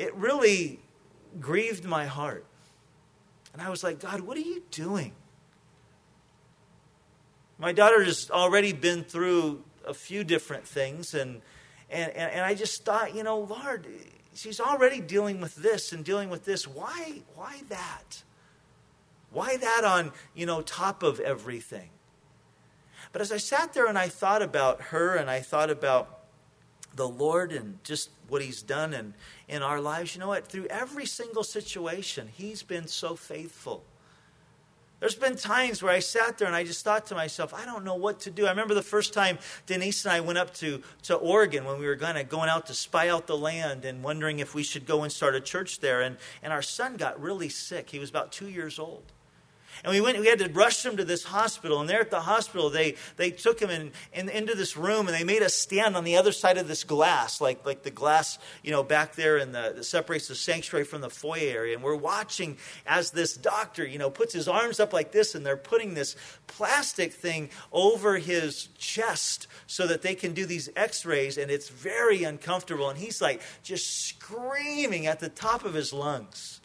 it 0.00 0.14
really 0.14 0.80
grieved 1.38 1.84
my 1.84 2.06
heart. 2.06 2.46
And 3.52 3.60
I 3.60 3.68
was 3.68 3.84
like, 3.84 4.00
God, 4.00 4.22
what 4.22 4.38
are 4.38 4.40
you 4.40 4.62
doing? 4.70 5.12
My 7.58 7.72
daughter 7.72 8.02
has 8.02 8.30
already 8.30 8.72
been 8.72 9.04
through 9.04 9.62
a 9.86 9.92
few 9.92 10.24
different 10.24 10.66
things, 10.66 11.12
and, 11.12 11.42
and, 11.90 12.10
and 12.12 12.40
I 12.40 12.54
just 12.54 12.82
thought, 12.82 13.14
you 13.14 13.22
know, 13.22 13.40
Lord, 13.40 13.86
she's 14.34 14.58
already 14.58 15.00
dealing 15.02 15.38
with 15.38 15.56
this 15.56 15.92
and 15.92 16.02
dealing 16.02 16.30
with 16.30 16.46
this. 16.46 16.66
Why, 16.66 17.20
why 17.34 17.60
that? 17.68 18.22
Why 19.30 19.58
that 19.58 19.84
on, 19.84 20.12
you 20.34 20.46
know, 20.46 20.62
top 20.62 21.02
of 21.02 21.20
everything? 21.20 21.90
But 23.12 23.20
as 23.20 23.30
I 23.30 23.36
sat 23.36 23.74
there 23.74 23.86
and 23.86 23.98
I 23.98 24.08
thought 24.08 24.40
about 24.40 24.80
her 24.80 25.16
and 25.16 25.28
I 25.28 25.40
thought 25.40 25.68
about 25.68 26.19
the 26.94 27.08
Lord 27.08 27.52
and 27.52 27.82
just 27.84 28.10
what 28.28 28.42
He's 28.42 28.62
done 28.62 28.94
in, 28.94 29.14
in 29.48 29.62
our 29.62 29.80
lives, 29.80 30.14
you 30.14 30.20
know 30.20 30.28
what? 30.28 30.46
Through 30.46 30.66
every 30.66 31.06
single 31.06 31.44
situation, 31.44 32.28
He's 32.32 32.62
been 32.62 32.86
so 32.86 33.16
faithful. 33.16 33.84
There's 35.00 35.14
been 35.14 35.36
times 35.36 35.82
where 35.82 35.92
I 35.92 36.00
sat 36.00 36.36
there 36.36 36.46
and 36.46 36.54
I 36.54 36.62
just 36.62 36.84
thought 36.84 37.06
to 37.06 37.14
myself, 37.14 37.54
I 37.54 37.64
don't 37.64 37.84
know 37.84 37.94
what 37.94 38.20
to 38.20 38.30
do. 38.30 38.46
I 38.46 38.50
remember 38.50 38.74
the 38.74 38.82
first 38.82 39.14
time 39.14 39.38
Denise 39.64 40.04
and 40.04 40.12
I 40.12 40.20
went 40.20 40.38
up 40.38 40.52
to, 40.56 40.82
to 41.04 41.14
Oregon 41.14 41.64
when 41.64 41.80
we 41.80 41.86
were 41.86 41.96
kind 41.96 42.18
of 42.18 42.28
going 42.28 42.50
out 42.50 42.66
to 42.66 42.74
spy 42.74 43.08
out 43.08 43.26
the 43.26 43.36
land 43.36 43.86
and 43.86 44.04
wondering 44.04 44.40
if 44.40 44.54
we 44.54 44.62
should 44.62 44.86
go 44.86 45.02
and 45.02 45.10
start 45.10 45.34
a 45.34 45.40
church 45.40 45.80
there. 45.80 46.02
And, 46.02 46.18
and 46.42 46.52
our 46.52 46.60
son 46.60 46.98
got 46.98 47.18
really 47.20 47.48
sick. 47.48 47.88
He 47.88 47.98
was 47.98 48.10
about 48.10 48.30
two 48.30 48.50
years 48.50 48.78
old. 48.78 49.04
And 49.84 49.92
we 49.92 50.00
went, 50.00 50.18
we 50.18 50.26
had 50.26 50.38
to 50.40 50.48
rush 50.50 50.84
him 50.84 50.96
to 50.96 51.04
this 51.04 51.24
hospital. 51.24 51.80
And 51.80 51.88
there 51.88 52.00
at 52.00 52.10
the 52.10 52.20
hospital, 52.20 52.70
they, 52.70 52.96
they 53.16 53.30
took 53.30 53.60
him 53.60 53.70
in, 53.70 53.92
in, 54.12 54.28
into 54.28 54.54
this 54.54 54.76
room 54.76 55.06
and 55.06 55.16
they 55.16 55.24
made 55.24 55.42
us 55.42 55.54
stand 55.54 55.96
on 55.96 56.04
the 56.04 56.16
other 56.16 56.32
side 56.32 56.58
of 56.58 56.68
this 56.68 56.84
glass, 56.84 57.40
like, 57.40 57.64
like 57.64 57.82
the 57.82 57.90
glass, 57.90 58.38
you 58.62 58.70
know, 58.70 58.82
back 58.82 59.14
there 59.14 59.38
in 59.38 59.52
the, 59.52 59.72
that 59.76 59.84
separates 59.84 60.28
the 60.28 60.34
sanctuary 60.34 60.84
from 60.84 61.00
the 61.00 61.10
foyer 61.10 61.50
area. 61.50 61.74
And 61.74 61.82
we're 61.82 61.96
watching 61.96 62.58
as 62.86 63.10
this 63.10 63.34
doctor, 63.34 63.86
you 63.86 63.98
know, 63.98 64.10
puts 64.10 64.34
his 64.34 64.48
arms 64.48 64.80
up 64.80 64.92
like 64.92 65.12
this 65.12 65.34
and 65.34 65.44
they're 65.44 65.56
putting 65.56 65.94
this 65.94 66.16
plastic 66.46 67.12
thing 67.12 67.50
over 67.72 68.18
his 68.18 68.68
chest 68.78 69.46
so 69.66 69.86
that 69.86 70.02
they 70.02 70.14
can 70.14 70.34
do 70.34 70.46
these 70.46 70.68
x 70.76 71.06
rays. 71.06 71.38
And 71.38 71.50
it's 71.50 71.68
very 71.68 72.24
uncomfortable. 72.24 72.90
And 72.90 72.98
he's 72.98 73.22
like 73.22 73.40
just 73.62 74.06
screaming 74.06 75.06
at 75.06 75.20
the 75.20 75.28
top 75.28 75.64
of 75.64 75.74
his 75.74 75.92
lungs. 75.92 76.59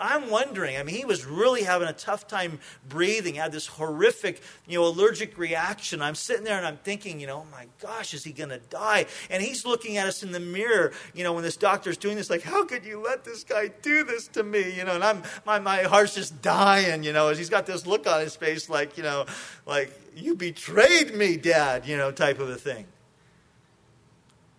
I'm 0.00 0.30
wondering, 0.30 0.76
I 0.76 0.82
mean, 0.82 0.94
he 0.94 1.04
was 1.04 1.24
really 1.24 1.62
having 1.62 1.88
a 1.88 1.92
tough 1.92 2.26
time 2.26 2.60
breathing, 2.88 3.34
had 3.34 3.52
this 3.52 3.66
horrific, 3.66 4.42
you 4.66 4.78
know, 4.78 4.86
allergic 4.86 5.38
reaction. 5.38 6.02
I'm 6.02 6.14
sitting 6.14 6.44
there 6.44 6.56
and 6.56 6.66
I'm 6.66 6.76
thinking, 6.78 7.20
you 7.20 7.26
know, 7.26 7.44
oh 7.46 7.46
my 7.50 7.66
gosh, 7.80 8.14
is 8.14 8.24
he 8.24 8.32
going 8.32 8.50
to 8.50 8.58
die? 8.58 9.06
And 9.30 9.42
he's 9.42 9.64
looking 9.64 9.96
at 9.96 10.06
us 10.06 10.22
in 10.22 10.32
the 10.32 10.40
mirror, 10.40 10.92
you 11.14 11.24
know, 11.24 11.32
when 11.32 11.42
this 11.42 11.56
doctor's 11.56 11.96
doing 11.96 12.16
this, 12.16 12.30
like, 12.30 12.42
how 12.42 12.64
could 12.64 12.84
you 12.84 13.02
let 13.02 13.24
this 13.24 13.44
guy 13.44 13.70
do 13.82 14.04
this 14.04 14.28
to 14.28 14.42
me? 14.42 14.76
You 14.76 14.84
know, 14.84 14.94
and 14.94 15.04
I'm, 15.04 15.22
my, 15.44 15.58
my 15.58 15.82
heart's 15.82 16.14
just 16.14 16.42
dying, 16.42 17.04
you 17.04 17.12
know, 17.12 17.28
as 17.28 17.38
he's 17.38 17.50
got 17.50 17.66
this 17.66 17.86
look 17.86 18.06
on 18.06 18.20
his 18.20 18.36
face, 18.36 18.68
like, 18.68 18.96
you 18.96 19.02
know, 19.02 19.26
like, 19.66 19.92
you 20.16 20.34
betrayed 20.34 21.14
me, 21.14 21.36
Dad, 21.36 21.86
you 21.86 21.96
know, 21.96 22.10
type 22.10 22.38
of 22.38 22.48
a 22.48 22.56
thing. 22.56 22.86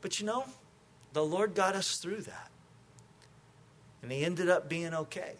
But 0.01 0.19
you 0.19 0.25
know, 0.25 0.45
the 1.13 1.23
Lord 1.23 1.55
got 1.55 1.75
us 1.75 1.97
through 1.97 2.21
that. 2.21 2.51
And 4.05 4.11
he 4.11 4.23
ended 4.23 4.49
up 4.49 4.69
being 4.69 4.93
okay. 4.93 5.33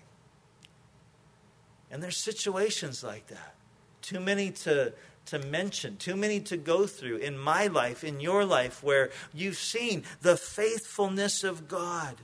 And 1.92 2.02
there's 2.02 2.18
situations 2.18 3.04
like 3.04 3.28
that. 3.28 3.54
Too 4.02 4.20
many 4.20 4.50
to, 4.50 4.92
to 5.28 5.38
mention, 5.38 5.98
too 5.98 6.16
many 6.16 6.40
to 6.40 6.58
go 6.58 6.88
through 6.88 7.18
in 7.18 7.38
my 7.38 7.68
life, 7.68 8.04
in 8.04 8.20
your 8.20 8.44
life, 8.44 8.84
where 8.84 9.12
you've 9.36 9.60
seen 9.60 10.02
the 10.24 10.36
faithfulness 10.36 11.44
of 11.44 11.68
God. 11.68 12.16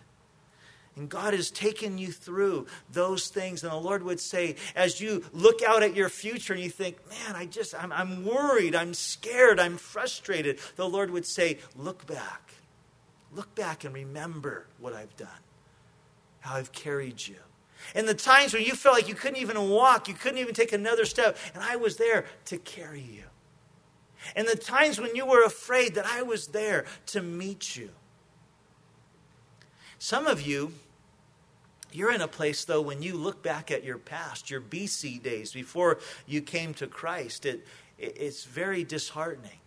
And 0.95 1.09
God 1.09 1.35
has 1.35 1.51
taken 1.51 1.99
you 1.99 2.11
through 2.11 2.65
those 2.91 3.27
things. 3.27 3.61
And 3.61 3.71
the 3.71 3.77
Lord 3.77 4.01
would 4.01 4.19
say, 4.19 4.55
as 4.75 4.99
you 4.99 5.23
look 5.33 5.61
out 5.61 5.83
at 5.83 5.95
your 5.95 6.09
future 6.09 6.53
and 6.53 6.63
you 6.63 6.71
think, 6.71 6.97
man, 7.07 7.35
I 7.35 7.45
just, 7.45 7.75
I'm, 7.75 7.91
I'm 7.91 8.25
worried, 8.25 8.73
I'm 8.73 8.95
scared, 8.95 9.59
I'm 9.59 9.77
frustrated, 9.77 10.57
the 10.75 10.89
Lord 10.89 11.11
would 11.11 11.27
say, 11.27 11.59
look 11.75 12.07
back. 12.07 12.55
Look 13.31 13.53
back 13.53 13.83
and 13.83 13.93
remember 13.93 14.65
what 14.79 14.93
I've 14.93 15.15
done 15.17 15.29
how 16.41 16.55
I've 16.55 16.71
carried 16.71 17.25
you. 17.25 17.37
In 17.95 18.05
the 18.05 18.13
times 18.13 18.53
when 18.53 18.63
you 18.63 18.73
felt 18.73 18.95
like 18.95 19.07
you 19.07 19.15
couldn't 19.15 19.41
even 19.41 19.69
walk, 19.69 20.07
you 20.07 20.13
couldn't 20.13 20.37
even 20.37 20.53
take 20.53 20.73
another 20.73 21.05
step, 21.05 21.37
and 21.53 21.63
I 21.63 21.77
was 21.77 21.97
there 21.97 22.25
to 22.45 22.57
carry 22.57 23.01
you. 23.01 23.23
In 24.35 24.45
the 24.45 24.55
times 24.55 24.99
when 24.99 25.15
you 25.15 25.25
were 25.25 25.43
afraid, 25.43 25.95
that 25.95 26.05
I 26.05 26.21
was 26.21 26.47
there 26.47 26.85
to 27.07 27.21
meet 27.21 27.75
you. 27.75 27.89
Some 29.97 30.27
of 30.27 30.41
you, 30.41 30.73
you're 31.91 32.13
in 32.13 32.21
a 32.21 32.27
place, 32.27 32.65
though, 32.65 32.81
when 32.81 33.01
you 33.01 33.15
look 33.15 33.41
back 33.41 33.71
at 33.71 33.83
your 33.83 33.97
past, 33.97 34.49
your 34.49 34.61
BC 34.61 35.21
days, 35.21 35.53
before 35.53 35.99
you 36.27 36.41
came 36.41 36.73
to 36.75 36.87
Christ, 36.87 37.45
it, 37.45 37.65
it 37.97 38.15
it's 38.17 38.43
very 38.43 38.83
disheartening 38.83 39.60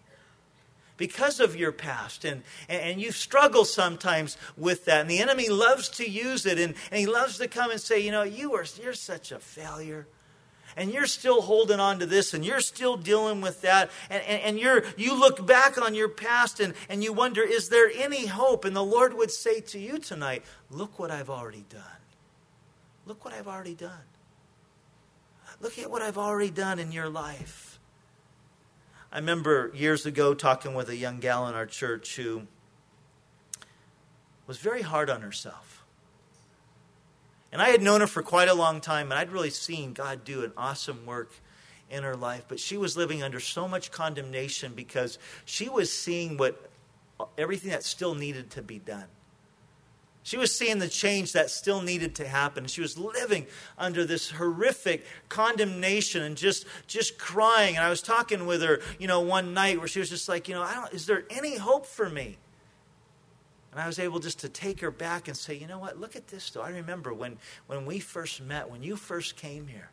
because 0.97 1.41
of 1.41 1.57
your 1.57 1.73
past. 1.73 2.25
And, 2.25 2.43
and 2.69 3.01
you 3.01 3.13
struggle 3.13 3.65
sometimes 3.65 4.37
with 4.57 4.85
that. 4.85 5.01
And 5.03 5.11
the 5.11 5.21
enemy 5.21 5.49
loves 5.49 5.89
to 5.91 6.09
use 6.09 6.47
it. 6.47 6.59
And, 6.59 6.75
and 6.91 7.01
he 7.01 7.07
loves 7.07 7.39
to 7.39 7.49
come 7.49 7.71
and 7.71 7.81
say, 7.81 8.01
you 8.01 8.11
know, 8.11 8.23
you 8.23 8.55
are, 8.55 8.65
you're 8.81 8.95
such 8.95 9.33
a 9.33 9.39
failure. 9.39 10.07
and 10.77 10.93
you're 10.93 11.07
still 11.07 11.43
holding 11.43 11.81
on 11.81 11.99
to 12.01 12.07
this 12.07 12.35
and 12.35 12.45
you're 12.45 12.61
still 12.61 12.97
dealing 12.97 13.41
with 13.41 13.61
that 13.63 13.91
and, 14.11 14.23
and, 14.25 14.43
and, 14.43 14.59
you're 14.59 14.83
you 14.97 15.19
look 15.19 15.47
back 15.47 15.81
on 15.81 15.95
your 15.95 16.09
past 16.09 16.61
and, 16.61 16.75
and 16.89 17.05
you 17.05 17.13
wonder 17.13 17.43
is 17.43 17.69
there 17.69 17.91
any 17.95 18.27
hope 18.27 18.65
and 18.65 18.75
the 18.75 18.83
lord 18.83 19.15
would 19.15 19.31
say 19.31 19.61
to 19.61 19.79
you 19.79 19.99
tonight 19.99 20.43
look 20.71 20.99
what 20.99 21.11
i've 21.11 21.31
already 21.31 21.65
done 21.69 22.01
look 23.07 23.25
what 23.25 23.33
i've 23.35 23.49
already 23.49 23.75
done 23.75 24.07
look 25.61 25.79
at 25.79 25.91
what 25.91 26.03
i've 26.03 26.19
already 26.19 26.51
done 26.51 26.79
in 26.79 26.91
your 26.91 27.09
life 27.09 27.64
i 29.15 29.19
remember 29.19 29.71
years 29.75 30.05
ago 30.05 30.35
talking 30.35 30.75
with 30.75 30.91
a 30.91 30.97
young 30.97 31.21
gal 31.21 31.49
in 31.49 31.55
our 31.55 31.65
church 31.65 32.17
who 32.17 32.43
was 34.47 34.59
very 34.59 34.83
hard 34.83 35.09
on 35.09 35.23
herself 35.23 35.75
and 37.55 37.63
I 37.63 37.69
had 37.69 37.83
known 37.83 38.01
her 38.01 38.09
for 38.09 38.21
quite 38.21 38.49
a 38.49 38.55
long 38.55 38.81
time, 38.81 39.13
and 39.13 39.15
I'd 39.15 39.31
really 39.31 39.51
seen 39.51 39.93
God 39.93 40.25
do 40.25 40.43
an 40.43 40.53
awesome 40.57 41.07
work 41.07 41.31
in 41.89 42.03
her 42.03 42.17
life. 42.17 42.47
But 42.49 42.59
she 42.59 42.77
was 42.77 42.97
living 42.97 43.23
under 43.23 43.39
so 43.39 43.69
much 43.69 43.93
condemnation 43.93 44.73
because 44.75 45.21
she 45.45 45.69
was 45.69 45.93
seeing 45.93 46.37
what 46.37 46.69
everything 47.39 47.71
that 47.71 47.85
still 47.85 48.17
needed 48.17 48.51
to 48.51 48.63
be 48.63 48.81
done. 48.81 49.05
She 50.25 50.39
was 50.39 50.57
seeing 50.57 50.79
the 50.79 50.89
change 50.89 51.33
that 51.35 51.51
still 51.51 51.83
needed 51.83 52.15
to 52.15 52.27
happen. 52.27 52.67
She 52.67 52.81
was 52.81 52.97
living 52.97 53.47
under 53.77 54.07
this 54.07 54.31
horrific 54.31 55.05
condemnation 55.29 56.23
and 56.23 56.35
just 56.35 56.67
just 56.87 57.19
crying. 57.19 57.77
And 57.77 57.85
I 57.85 57.91
was 57.91 58.01
talking 58.01 58.47
with 58.47 58.63
her, 58.63 58.81
you 58.99 59.07
know, 59.07 59.21
one 59.21 59.53
night 59.53 59.79
where 59.79 59.87
she 59.87 59.99
was 59.99 60.09
just 60.09 60.27
like, 60.27 60.49
you 60.49 60.55
know, 60.55 60.63
I 60.63 60.75
don't, 60.75 60.93
is 60.95 61.05
there 61.05 61.25
any 61.29 61.59
hope 61.59 61.85
for 61.85 62.09
me? 62.09 62.39
And 63.71 63.79
I 63.79 63.87
was 63.87 63.99
able 63.99 64.19
just 64.19 64.39
to 64.41 64.49
take 64.49 64.81
her 64.81 64.91
back 64.91 65.29
and 65.29 65.37
say, 65.37 65.57
you 65.57 65.67
know 65.67 65.79
what, 65.79 66.01
look 66.01 66.17
at 66.17 66.29
this 66.29 66.49
though. 66.49 66.63
I 66.63 66.71
remember 66.71 67.13
when, 67.13 67.37
when 67.67 67.85
we 67.85 67.99
first 67.99 68.41
met, 68.41 68.71
when 68.71 68.83
you 68.83 68.97
first 68.97 69.37
came 69.37 69.67
here, 69.67 69.91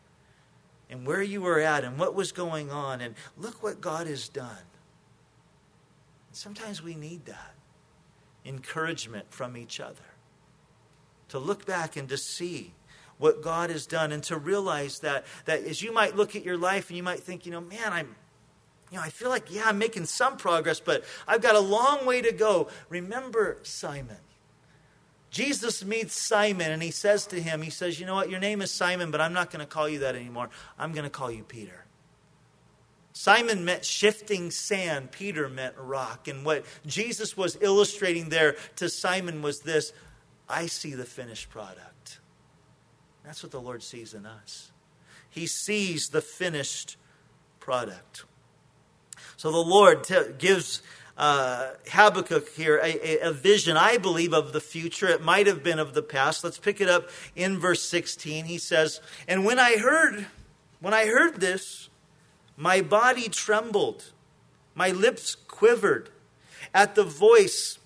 and 0.90 1.06
where 1.06 1.22
you 1.22 1.42
were 1.42 1.60
at, 1.60 1.84
and 1.84 1.98
what 1.98 2.16
was 2.16 2.32
going 2.32 2.72
on, 2.72 3.02
and 3.02 3.16
look 3.38 3.62
what 3.62 3.82
God 3.82 4.08
has 4.08 4.30
done. 4.30 4.64
sometimes 6.32 6.82
we 6.82 6.96
need 6.96 7.26
that 7.26 7.56
encouragement 8.46 9.26
from 9.30 9.58
each 9.58 9.82
other 9.82 10.11
to 11.32 11.40
look 11.40 11.66
back 11.66 11.98
and 11.98 12.08
to 12.10 12.18
see 12.18 12.74
what 13.18 13.42
God 13.42 13.70
has 13.70 13.86
done 13.86 14.12
and 14.12 14.24
to 14.24 14.38
realize 14.38 15.00
that, 15.00 15.26
that 15.46 15.64
as 15.64 15.82
you 15.82 15.94
might 15.94 16.16
look 16.16 16.36
at 16.36 16.44
your 16.44 16.58
life 16.58 16.90
and 16.90 16.98
you 16.98 17.04
might 17.04 17.20
think, 17.20 17.46
you 17.46 17.52
know, 17.52 17.62
man, 17.62 17.94
I'm, 17.94 18.16
you 18.92 18.98
know, 18.98 19.04
I 19.04 19.10
feel 19.10 19.30
like, 19.30 19.54
yeah, 19.54 19.64
I'm 19.66 19.78
making 19.78 20.06
some 20.06 20.38
progress, 20.38 20.80
but 20.80 21.04
I've 21.28 21.42
got 21.42 21.56
a 21.56 21.60
long 21.60 22.06
way 22.06 22.22
to 22.22 22.32
go. 22.32 22.68
Remember 22.90 23.58
Simon. 23.64 24.18
Jesus 25.30 25.86
meets 25.86 26.14
Simon 26.14 26.72
and 26.72 26.84
he 26.84 26.92
says 26.92 27.26
to 27.28 27.42
him, 27.42 27.62
He 27.62 27.70
says, 27.70 28.00
You 28.00 28.06
know 28.06 28.16
what? 28.16 28.30
Your 28.30 28.40
name 28.40 28.62
is 28.62 28.70
Simon, 28.70 29.12
but 29.12 29.22
I'm 29.22 29.32
not 29.32 29.50
going 29.50 29.62
to 29.62 29.66
call 29.66 29.88
you 29.88 30.00
that 30.00 30.16
anymore. 30.16 30.50
I'm 30.78 30.92
going 30.92 31.06
to 31.06 31.10
call 31.10 31.32
you 31.32 31.44
Peter. 31.44 31.86
Simon 33.14 33.64
meant 33.64 33.86
shifting 33.86 34.52
sand, 34.52 35.12
Peter 35.12 35.48
meant 35.48 35.76
rock. 35.78 36.28
And 36.28 36.44
what 36.44 36.66
Jesus 36.86 37.38
was 37.38 37.58
illustrating 37.62 38.30
there 38.30 38.56
to 38.78 38.90
Simon 38.90 39.42
was 39.42 39.62
this 39.62 39.94
I 40.52 40.68
see 40.68 40.94
the 40.94 41.06
finished 41.06 41.50
product. 41.50 42.20
That's 43.24 43.44
what 43.44 43.52
the 43.52 43.62
Lord 43.62 43.84
sees 43.84 44.14
in 44.14 44.26
us. 44.26 44.72
He 45.30 45.48
sees 45.48 46.10
the 46.10 46.22
finished 46.22 46.98
product. 47.60 48.26
So 49.38 49.52
the 49.52 49.58
Lord 49.58 50.04
t- 50.04 50.16
gives 50.38 50.82
uh, 51.18 51.72
Habakkuk 51.90 52.50
here 52.54 52.80
a, 52.84 53.28
a, 53.28 53.32
vision, 53.32 53.78
I 53.78 53.98
believe, 53.98 54.34
of 54.34 54.54
the 54.54 54.62
future. 54.62 55.08
It 55.08 55.22
might 55.22 55.48
have 55.48 55.64
been 55.64 55.80
of 55.80 55.94
the 55.94 56.02
past. 56.02 56.44
Let's 56.44 56.58
pick 56.58 56.82
it 56.82 56.90
up 56.90 57.10
in 57.36 57.60
verse 57.60 57.84
16. 57.84 58.46
He 58.46 58.58
says, 58.58 59.02
And 59.28 59.46
when 59.46 59.60
I 59.60 59.78
heard, 59.78 60.26
when 60.80 60.94
I 60.94 61.06
heard 61.06 61.40
this, 61.40 61.90
my 62.58 62.82
body 62.82 63.30
trembled, 63.30 64.12
my 64.74 64.90
lips 64.90 65.36
quivered 65.36 66.10
at 66.74 66.96
the 66.96 67.04
voice, 67.04 67.78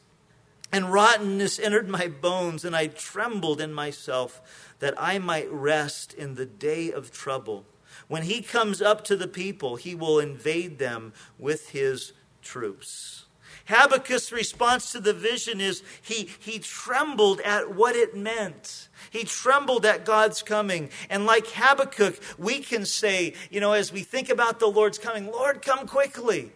and 0.76 0.92
rottenness 0.92 1.58
entered 1.58 1.88
my 1.88 2.10
bones, 2.10 2.66
and 2.66 2.76
I 2.76 2.88
trembled 2.88 3.62
in 3.62 3.72
myself 3.72 4.74
that 4.80 4.94
I 4.98 5.20
might 5.20 5.50
rest 5.50 6.14
in 6.14 6.36
the 6.36 6.46
day 6.46 6.92
of 6.92 7.14
trouble. 7.14 7.66
When 8.10 8.24
he 8.24 8.42
comes 8.42 8.82
up 8.82 9.06
to 9.06 9.16
the 9.16 9.30
people, 9.30 9.78
he 9.78 9.96
will 9.96 10.20
invade 10.20 10.78
them 10.78 11.14
with 11.40 11.70
his 11.70 12.12
troops. 12.42 13.24
Habakkuk's 13.70 14.34
response 14.34 14.92
to 14.92 15.00
the 15.00 15.14
vision 15.14 15.62
is 15.62 15.82
he, 16.02 16.30
he 16.40 16.60
trembled 16.60 17.40
at 17.40 17.74
what 17.74 17.96
it 17.96 18.14
meant. 18.14 18.90
He 19.12 19.24
trembled 19.24 19.86
at 19.86 20.04
God's 20.04 20.44
coming. 20.44 20.90
And 21.10 21.26
like 21.26 21.48
Habakkuk, 21.48 22.20
we 22.38 22.60
can 22.60 22.86
say, 22.86 23.34
you 23.50 23.62
know, 23.62 23.72
as 23.72 23.94
we 23.94 24.04
think 24.04 24.30
about 24.30 24.60
the 24.60 24.68
Lord's 24.68 24.98
coming, 24.98 25.32
Lord, 25.32 25.62
come 25.62 25.88
quickly. 25.88 26.52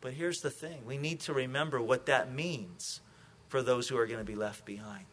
But 0.00 0.14
here's 0.14 0.40
the 0.40 0.50
thing 0.50 0.86
we 0.86 0.96
need 0.96 1.20
to 1.20 1.34
remember 1.34 1.82
what 1.82 2.06
that 2.06 2.32
means 2.32 3.02
for 3.48 3.62
those 3.62 3.88
who 3.88 3.96
are 3.96 4.06
going 4.06 4.18
to 4.18 4.24
be 4.24 4.34
left 4.34 4.64
behind. 4.64 5.06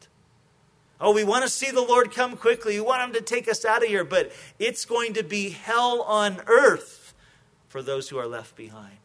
Oh, 1.00 1.13
we 1.13 1.24
want 1.24 1.43
to 1.43 1.50
see 1.50 1.71
the 1.71 1.82
Lord 1.82 2.13
come 2.13 2.38
quickly. 2.38 2.80
We 2.80 2.86
want 2.86 3.02
him 3.02 3.13
to 3.13 3.21
take 3.21 3.50
us 3.50 3.65
out 3.65 3.84
of 3.84 3.89
here, 3.89 4.06
but 4.06 4.32
it's 4.60 4.86
going 4.86 5.13
to 5.13 5.24
be 5.24 5.50
hell 5.50 6.02
on 6.04 6.41
earth 6.48 7.13
for 7.67 7.82
those 7.82 8.10
who 8.10 8.17
are 8.17 8.28
left 8.28 8.56
behind. 8.56 8.98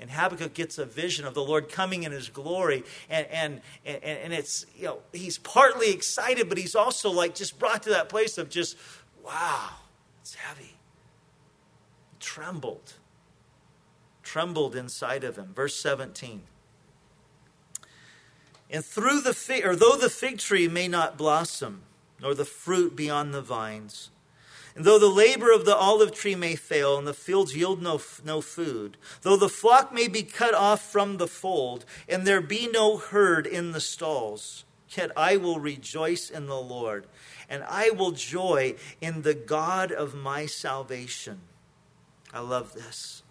And 0.00 0.10
Habakkuk 0.10 0.54
gets 0.54 0.78
a 0.78 0.86
vision 0.86 1.26
of 1.26 1.34
the 1.34 1.42
Lord 1.42 1.68
coming 1.68 2.04
in 2.04 2.12
his 2.12 2.28
glory. 2.28 2.84
And, 3.10 3.26
and, 3.26 3.60
and, 3.84 4.02
and 4.02 4.32
it's, 4.32 4.64
you 4.76 4.86
know, 4.86 4.98
he's 5.12 5.36
partly 5.36 5.92
excited, 5.92 6.48
but 6.48 6.56
he's 6.56 6.74
also 6.74 7.10
like 7.10 7.34
just 7.34 7.58
brought 7.58 7.82
to 7.82 7.90
that 7.90 8.08
place 8.08 8.38
of 8.38 8.48
just, 8.48 8.78
wow, 9.24 9.68
it's 10.22 10.34
heavy. 10.34 10.76
He 12.12 12.16
trembled, 12.18 12.94
trembled 14.22 14.74
inside 14.74 15.22
of 15.22 15.36
him. 15.36 15.52
Verse 15.52 15.76
17. 15.76 16.42
And 18.70 18.84
through 18.84 19.22
the 19.22 19.34
fig, 19.34 19.66
or 19.66 19.74
though 19.74 19.96
the 19.96 20.08
fig 20.08 20.38
tree 20.38 20.68
may 20.68 20.86
not 20.86 21.18
blossom, 21.18 21.82
nor 22.20 22.34
the 22.34 22.44
fruit 22.44 22.94
be 22.94 23.10
on 23.10 23.32
the 23.32 23.42
vines, 23.42 24.10
and 24.76 24.84
though 24.84 24.98
the 24.98 25.08
labor 25.08 25.50
of 25.52 25.64
the 25.64 25.74
olive 25.74 26.12
tree 26.12 26.36
may 26.36 26.54
fail, 26.54 26.96
and 26.96 27.06
the 27.06 27.12
fields 27.12 27.56
yield 27.56 27.82
no, 27.82 28.00
no 28.24 28.40
food, 28.40 28.96
though 29.22 29.36
the 29.36 29.48
flock 29.48 29.92
may 29.92 30.06
be 30.06 30.22
cut 30.22 30.54
off 30.54 30.80
from 30.80 31.16
the 31.16 31.26
fold, 31.26 31.84
and 32.08 32.26
there 32.26 32.40
be 32.40 32.68
no 32.68 32.96
herd 32.96 33.46
in 33.46 33.72
the 33.72 33.80
stalls, 33.80 34.64
yet 34.96 35.10
I 35.16 35.36
will 35.36 35.58
rejoice 35.58 36.30
in 36.30 36.46
the 36.46 36.60
Lord, 36.60 37.06
and 37.48 37.64
I 37.64 37.90
will 37.90 38.12
joy 38.12 38.76
in 39.00 39.22
the 39.22 39.34
God 39.34 39.90
of 39.90 40.14
my 40.14 40.46
salvation. 40.46 41.40
I 42.32 42.38
love 42.38 42.74
this. 42.74 43.24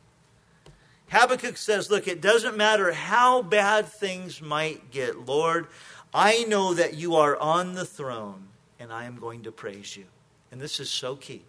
Habakkuk 1.09 1.57
says, 1.57 1.89
Look, 1.89 2.07
it 2.07 2.21
doesn't 2.21 2.57
matter 2.57 2.91
how 2.93 3.41
bad 3.41 3.87
things 3.87 4.41
might 4.41 4.91
get. 4.91 5.25
Lord, 5.25 5.67
I 6.13 6.43
know 6.45 6.73
that 6.73 6.95
you 6.95 7.15
are 7.15 7.37
on 7.37 7.73
the 7.73 7.85
throne, 7.85 8.47
and 8.79 8.91
I 8.91 9.05
am 9.05 9.17
going 9.17 9.43
to 9.43 9.51
praise 9.51 9.95
you. 9.97 10.05
And 10.51 10.59
this 10.59 10.79
is 10.79 10.89
so 10.89 11.15
key. 11.15 11.43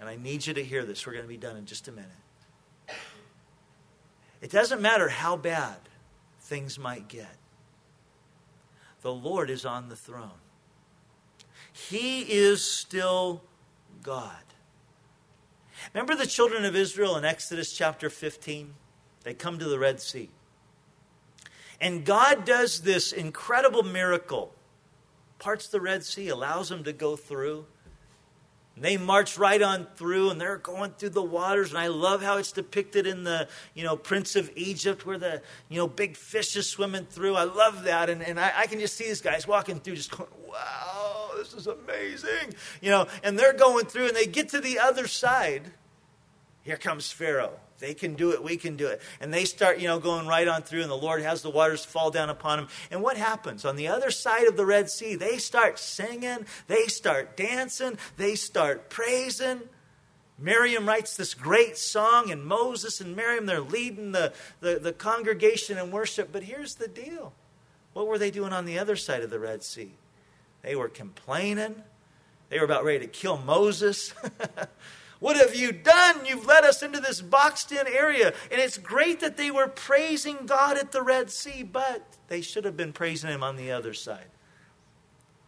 And 0.00 0.08
I 0.08 0.16
need 0.16 0.46
you 0.46 0.54
to 0.54 0.64
hear 0.64 0.84
this. 0.84 1.06
We're 1.06 1.12
going 1.12 1.24
to 1.24 1.28
be 1.28 1.36
done 1.36 1.56
in 1.56 1.66
just 1.66 1.86
a 1.86 1.92
minute. 1.92 2.10
It 4.40 4.50
doesn't 4.50 4.82
matter 4.82 5.08
how 5.08 5.36
bad 5.36 5.76
things 6.40 6.78
might 6.78 7.08
get, 7.08 7.36
the 9.02 9.12
Lord 9.12 9.50
is 9.50 9.64
on 9.64 9.88
the 9.88 9.96
throne. 9.96 10.30
He 11.72 12.20
is 12.22 12.64
still 12.64 13.42
God. 14.02 14.42
Remember 15.92 16.14
the 16.14 16.26
children 16.26 16.64
of 16.64 16.76
Israel 16.76 17.16
in 17.16 17.24
Exodus 17.24 17.72
chapter 17.72 18.10
15? 18.10 18.74
They 19.24 19.34
come 19.34 19.58
to 19.58 19.68
the 19.68 19.78
Red 19.78 20.00
Sea. 20.00 20.30
And 21.80 22.04
God 22.04 22.44
does 22.44 22.82
this 22.82 23.12
incredible 23.12 23.82
miracle. 23.82 24.54
Parts 25.38 25.66
the 25.66 25.80
Red 25.80 26.04
Sea, 26.04 26.28
allows 26.28 26.68
them 26.68 26.84
to 26.84 26.92
go 26.92 27.16
through. 27.16 27.66
And 28.76 28.84
they 28.84 28.96
march 28.96 29.36
right 29.36 29.60
on 29.60 29.86
through 29.96 30.30
and 30.30 30.40
they're 30.40 30.56
going 30.56 30.92
through 30.92 31.10
the 31.10 31.22
waters. 31.22 31.70
And 31.70 31.78
I 31.78 31.88
love 31.88 32.22
how 32.22 32.38
it's 32.38 32.52
depicted 32.52 33.06
in 33.06 33.24
the, 33.24 33.48
you 33.74 33.84
know, 33.84 33.96
Prince 33.96 34.34
of 34.34 34.50
Egypt 34.56 35.04
where 35.04 35.18
the, 35.18 35.42
you 35.68 35.76
know, 35.76 35.86
big 35.86 36.16
fish 36.16 36.56
is 36.56 36.68
swimming 36.68 37.04
through. 37.04 37.34
I 37.34 37.44
love 37.44 37.84
that. 37.84 38.08
And, 38.08 38.22
and 38.22 38.40
I, 38.40 38.52
I 38.56 38.66
can 38.66 38.80
just 38.80 38.96
see 38.96 39.04
these 39.04 39.20
guys 39.20 39.46
walking 39.46 39.80
through 39.80 39.96
just 39.96 40.16
going, 40.16 40.30
wow, 40.48 41.21
this 41.42 41.54
is 41.54 41.66
amazing. 41.66 42.54
You 42.80 42.90
know, 42.90 43.06
and 43.22 43.38
they're 43.38 43.52
going 43.52 43.86
through 43.86 44.08
and 44.08 44.16
they 44.16 44.26
get 44.26 44.50
to 44.50 44.60
the 44.60 44.78
other 44.78 45.06
side. 45.06 45.72
Here 46.62 46.76
comes 46.76 47.10
Pharaoh. 47.10 47.58
They 47.80 47.94
can 47.94 48.14
do 48.14 48.30
it, 48.30 48.44
we 48.44 48.56
can 48.56 48.76
do 48.76 48.86
it. 48.86 49.02
And 49.20 49.34
they 49.34 49.44
start, 49.44 49.80
you 49.80 49.88
know, 49.88 49.98
going 49.98 50.28
right 50.28 50.46
on 50.46 50.62
through, 50.62 50.82
and 50.82 50.90
the 50.90 50.96
Lord 50.96 51.20
has 51.22 51.42
the 51.42 51.50
waters 51.50 51.84
fall 51.84 52.12
down 52.12 52.30
upon 52.30 52.58
them. 52.58 52.68
And 52.92 53.02
what 53.02 53.16
happens? 53.16 53.64
On 53.64 53.74
the 53.74 53.88
other 53.88 54.12
side 54.12 54.46
of 54.46 54.56
the 54.56 54.64
Red 54.64 54.88
Sea, 54.88 55.16
they 55.16 55.38
start 55.38 55.80
singing, 55.80 56.46
they 56.68 56.86
start 56.86 57.36
dancing, 57.36 57.98
they 58.16 58.36
start 58.36 58.88
praising. 58.88 59.62
Miriam 60.38 60.86
writes 60.86 61.16
this 61.16 61.34
great 61.34 61.76
song, 61.76 62.30
and 62.30 62.44
Moses 62.44 63.00
and 63.00 63.16
Miriam, 63.16 63.46
they're 63.46 63.60
leading 63.60 64.12
the, 64.12 64.32
the, 64.60 64.78
the 64.78 64.92
congregation 64.92 65.76
in 65.76 65.90
worship. 65.90 66.28
But 66.30 66.44
here's 66.44 66.76
the 66.76 66.86
deal 66.86 67.32
what 67.94 68.06
were 68.06 68.18
they 68.18 68.30
doing 68.30 68.52
on 68.52 68.64
the 68.64 68.78
other 68.78 68.94
side 68.94 69.24
of 69.24 69.30
the 69.30 69.40
Red 69.40 69.64
Sea? 69.64 69.94
They 70.62 70.76
were 70.76 70.88
complaining, 70.88 71.74
They 72.48 72.58
were 72.58 72.64
about 72.64 72.84
ready 72.84 73.00
to 73.00 73.06
kill 73.06 73.38
Moses. 73.38 74.14
What 75.22 75.36
have 75.36 75.54
you 75.54 75.70
done? 75.70 76.26
You've 76.26 76.46
led 76.46 76.64
us 76.64 76.82
into 76.82 76.98
this 76.98 77.20
boxed 77.20 77.70
in 77.70 77.86
area. 77.86 78.34
And 78.50 78.60
it's 78.60 78.76
great 78.76 79.20
that 79.20 79.36
they 79.36 79.52
were 79.52 79.68
praising 79.68 80.46
God 80.46 80.76
at 80.76 80.90
the 80.90 81.00
Red 81.00 81.30
Sea, 81.30 81.62
but 81.62 82.04
they 82.26 82.40
should 82.40 82.64
have 82.64 82.76
been 82.76 82.92
praising 82.92 83.30
Him 83.30 83.44
on 83.44 83.54
the 83.54 83.70
other 83.70 83.94
side. 83.94 84.26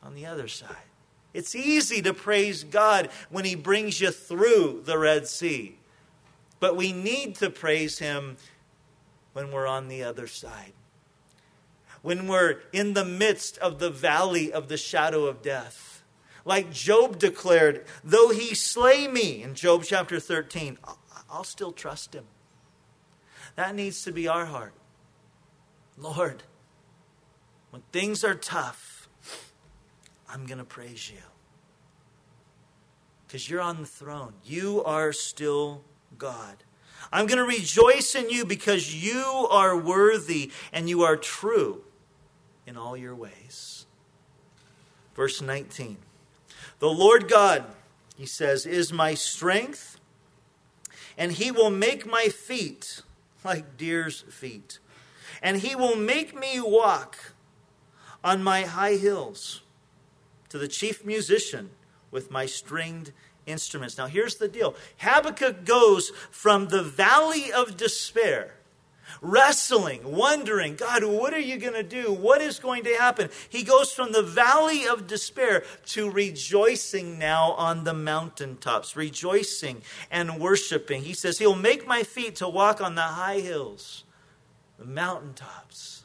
On 0.01 0.15
the 0.15 0.27
other 0.27 0.47
side. 0.47 0.77
It's 1.33 1.57
easy 1.57 2.01
to 2.03 2.15
praise 2.15 2.63
God 2.63 3.09
when 3.31 3.45
He 3.45 3.57
brings 3.57 4.01
you 4.01 4.13
through 4.13 4.83
the 4.85 4.97
Red 4.97 5.27
Sea. 5.27 5.77
But 6.61 6.77
we 6.77 6.93
need 6.93 7.35
to 7.37 7.51
praise 7.51 7.99
Him 7.99 8.37
when 9.33 9.51
we're 9.51 9.67
on 9.67 9.89
the 9.89 10.05
other 10.05 10.29
side. 10.29 10.73
When 12.05 12.29
we're 12.29 12.61
in 12.71 12.93
the 12.93 13.05
midst 13.05 13.57
of 13.59 13.79
the 13.79 13.89
valley 13.89 14.53
of 14.53 14.69
the 14.69 14.77
shadow 14.77 15.25
of 15.25 15.41
death 15.41 15.95
like 16.45 16.71
Job 16.71 17.19
declared, 17.19 17.87
though 18.03 18.29
he 18.29 18.55
slay 18.55 19.09
me, 19.09 19.43
in 19.43 19.55
Job 19.55 19.85
chapter 19.85 20.21
13, 20.21 20.77
I'll 21.31 21.45
still 21.45 21.73
trust 21.73 22.15
him. 22.15 22.25
That 23.57 23.75
needs 23.75 24.05
to 24.05 24.13
be 24.13 24.29
our 24.29 24.45
heart. 24.45 24.75
Lord, 25.97 26.43
when 27.71 27.81
things 27.93 28.23
are 28.23 28.35
tough, 28.35 29.09
I'm 30.29 30.45
going 30.45 30.59
to 30.59 30.65
praise 30.65 31.11
you. 31.11 31.23
Because 33.27 33.49
you're 33.49 33.63
on 33.63 33.81
the 33.81 33.87
throne. 33.87 34.35
You 34.45 34.85
are 34.85 35.15
still 35.15 35.83
God. 36.19 36.57
I'm 37.11 37.27
going 37.27 37.39
to 37.39 37.45
rejoice 37.45 38.15
in 38.15 38.29
you 38.29 38.45
because 38.45 38.95
you 38.95 39.49
are 39.51 39.75
worthy 39.75 40.53
and 40.71 40.91
you 40.91 41.03
are 41.03 41.17
true 41.17 41.85
in 42.67 42.77
all 42.77 42.97
your 42.97 43.15
ways. 43.15 43.87
Verse 45.15 45.41
19. 45.41 45.97
The 46.79 46.89
Lord 46.89 47.29
God, 47.29 47.65
he 48.17 48.27
says, 48.27 48.67
is 48.67 48.93
my 48.93 49.15
strength, 49.15 49.99
and 51.17 51.33
he 51.33 51.51
will 51.51 51.71
make 51.71 52.07
my 52.07 52.29
feet 52.29 53.03
like 53.45 53.77
deer's 53.77 54.23
feet, 54.23 54.79
and 55.43 55.59
he 55.59 55.77
will 55.77 55.97
make 55.97 56.39
me 56.39 56.61
walk 56.61 57.33
on 58.23 58.43
my 58.43 58.63
high 58.63 58.97
hills 58.97 59.63
to 60.49 60.59
the 60.59 60.69
chief 60.69 61.05
musician 61.05 61.71
with 62.11 62.31
my 62.31 62.47
stringed 62.47 63.13
instruments. 63.47 63.99
Now, 63.99 64.07
here's 64.07 64.37
the 64.37 64.49
deal 64.49 64.75
Habakkuk 64.99 65.65
goes 65.65 66.11
from 66.31 66.69
the 66.69 66.83
valley 66.83 67.53
of 67.53 67.77
despair 67.77 68.55
wrestling, 69.25 70.01
wondering, 70.05 70.77
God, 70.77 71.03
what 71.03 71.33
are 71.33 71.41
you 71.41 71.57
going 71.57 71.75
to 71.75 71.83
do? 71.83 72.13
What 72.13 72.43
is 72.43 72.59
going 72.59 72.85
to 72.85 72.95
happen? 72.95 73.31
He 73.49 73.63
goes 73.63 73.91
from 73.91 74.13
the 74.13 74.23
valley 74.23 74.87
of 74.87 75.07
despair 75.07 75.65
to 75.87 76.11
rejoicing 76.11 77.19
now 77.19 77.53
on 77.53 77.85
the 77.85 77.95
mountaintops, 77.95 78.95
rejoicing 78.95 79.83
and 80.11 80.39
worshiping. 80.39 81.03
He 81.03 81.15
says, 81.15 81.39
He'll 81.39 81.57
make 81.57 81.87
my 81.87 82.03
feet 82.03 82.37
to 82.37 82.49
walk 82.49 82.81
on 82.81 82.95
the 82.95 83.03
high 83.03 83.41
hills, 83.41 84.05
the 84.79 84.85
mountaintops. 84.85 86.05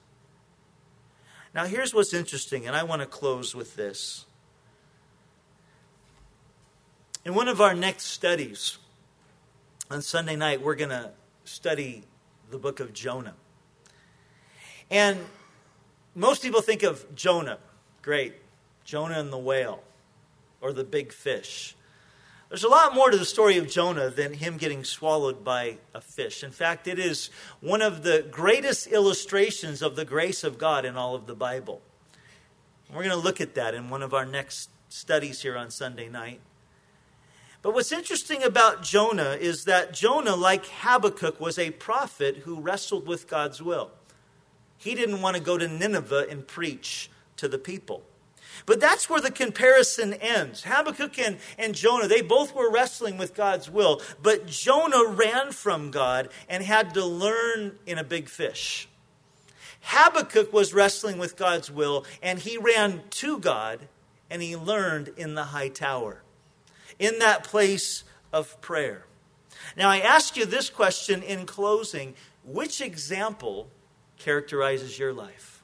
Now, 1.53 1.65
here's 1.65 1.93
what's 1.93 2.13
interesting, 2.13 2.67
and 2.67 2.75
I 2.75 2.83
want 2.83 3.01
to 3.01 3.07
close 3.07 3.53
with 3.53 3.75
this. 3.75 4.25
In 7.25 7.35
one 7.35 7.49
of 7.49 7.59
our 7.59 7.73
next 7.73 8.05
studies 8.05 8.77
on 9.91 10.01
Sunday 10.01 10.37
night, 10.37 10.61
we're 10.61 10.75
going 10.75 10.91
to 10.91 11.11
study 11.43 12.03
the 12.49 12.57
book 12.57 12.79
of 12.79 12.93
Jonah. 12.93 13.35
And 14.91 15.19
most 16.15 16.41
people 16.41 16.61
think 16.61 16.83
of 16.83 17.15
Jonah, 17.15 17.59
great, 18.01 18.35
Jonah 18.83 19.19
and 19.19 19.31
the 19.31 19.37
whale, 19.37 19.83
or 20.61 20.73
the 20.73 20.83
big 20.83 21.13
fish. 21.13 21.75
There's 22.49 22.63
a 22.63 22.67
lot 22.67 22.95
more 22.95 23.11
to 23.11 23.17
the 23.17 23.25
story 23.25 23.57
of 23.57 23.69
Jonah 23.69 24.09
than 24.09 24.33
him 24.33 24.57
getting 24.57 24.83
swallowed 24.83 25.43
by 25.43 25.77
a 25.93 26.01
fish. 26.01 26.43
In 26.43 26.49
fact, 26.49 26.87
it 26.87 26.97
is 26.97 27.29
one 27.61 27.83
of 27.83 28.01
the 28.01 28.25
greatest 28.31 28.87
illustrations 28.87 29.83
of 29.83 29.95
the 29.95 30.03
grace 30.03 30.43
of 30.43 30.57
God 30.57 30.83
in 30.83 30.97
all 30.97 31.13
of 31.13 31.27
the 31.27 31.35
Bible. 31.35 31.81
We're 32.89 33.03
going 33.03 33.09
to 33.09 33.15
look 33.17 33.39
at 33.39 33.53
that 33.53 33.75
in 33.75 33.91
one 33.91 34.01
of 34.01 34.15
our 34.15 34.25
next 34.25 34.71
studies 34.89 35.43
here 35.43 35.55
on 35.55 35.69
Sunday 35.69 36.09
night. 36.09 36.41
But 37.61 37.73
what's 37.73 37.91
interesting 37.91 38.41
about 38.43 38.83
Jonah 38.83 39.37
is 39.39 39.65
that 39.65 39.93
Jonah, 39.93 40.35
like 40.35 40.65
Habakkuk, 40.65 41.41
was 41.41 41.59
a 41.59 41.71
prophet 41.71 42.37
who 42.37 42.61
wrestled 42.61 43.05
with 43.05 43.27
God's 43.27 43.61
will. 43.61 43.91
He 44.77 44.95
didn't 44.95 45.21
want 45.21 45.35
to 45.35 45.43
go 45.43 45.57
to 45.57 45.67
Nineveh 45.67 46.27
and 46.29 46.47
preach 46.47 47.09
to 47.35 47.49
the 47.49 47.57
people. 47.57 48.03
But 48.65 48.79
that's 48.79 49.09
where 49.09 49.19
the 49.19 49.31
comparison 49.31 50.13
ends. 50.13 50.63
Habakkuk 50.63 51.19
and, 51.19 51.37
and 51.57 51.75
Jonah, 51.75 52.07
they 52.07 52.21
both 52.21 52.55
were 52.55 52.71
wrestling 52.71 53.17
with 53.17 53.35
God's 53.35 53.69
will, 53.69 54.01
but 54.21 54.47
Jonah 54.47 55.05
ran 55.05 55.51
from 55.51 55.91
God 55.91 56.29
and 56.47 56.63
had 56.63 56.93
to 56.93 57.05
learn 57.05 57.77
in 57.85 57.97
a 57.97 58.03
big 58.03 58.29
fish. 58.29 58.87
Habakkuk 59.81 60.53
was 60.53 60.73
wrestling 60.73 61.17
with 61.17 61.35
God's 61.35 61.71
will, 61.71 62.05
and 62.21 62.39
he 62.39 62.57
ran 62.57 63.03
to 63.11 63.39
God 63.39 63.87
and 64.29 64.41
he 64.41 64.55
learned 64.55 65.11
in 65.17 65.35
the 65.35 65.45
high 65.45 65.69
tower 65.69 66.21
in 66.99 67.19
that 67.19 67.43
place 67.43 68.03
of 68.31 68.59
prayer. 68.61 69.05
Now, 69.75 69.89
I 69.89 69.99
ask 69.99 70.37
you 70.37 70.45
this 70.45 70.69
question 70.69 71.23
in 71.23 71.45
closing 71.45 72.13
which 72.43 72.81
example 72.81 73.69
characterizes 74.19 74.99
your 74.99 75.13
life? 75.13 75.63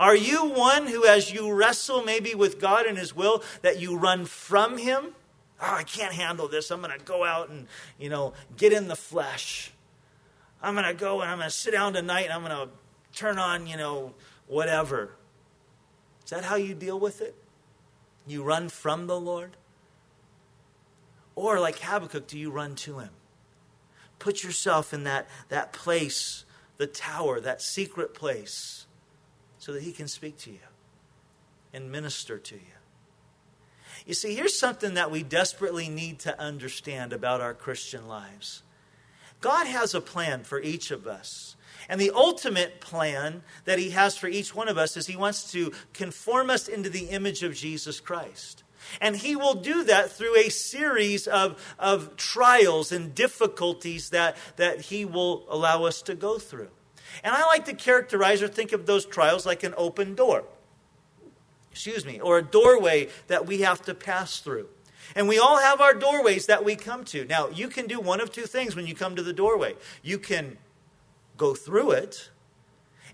Are 0.00 0.16
you 0.16 0.46
one 0.46 0.86
who, 0.86 1.04
as 1.06 1.32
you 1.32 1.52
wrestle 1.52 2.02
maybe 2.02 2.34
with 2.34 2.60
God 2.60 2.86
and 2.86 2.98
His 2.98 3.14
will, 3.14 3.42
that 3.62 3.80
you 3.80 3.96
run 3.96 4.24
from 4.24 4.78
Him? 4.78 5.14
Oh, 5.60 5.74
I 5.74 5.82
can't 5.82 6.12
handle 6.12 6.48
this. 6.48 6.70
I'm 6.70 6.80
going 6.80 6.96
to 6.96 7.04
go 7.04 7.24
out 7.24 7.48
and, 7.50 7.66
you 7.98 8.08
know, 8.08 8.32
get 8.56 8.72
in 8.72 8.88
the 8.88 8.96
flesh. 8.96 9.72
I'm 10.62 10.74
going 10.74 10.86
to 10.86 10.94
go 10.94 11.20
and 11.20 11.30
I'm 11.30 11.38
going 11.38 11.50
to 11.50 11.54
sit 11.54 11.72
down 11.72 11.92
tonight 11.94 12.24
and 12.24 12.32
I'm 12.32 12.44
going 12.44 12.68
to 12.68 12.72
turn 13.12 13.38
on, 13.38 13.66
you 13.66 13.76
know, 13.76 14.14
whatever. 14.46 15.10
Is 16.24 16.30
that 16.30 16.44
how 16.44 16.56
you 16.56 16.74
deal 16.74 16.98
with 16.98 17.20
it? 17.20 17.34
You 18.26 18.42
run 18.42 18.68
from 18.68 19.06
the 19.06 19.18
Lord? 19.18 19.56
Or, 21.38 21.60
like 21.60 21.78
Habakkuk, 21.78 22.26
do 22.26 22.36
you 22.36 22.50
run 22.50 22.74
to 22.74 22.98
him? 22.98 23.10
Put 24.18 24.42
yourself 24.42 24.92
in 24.92 25.04
that, 25.04 25.28
that 25.50 25.72
place, 25.72 26.44
the 26.78 26.88
tower, 26.88 27.38
that 27.38 27.62
secret 27.62 28.12
place, 28.12 28.86
so 29.60 29.72
that 29.72 29.84
he 29.84 29.92
can 29.92 30.08
speak 30.08 30.36
to 30.38 30.50
you 30.50 30.58
and 31.72 31.92
minister 31.92 32.38
to 32.38 32.56
you. 32.56 32.60
You 34.04 34.14
see, 34.14 34.34
here's 34.34 34.58
something 34.58 34.94
that 34.94 35.12
we 35.12 35.22
desperately 35.22 35.88
need 35.88 36.18
to 36.20 36.40
understand 36.40 37.12
about 37.12 37.40
our 37.40 37.54
Christian 37.54 38.08
lives 38.08 38.64
God 39.40 39.68
has 39.68 39.94
a 39.94 40.00
plan 40.00 40.42
for 40.42 40.60
each 40.60 40.90
of 40.90 41.06
us. 41.06 41.54
And 41.88 42.00
the 42.00 42.10
ultimate 42.10 42.80
plan 42.80 43.44
that 43.64 43.78
He 43.78 43.90
has 43.90 44.16
for 44.16 44.26
each 44.26 44.56
one 44.56 44.66
of 44.66 44.76
us 44.76 44.96
is 44.96 45.06
He 45.06 45.14
wants 45.14 45.52
to 45.52 45.70
conform 45.92 46.50
us 46.50 46.66
into 46.66 46.90
the 46.90 47.10
image 47.10 47.44
of 47.44 47.54
Jesus 47.54 48.00
Christ. 48.00 48.64
And 49.00 49.16
he 49.16 49.36
will 49.36 49.54
do 49.54 49.84
that 49.84 50.10
through 50.12 50.36
a 50.36 50.48
series 50.48 51.26
of, 51.26 51.62
of 51.78 52.16
trials 52.16 52.92
and 52.92 53.14
difficulties 53.14 54.10
that, 54.10 54.36
that 54.56 54.82
he 54.82 55.04
will 55.04 55.44
allow 55.48 55.84
us 55.84 56.02
to 56.02 56.14
go 56.14 56.38
through. 56.38 56.68
And 57.22 57.34
I 57.34 57.44
like 57.46 57.64
to 57.66 57.74
characterize 57.74 58.42
or 58.42 58.48
think 58.48 58.72
of 58.72 58.86
those 58.86 59.04
trials 59.04 59.46
like 59.46 59.62
an 59.62 59.74
open 59.76 60.14
door. 60.14 60.44
Excuse 61.70 62.04
me, 62.04 62.20
or 62.20 62.38
a 62.38 62.42
doorway 62.42 63.08
that 63.28 63.46
we 63.46 63.60
have 63.60 63.82
to 63.82 63.94
pass 63.94 64.40
through. 64.40 64.68
And 65.14 65.28
we 65.28 65.38
all 65.38 65.58
have 65.58 65.80
our 65.80 65.94
doorways 65.94 66.46
that 66.46 66.64
we 66.64 66.76
come 66.76 67.04
to. 67.04 67.24
Now, 67.24 67.48
you 67.48 67.68
can 67.68 67.86
do 67.86 68.00
one 68.00 68.20
of 68.20 68.30
two 68.30 68.42
things 68.42 68.76
when 68.76 68.86
you 68.86 68.94
come 68.94 69.16
to 69.16 69.22
the 69.22 69.32
doorway. 69.32 69.74
You 70.02 70.18
can 70.18 70.58
go 71.36 71.54
through 71.54 71.92
it, 71.92 72.30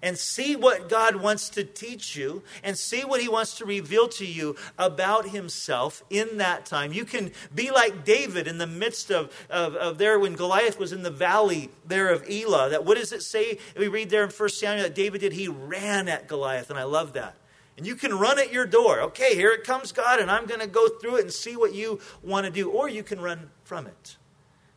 and 0.05 0.19
see 0.19 0.55
what 0.55 0.91
God 0.91 1.17
wants 1.17 1.49
to 1.49 1.65
teach 1.65 2.15
you 2.15 2.43
and 2.63 2.77
see 2.77 3.05
what 3.07 3.23
He 3.23 3.29
wants 3.29 3.57
to 3.57 3.65
reveal 3.65 4.07
to 4.11 4.27
you 4.27 4.55
about 4.79 5.31
Himself 5.31 6.05
in 6.11 6.37
that 6.37 6.67
time. 6.67 6.93
You 6.93 7.07
can 7.07 7.33
be 7.55 7.71
like 7.71 8.05
David 8.05 8.47
in 8.47 8.59
the 8.59 8.67
midst 8.67 9.11
of, 9.11 9.33
of, 9.49 9.75
of 9.75 9.97
there 9.97 10.19
when 10.19 10.35
Goliath 10.35 10.79
was 10.79 10.93
in 10.93 11.03
the 11.03 11.11
valley 11.11 11.71
there 11.87 12.11
of 12.11 12.23
Elah. 12.31 12.69
That 12.69 12.85
what 12.85 12.99
does 12.99 13.13
it 13.13 13.23
say? 13.23 13.59
We 13.79 13.89
read 13.89 14.11
there 14.11 14.23
in 14.23 14.31
1 14.31 14.49
Samuel 14.51 14.85
that 14.85 14.95
David 14.95 15.23
did. 15.23 15.33
He 15.33 15.49
ran 15.49 16.07
at 16.09 16.29
Goliath, 16.29 16.69
and 16.69 16.79
I 16.79 16.85
love 16.85 17.15
that. 17.15 17.35
And 17.79 17.87
you 17.87 17.97
can 17.97 18.19
run 18.19 18.39
at 18.39 18.53
your 18.53 18.67
door. 18.67 19.01
Okay, 19.01 19.35
here 19.35 19.53
it 19.53 19.65
comes, 19.65 19.91
God, 19.91 20.21
and 20.21 20.31
I'm 20.31 20.45
going 20.45 20.61
to 20.61 20.67
go 20.67 20.87
through 20.89 21.17
it 21.17 21.23
and 21.23 21.33
see 21.33 21.57
what 21.57 21.75
you 21.75 21.99
want 22.23 22.45
to 22.45 22.53
do. 22.53 22.71
Or 22.71 22.91
you 22.91 23.03
can 23.03 23.23
run 23.23 23.51
from 23.65 23.87
it. 23.87 24.17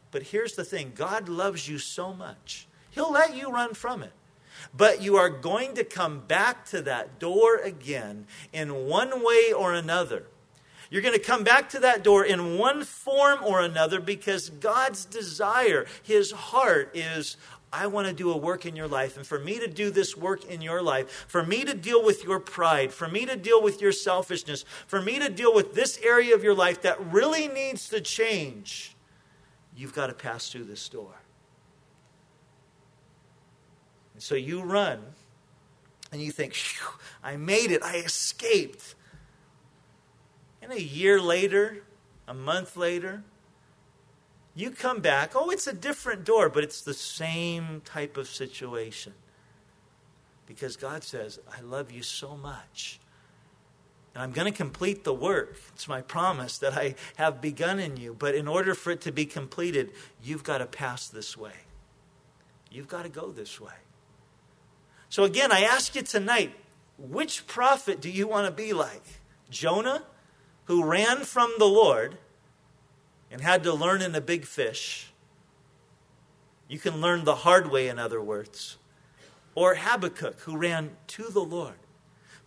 But 0.09 0.23
here's 0.23 0.55
the 0.55 0.63
thing 0.63 0.93
God 0.95 1.27
loves 1.27 1.67
you 1.67 1.79
so 1.79 2.13
much, 2.13 2.65
He'll 2.91 3.11
let 3.11 3.35
you 3.35 3.51
run 3.51 3.73
from 3.73 4.03
it. 4.03 4.13
But 4.75 5.01
you 5.01 5.15
are 5.17 5.29
going 5.29 5.75
to 5.75 5.83
come 5.83 6.21
back 6.21 6.65
to 6.67 6.81
that 6.83 7.19
door 7.19 7.57
again 7.57 8.27
in 8.53 8.87
one 8.87 9.23
way 9.23 9.53
or 9.53 9.73
another. 9.73 10.25
You're 10.89 11.01
going 11.01 11.13
to 11.13 11.19
come 11.19 11.43
back 11.43 11.69
to 11.69 11.79
that 11.79 12.03
door 12.03 12.23
in 12.23 12.57
one 12.57 12.83
form 12.83 13.39
or 13.43 13.61
another 13.61 13.99
because 13.99 14.49
God's 14.49 15.05
desire, 15.05 15.85
His 16.03 16.31
heart, 16.31 16.91
is 16.93 17.37
I 17.71 17.87
want 17.87 18.07
to 18.07 18.13
do 18.13 18.31
a 18.31 18.37
work 18.37 18.65
in 18.65 18.75
your 18.75 18.87
life. 18.87 19.17
And 19.17 19.27
for 19.27 19.39
me 19.39 19.59
to 19.59 19.67
do 19.67 19.91
this 19.91 20.15
work 20.15 20.45
in 20.45 20.61
your 20.61 20.81
life, 20.81 21.25
for 21.27 21.43
me 21.43 21.65
to 21.65 21.73
deal 21.73 22.03
with 22.03 22.23
your 22.23 22.39
pride, 22.39 22.93
for 22.93 23.07
me 23.07 23.25
to 23.25 23.35
deal 23.35 23.61
with 23.61 23.81
your 23.81 23.91
selfishness, 23.91 24.63
for 24.87 25.01
me 25.01 25.19
to 25.19 25.29
deal 25.29 25.53
with 25.53 25.73
this 25.73 25.99
area 26.01 26.33
of 26.33 26.43
your 26.43 26.55
life 26.55 26.81
that 26.83 26.99
really 27.11 27.47
needs 27.47 27.89
to 27.89 27.99
change, 27.99 28.95
you've 29.75 29.93
got 29.93 30.07
to 30.07 30.13
pass 30.13 30.49
through 30.49 30.63
this 30.63 30.87
door. 30.87 31.15
And 34.17 34.23
so 34.23 34.33
you 34.33 34.63
run 34.63 34.99
and 36.11 36.19
you 36.19 36.31
think, 36.31 36.55
I 37.23 37.37
made 37.37 37.69
it, 37.69 37.83
I 37.83 37.97
escaped. 37.97 38.95
And 40.59 40.71
a 40.71 40.81
year 40.81 41.21
later, 41.21 41.83
a 42.27 42.33
month 42.33 42.75
later, 42.75 43.21
you 44.55 44.71
come 44.71 45.01
back, 45.01 45.33
oh, 45.35 45.51
it's 45.51 45.67
a 45.67 45.71
different 45.71 46.25
door, 46.25 46.49
but 46.49 46.63
it's 46.63 46.81
the 46.81 46.95
same 46.95 47.83
type 47.85 48.17
of 48.17 48.27
situation. 48.27 49.13
Because 50.47 50.77
God 50.77 51.03
says, 51.03 51.39
I 51.55 51.61
love 51.61 51.91
you 51.91 52.01
so 52.01 52.35
much. 52.35 52.99
And 54.15 54.23
I'm 54.23 54.31
going 54.31 54.51
to 54.51 54.57
complete 54.57 55.03
the 55.03 55.13
work. 55.13 55.57
It's 55.75 55.87
my 55.87 56.01
promise 56.01 56.57
that 56.57 56.73
I 56.73 56.95
have 57.17 57.39
begun 57.39 57.79
in 57.79 57.97
you. 57.97 58.15
But 58.17 58.33
in 58.33 58.47
order 58.47 58.73
for 58.73 58.89
it 58.89 59.01
to 59.01 59.11
be 59.11 59.27
completed, 59.27 59.91
you've 60.23 60.43
got 60.43 60.57
to 60.57 60.65
pass 60.65 61.07
this 61.07 61.37
way. 61.37 61.53
You've 62.71 62.87
got 62.87 63.03
to 63.03 63.09
go 63.09 63.31
this 63.31 63.61
way. 63.61 63.73
So 65.09 65.23
again, 65.23 65.51
I 65.51 65.61
ask 65.61 65.95
you 65.95 66.01
tonight 66.01 66.53
which 66.97 67.47
prophet 67.47 68.01
do 68.01 68.09
you 68.09 68.27
want 68.27 68.47
to 68.47 68.51
be 68.51 68.73
like? 68.73 69.03
Jonah, 69.49 70.03
who 70.65 70.83
ran 70.83 71.23
from 71.23 71.53
the 71.57 71.65
Lord 71.65 72.17
and 73.31 73.41
had 73.41 73.63
to 73.63 73.73
learn 73.73 74.01
in 74.01 74.15
a 74.15 74.21
big 74.21 74.45
fish. 74.45 75.11
You 76.67 76.79
can 76.79 76.99
learn 76.99 77.23
the 77.23 77.35
hard 77.35 77.71
way, 77.71 77.87
in 77.87 77.99
other 77.99 78.21
words. 78.21 78.77
Or 79.55 79.75
Habakkuk, 79.75 80.41
who 80.41 80.57
ran 80.57 80.91
to 81.07 81.23
the 81.23 81.43
Lord, 81.43 81.75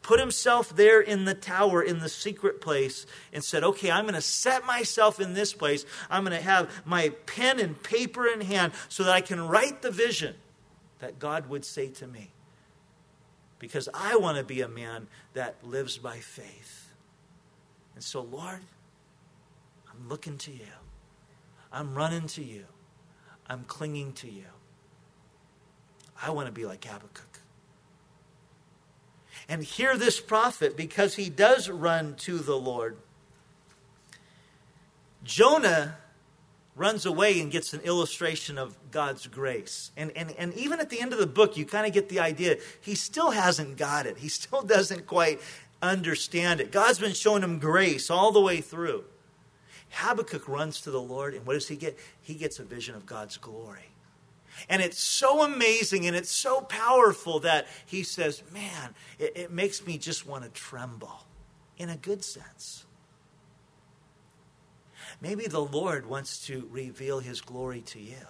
put 0.02 0.20
himself 0.20 0.74
there 0.74 1.00
in 1.00 1.24
the 1.24 1.34
tower, 1.34 1.82
in 1.82 2.00
the 2.00 2.08
secret 2.08 2.60
place, 2.60 3.06
and 3.32 3.42
said, 3.42 3.64
Okay, 3.64 3.90
I'm 3.90 4.04
going 4.04 4.14
to 4.14 4.20
set 4.20 4.66
myself 4.66 5.20
in 5.20 5.34
this 5.34 5.52
place. 5.54 5.84
I'm 6.10 6.24
going 6.24 6.36
to 6.36 6.44
have 6.44 6.70
my 6.84 7.10
pen 7.26 7.58
and 7.58 7.82
paper 7.82 8.26
in 8.26 8.42
hand 8.42 8.72
so 8.88 9.04
that 9.04 9.12
I 9.12 9.22
can 9.22 9.40
write 9.48 9.82
the 9.82 9.90
vision 9.90 10.34
that 10.98 11.18
God 11.18 11.48
would 11.48 11.64
say 11.64 11.88
to 11.88 12.06
me. 12.06 12.30
Because 13.60 13.88
I 13.94 14.16
want 14.16 14.38
to 14.38 14.42
be 14.42 14.62
a 14.62 14.68
man 14.68 15.06
that 15.34 15.56
lives 15.62 15.98
by 15.98 16.16
faith. 16.16 16.92
And 17.94 18.02
so, 18.02 18.22
Lord, 18.22 18.60
I'm 19.88 20.08
looking 20.08 20.36
to 20.38 20.50
you. 20.50 20.72
I'm 21.72 21.94
running 21.94 22.26
to 22.28 22.42
you. 22.42 22.64
I'm 23.46 23.64
clinging 23.64 24.14
to 24.14 24.28
you. 24.28 24.46
I 26.20 26.30
want 26.30 26.46
to 26.46 26.52
be 26.52 26.66
like 26.66 26.84
Habakkuk. 26.84 27.40
And 29.48 29.62
hear 29.62 29.96
this 29.96 30.20
prophet 30.20 30.76
because 30.76 31.14
he 31.14 31.30
does 31.30 31.68
run 31.68 32.14
to 32.16 32.38
the 32.38 32.56
Lord. 32.56 32.96
Jonah 35.22 35.96
runs 36.80 37.04
away 37.04 37.38
and 37.40 37.52
gets 37.52 37.74
an 37.74 37.80
illustration 37.82 38.56
of 38.56 38.74
God's 38.90 39.26
grace. 39.26 39.90
And, 39.98 40.10
and, 40.16 40.32
and 40.38 40.54
even 40.54 40.80
at 40.80 40.88
the 40.88 40.98
end 40.98 41.12
of 41.12 41.18
the 41.18 41.26
book, 41.26 41.58
you 41.58 41.66
kind 41.66 41.86
of 41.86 41.92
get 41.92 42.08
the 42.08 42.20
idea 42.20 42.56
he 42.80 42.94
still 42.94 43.32
hasn't 43.32 43.76
got 43.76 44.06
it, 44.06 44.16
he 44.16 44.28
still 44.28 44.62
doesn't 44.76 45.06
quite 45.06 45.40
understand 45.82 46.58
it. 46.58 46.72
God's 46.72 46.98
been 46.98 47.12
showing 47.12 47.42
him 47.42 47.58
grace 47.58 48.10
all 48.10 48.32
the 48.32 48.40
way 48.40 48.62
through. 48.62 49.04
Habakkuk 49.90 50.48
runs 50.48 50.80
to 50.82 50.90
the 50.90 51.00
Lord, 51.00 51.34
and 51.34 51.44
what 51.46 51.54
does 51.54 51.68
he 51.68 51.76
get? 51.76 51.98
He 52.22 52.34
gets 52.34 52.58
a 52.58 52.64
vision 52.64 52.94
of 52.94 53.04
God's 53.04 53.36
glory. 53.36 53.90
And 54.68 54.80
it's 54.80 55.00
so 55.00 55.42
amazing 55.42 56.06
and 56.06 56.16
it's 56.16 56.30
so 56.30 56.62
powerful 56.62 57.40
that 57.40 57.66
he 57.86 58.02
says, 58.02 58.42
Man, 58.52 58.94
it, 59.18 59.32
it 59.36 59.50
makes 59.50 59.86
me 59.86 59.98
just 59.98 60.26
want 60.26 60.44
to 60.44 60.50
tremble 60.50 61.26
in 61.76 61.90
a 61.90 61.96
good 61.96 62.24
sense. 62.24 62.84
Maybe 65.20 65.46
the 65.46 65.60
Lord 65.60 66.06
wants 66.06 66.46
to 66.46 66.68
reveal 66.70 67.20
his 67.20 67.40
glory 67.40 67.82
to 67.82 68.00
you 68.00 68.26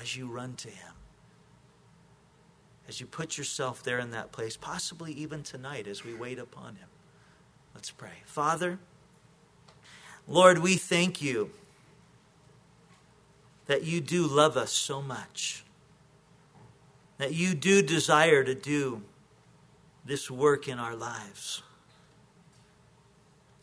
as 0.00 0.16
you 0.16 0.28
run 0.28 0.54
to 0.56 0.68
him. 0.68 0.92
As 2.88 3.00
you 3.00 3.06
put 3.06 3.36
yourself 3.36 3.82
there 3.82 3.98
in 3.98 4.10
that 4.12 4.32
place, 4.32 4.56
possibly 4.56 5.12
even 5.12 5.42
tonight 5.42 5.86
as 5.86 6.04
we 6.04 6.14
wait 6.14 6.38
upon 6.38 6.76
him. 6.76 6.88
Let's 7.74 7.90
pray. 7.90 8.22
Father, 8.24 8.78
Lord, 10.26 10.58
we 10.58 10.76
thank 10.76 11.22
you 11.22 11.50
that 13.66 13.84
you 13.84 14.00
do 14.00 14.26
love 14.26 14.56
us 14.56 14.72
so 14.72 15.00
much, 15.02 15.64
that 17.18 17.34
you 17.34 17.54
do 17.54 17.82
desire 17.82 18.42
to 18.42 18.54
do 18.54 19.02
this 20.04 20.30
work 20.30 20.68
in 20.68 20.78
our 20.78 20.96
lives. 20.96 21.62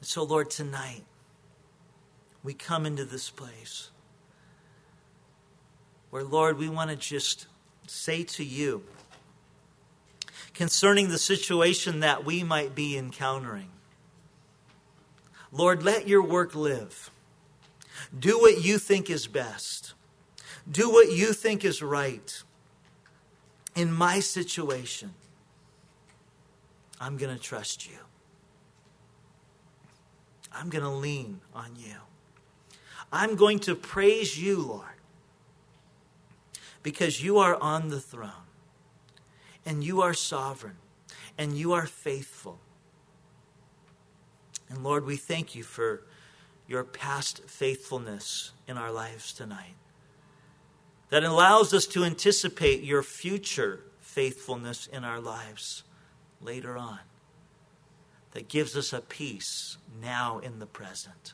so, 0.01 0.23
Lord, 0.23 0.51
tonight, 0.51 1.03
we 2.45 2.53
come 2.53 2.85
into 2.85 3.03
this 3.03 3.29
place 3.29 3.89
where, 6.09 6.23
Lord, 6.23 6.57
we 6.57 6.69
want 6.69 6.91
to 6.91 6.95
just 6.95 7.47
say 7.87 8.23
to 8.23 8.43
you 8.43 8.83
concerning 10.53 11.09
the 11.09 11.17
situation 11.17 11.99
that 11.99 12.23
we 12.23 12.43
might 12.43 12.73
be 12.73 12.97
encountering 12.97 13.69
Lord, 15.55 15.83
let 15.83 16.05
your 16.05 16.21
work 16.21 16.53
live. 16.53 17.09
Do 18.17 18.39
what 18.39 18.61
you 18.61 18.77
think 18.77 19.09
is 19.09 19.25
best. 19.25 19.93
Do 20.69 20.91
what 20.91 21.13
you 21.13 21.31
think 21.31 21.63
is 21.63 21.81
right. 21.81 22.43
In 23.73 23.93
my 23.93 24.19
situation, 24.19 25.13
I'm 26.99 27.15
going 27.15 27.33
to 27.33 27.41
trust 27.41 27.89
you. 27.89 27.97
I'm 30.51 30.69
going 30.69 30.83
to 30.83 30.89
lean 30.89 31.39
on 31.53 31.77
you. 31.77 31.95
I'm 33.11 33.35
going 33.35 33.59
to 33.59 33.75
praise 33.75 34.41
you, 34.41 34.59
Lord, 34.59 34.99
because 36.83 37.23
you 37.23 37.37
are 37.37 37.55
on 37.55 37.89
the 37.89 38.01
throne 38.01 38.31
and 39.65 39.83
you 39.83 40.01
are 40.01 40.13
sovereign 40.13 40.77
and 41.37 41.57
you 41.57 41.73
are 41.73 41.85
faithful 41.85 42.59
and 44.69 44.83
Lord, 44.83 45.05
we 45.05 45.15
thank 45.15 45.55
you 45.55 45.63
for 45.63 46.01
your 46.67 46.83
past 46.83 47.41
faithfulness 47.47 48.51
in 48.67 48.77
our 48.77 48.91
lives 48.91 49.31
tonight. 49.33 49.75
That 51.09 51.23
allows 51.23 51.73
us 51.73 51.85
to 51.87 52.03
anticipate 52.03 52.83
your 52.83 53.03
future 53.03 53.81
faithfulness 53.99 54.87
in 54.87 55.03
our 55.03 55.19
lives 55.19 55.83
later 56.41 56.77
on. 56.77 56.99
That 58.31 58.49
gives 58.49 58.75
us 58.75 58.91
a 58.91 59.01
peace 59.01 59.77
now 60.01 60.39
in 60.39 60.59
the 60.59 60.65
present. 60.65 61.33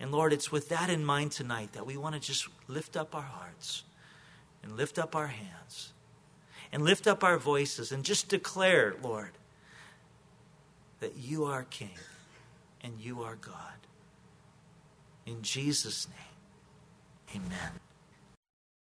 And 0.00 0.12
Lord, 0.12 0.32
it's 0.32 0.52
with 0.52 0.68
that 0.68 0.90
in 0.90 1.04
mind 1.04 1.32
tonight 1.32 1.72
that 1.72 1.86
we 1.86 1.96
want 1.96 2.14
to 2.14 2.20
just 2.20 2.48
lift 2.68 2.96
up 2.96 3.14
our 3.14 3.22
hearts 3.22 3.82
and 4.62 4.76
lift 4.76 4.98
up 4.98 5.16
our 5.16 5.26
hands 5.26 5.92
and 6.72 6.84
lift 6.84 7.06
up 7.06 7.24
our 7.24 7.38
voices 7.38 7.90
and 7.92 8.04
just 8.04 8.28
declare, 8.28 8.94
Lord, 9.02 9.32
that 11.00 11.16
you 11.16 11.44
are 11.44 11.64
King 11.64 11.98
and 12.82 12.94
you 13.00 13.22
are 13.22 13.36
God. 13.36 13.54
In 15.26 15.42
Jesus' 15.42 16.08
name, 16.08 17.42
amen. 17.44 17.77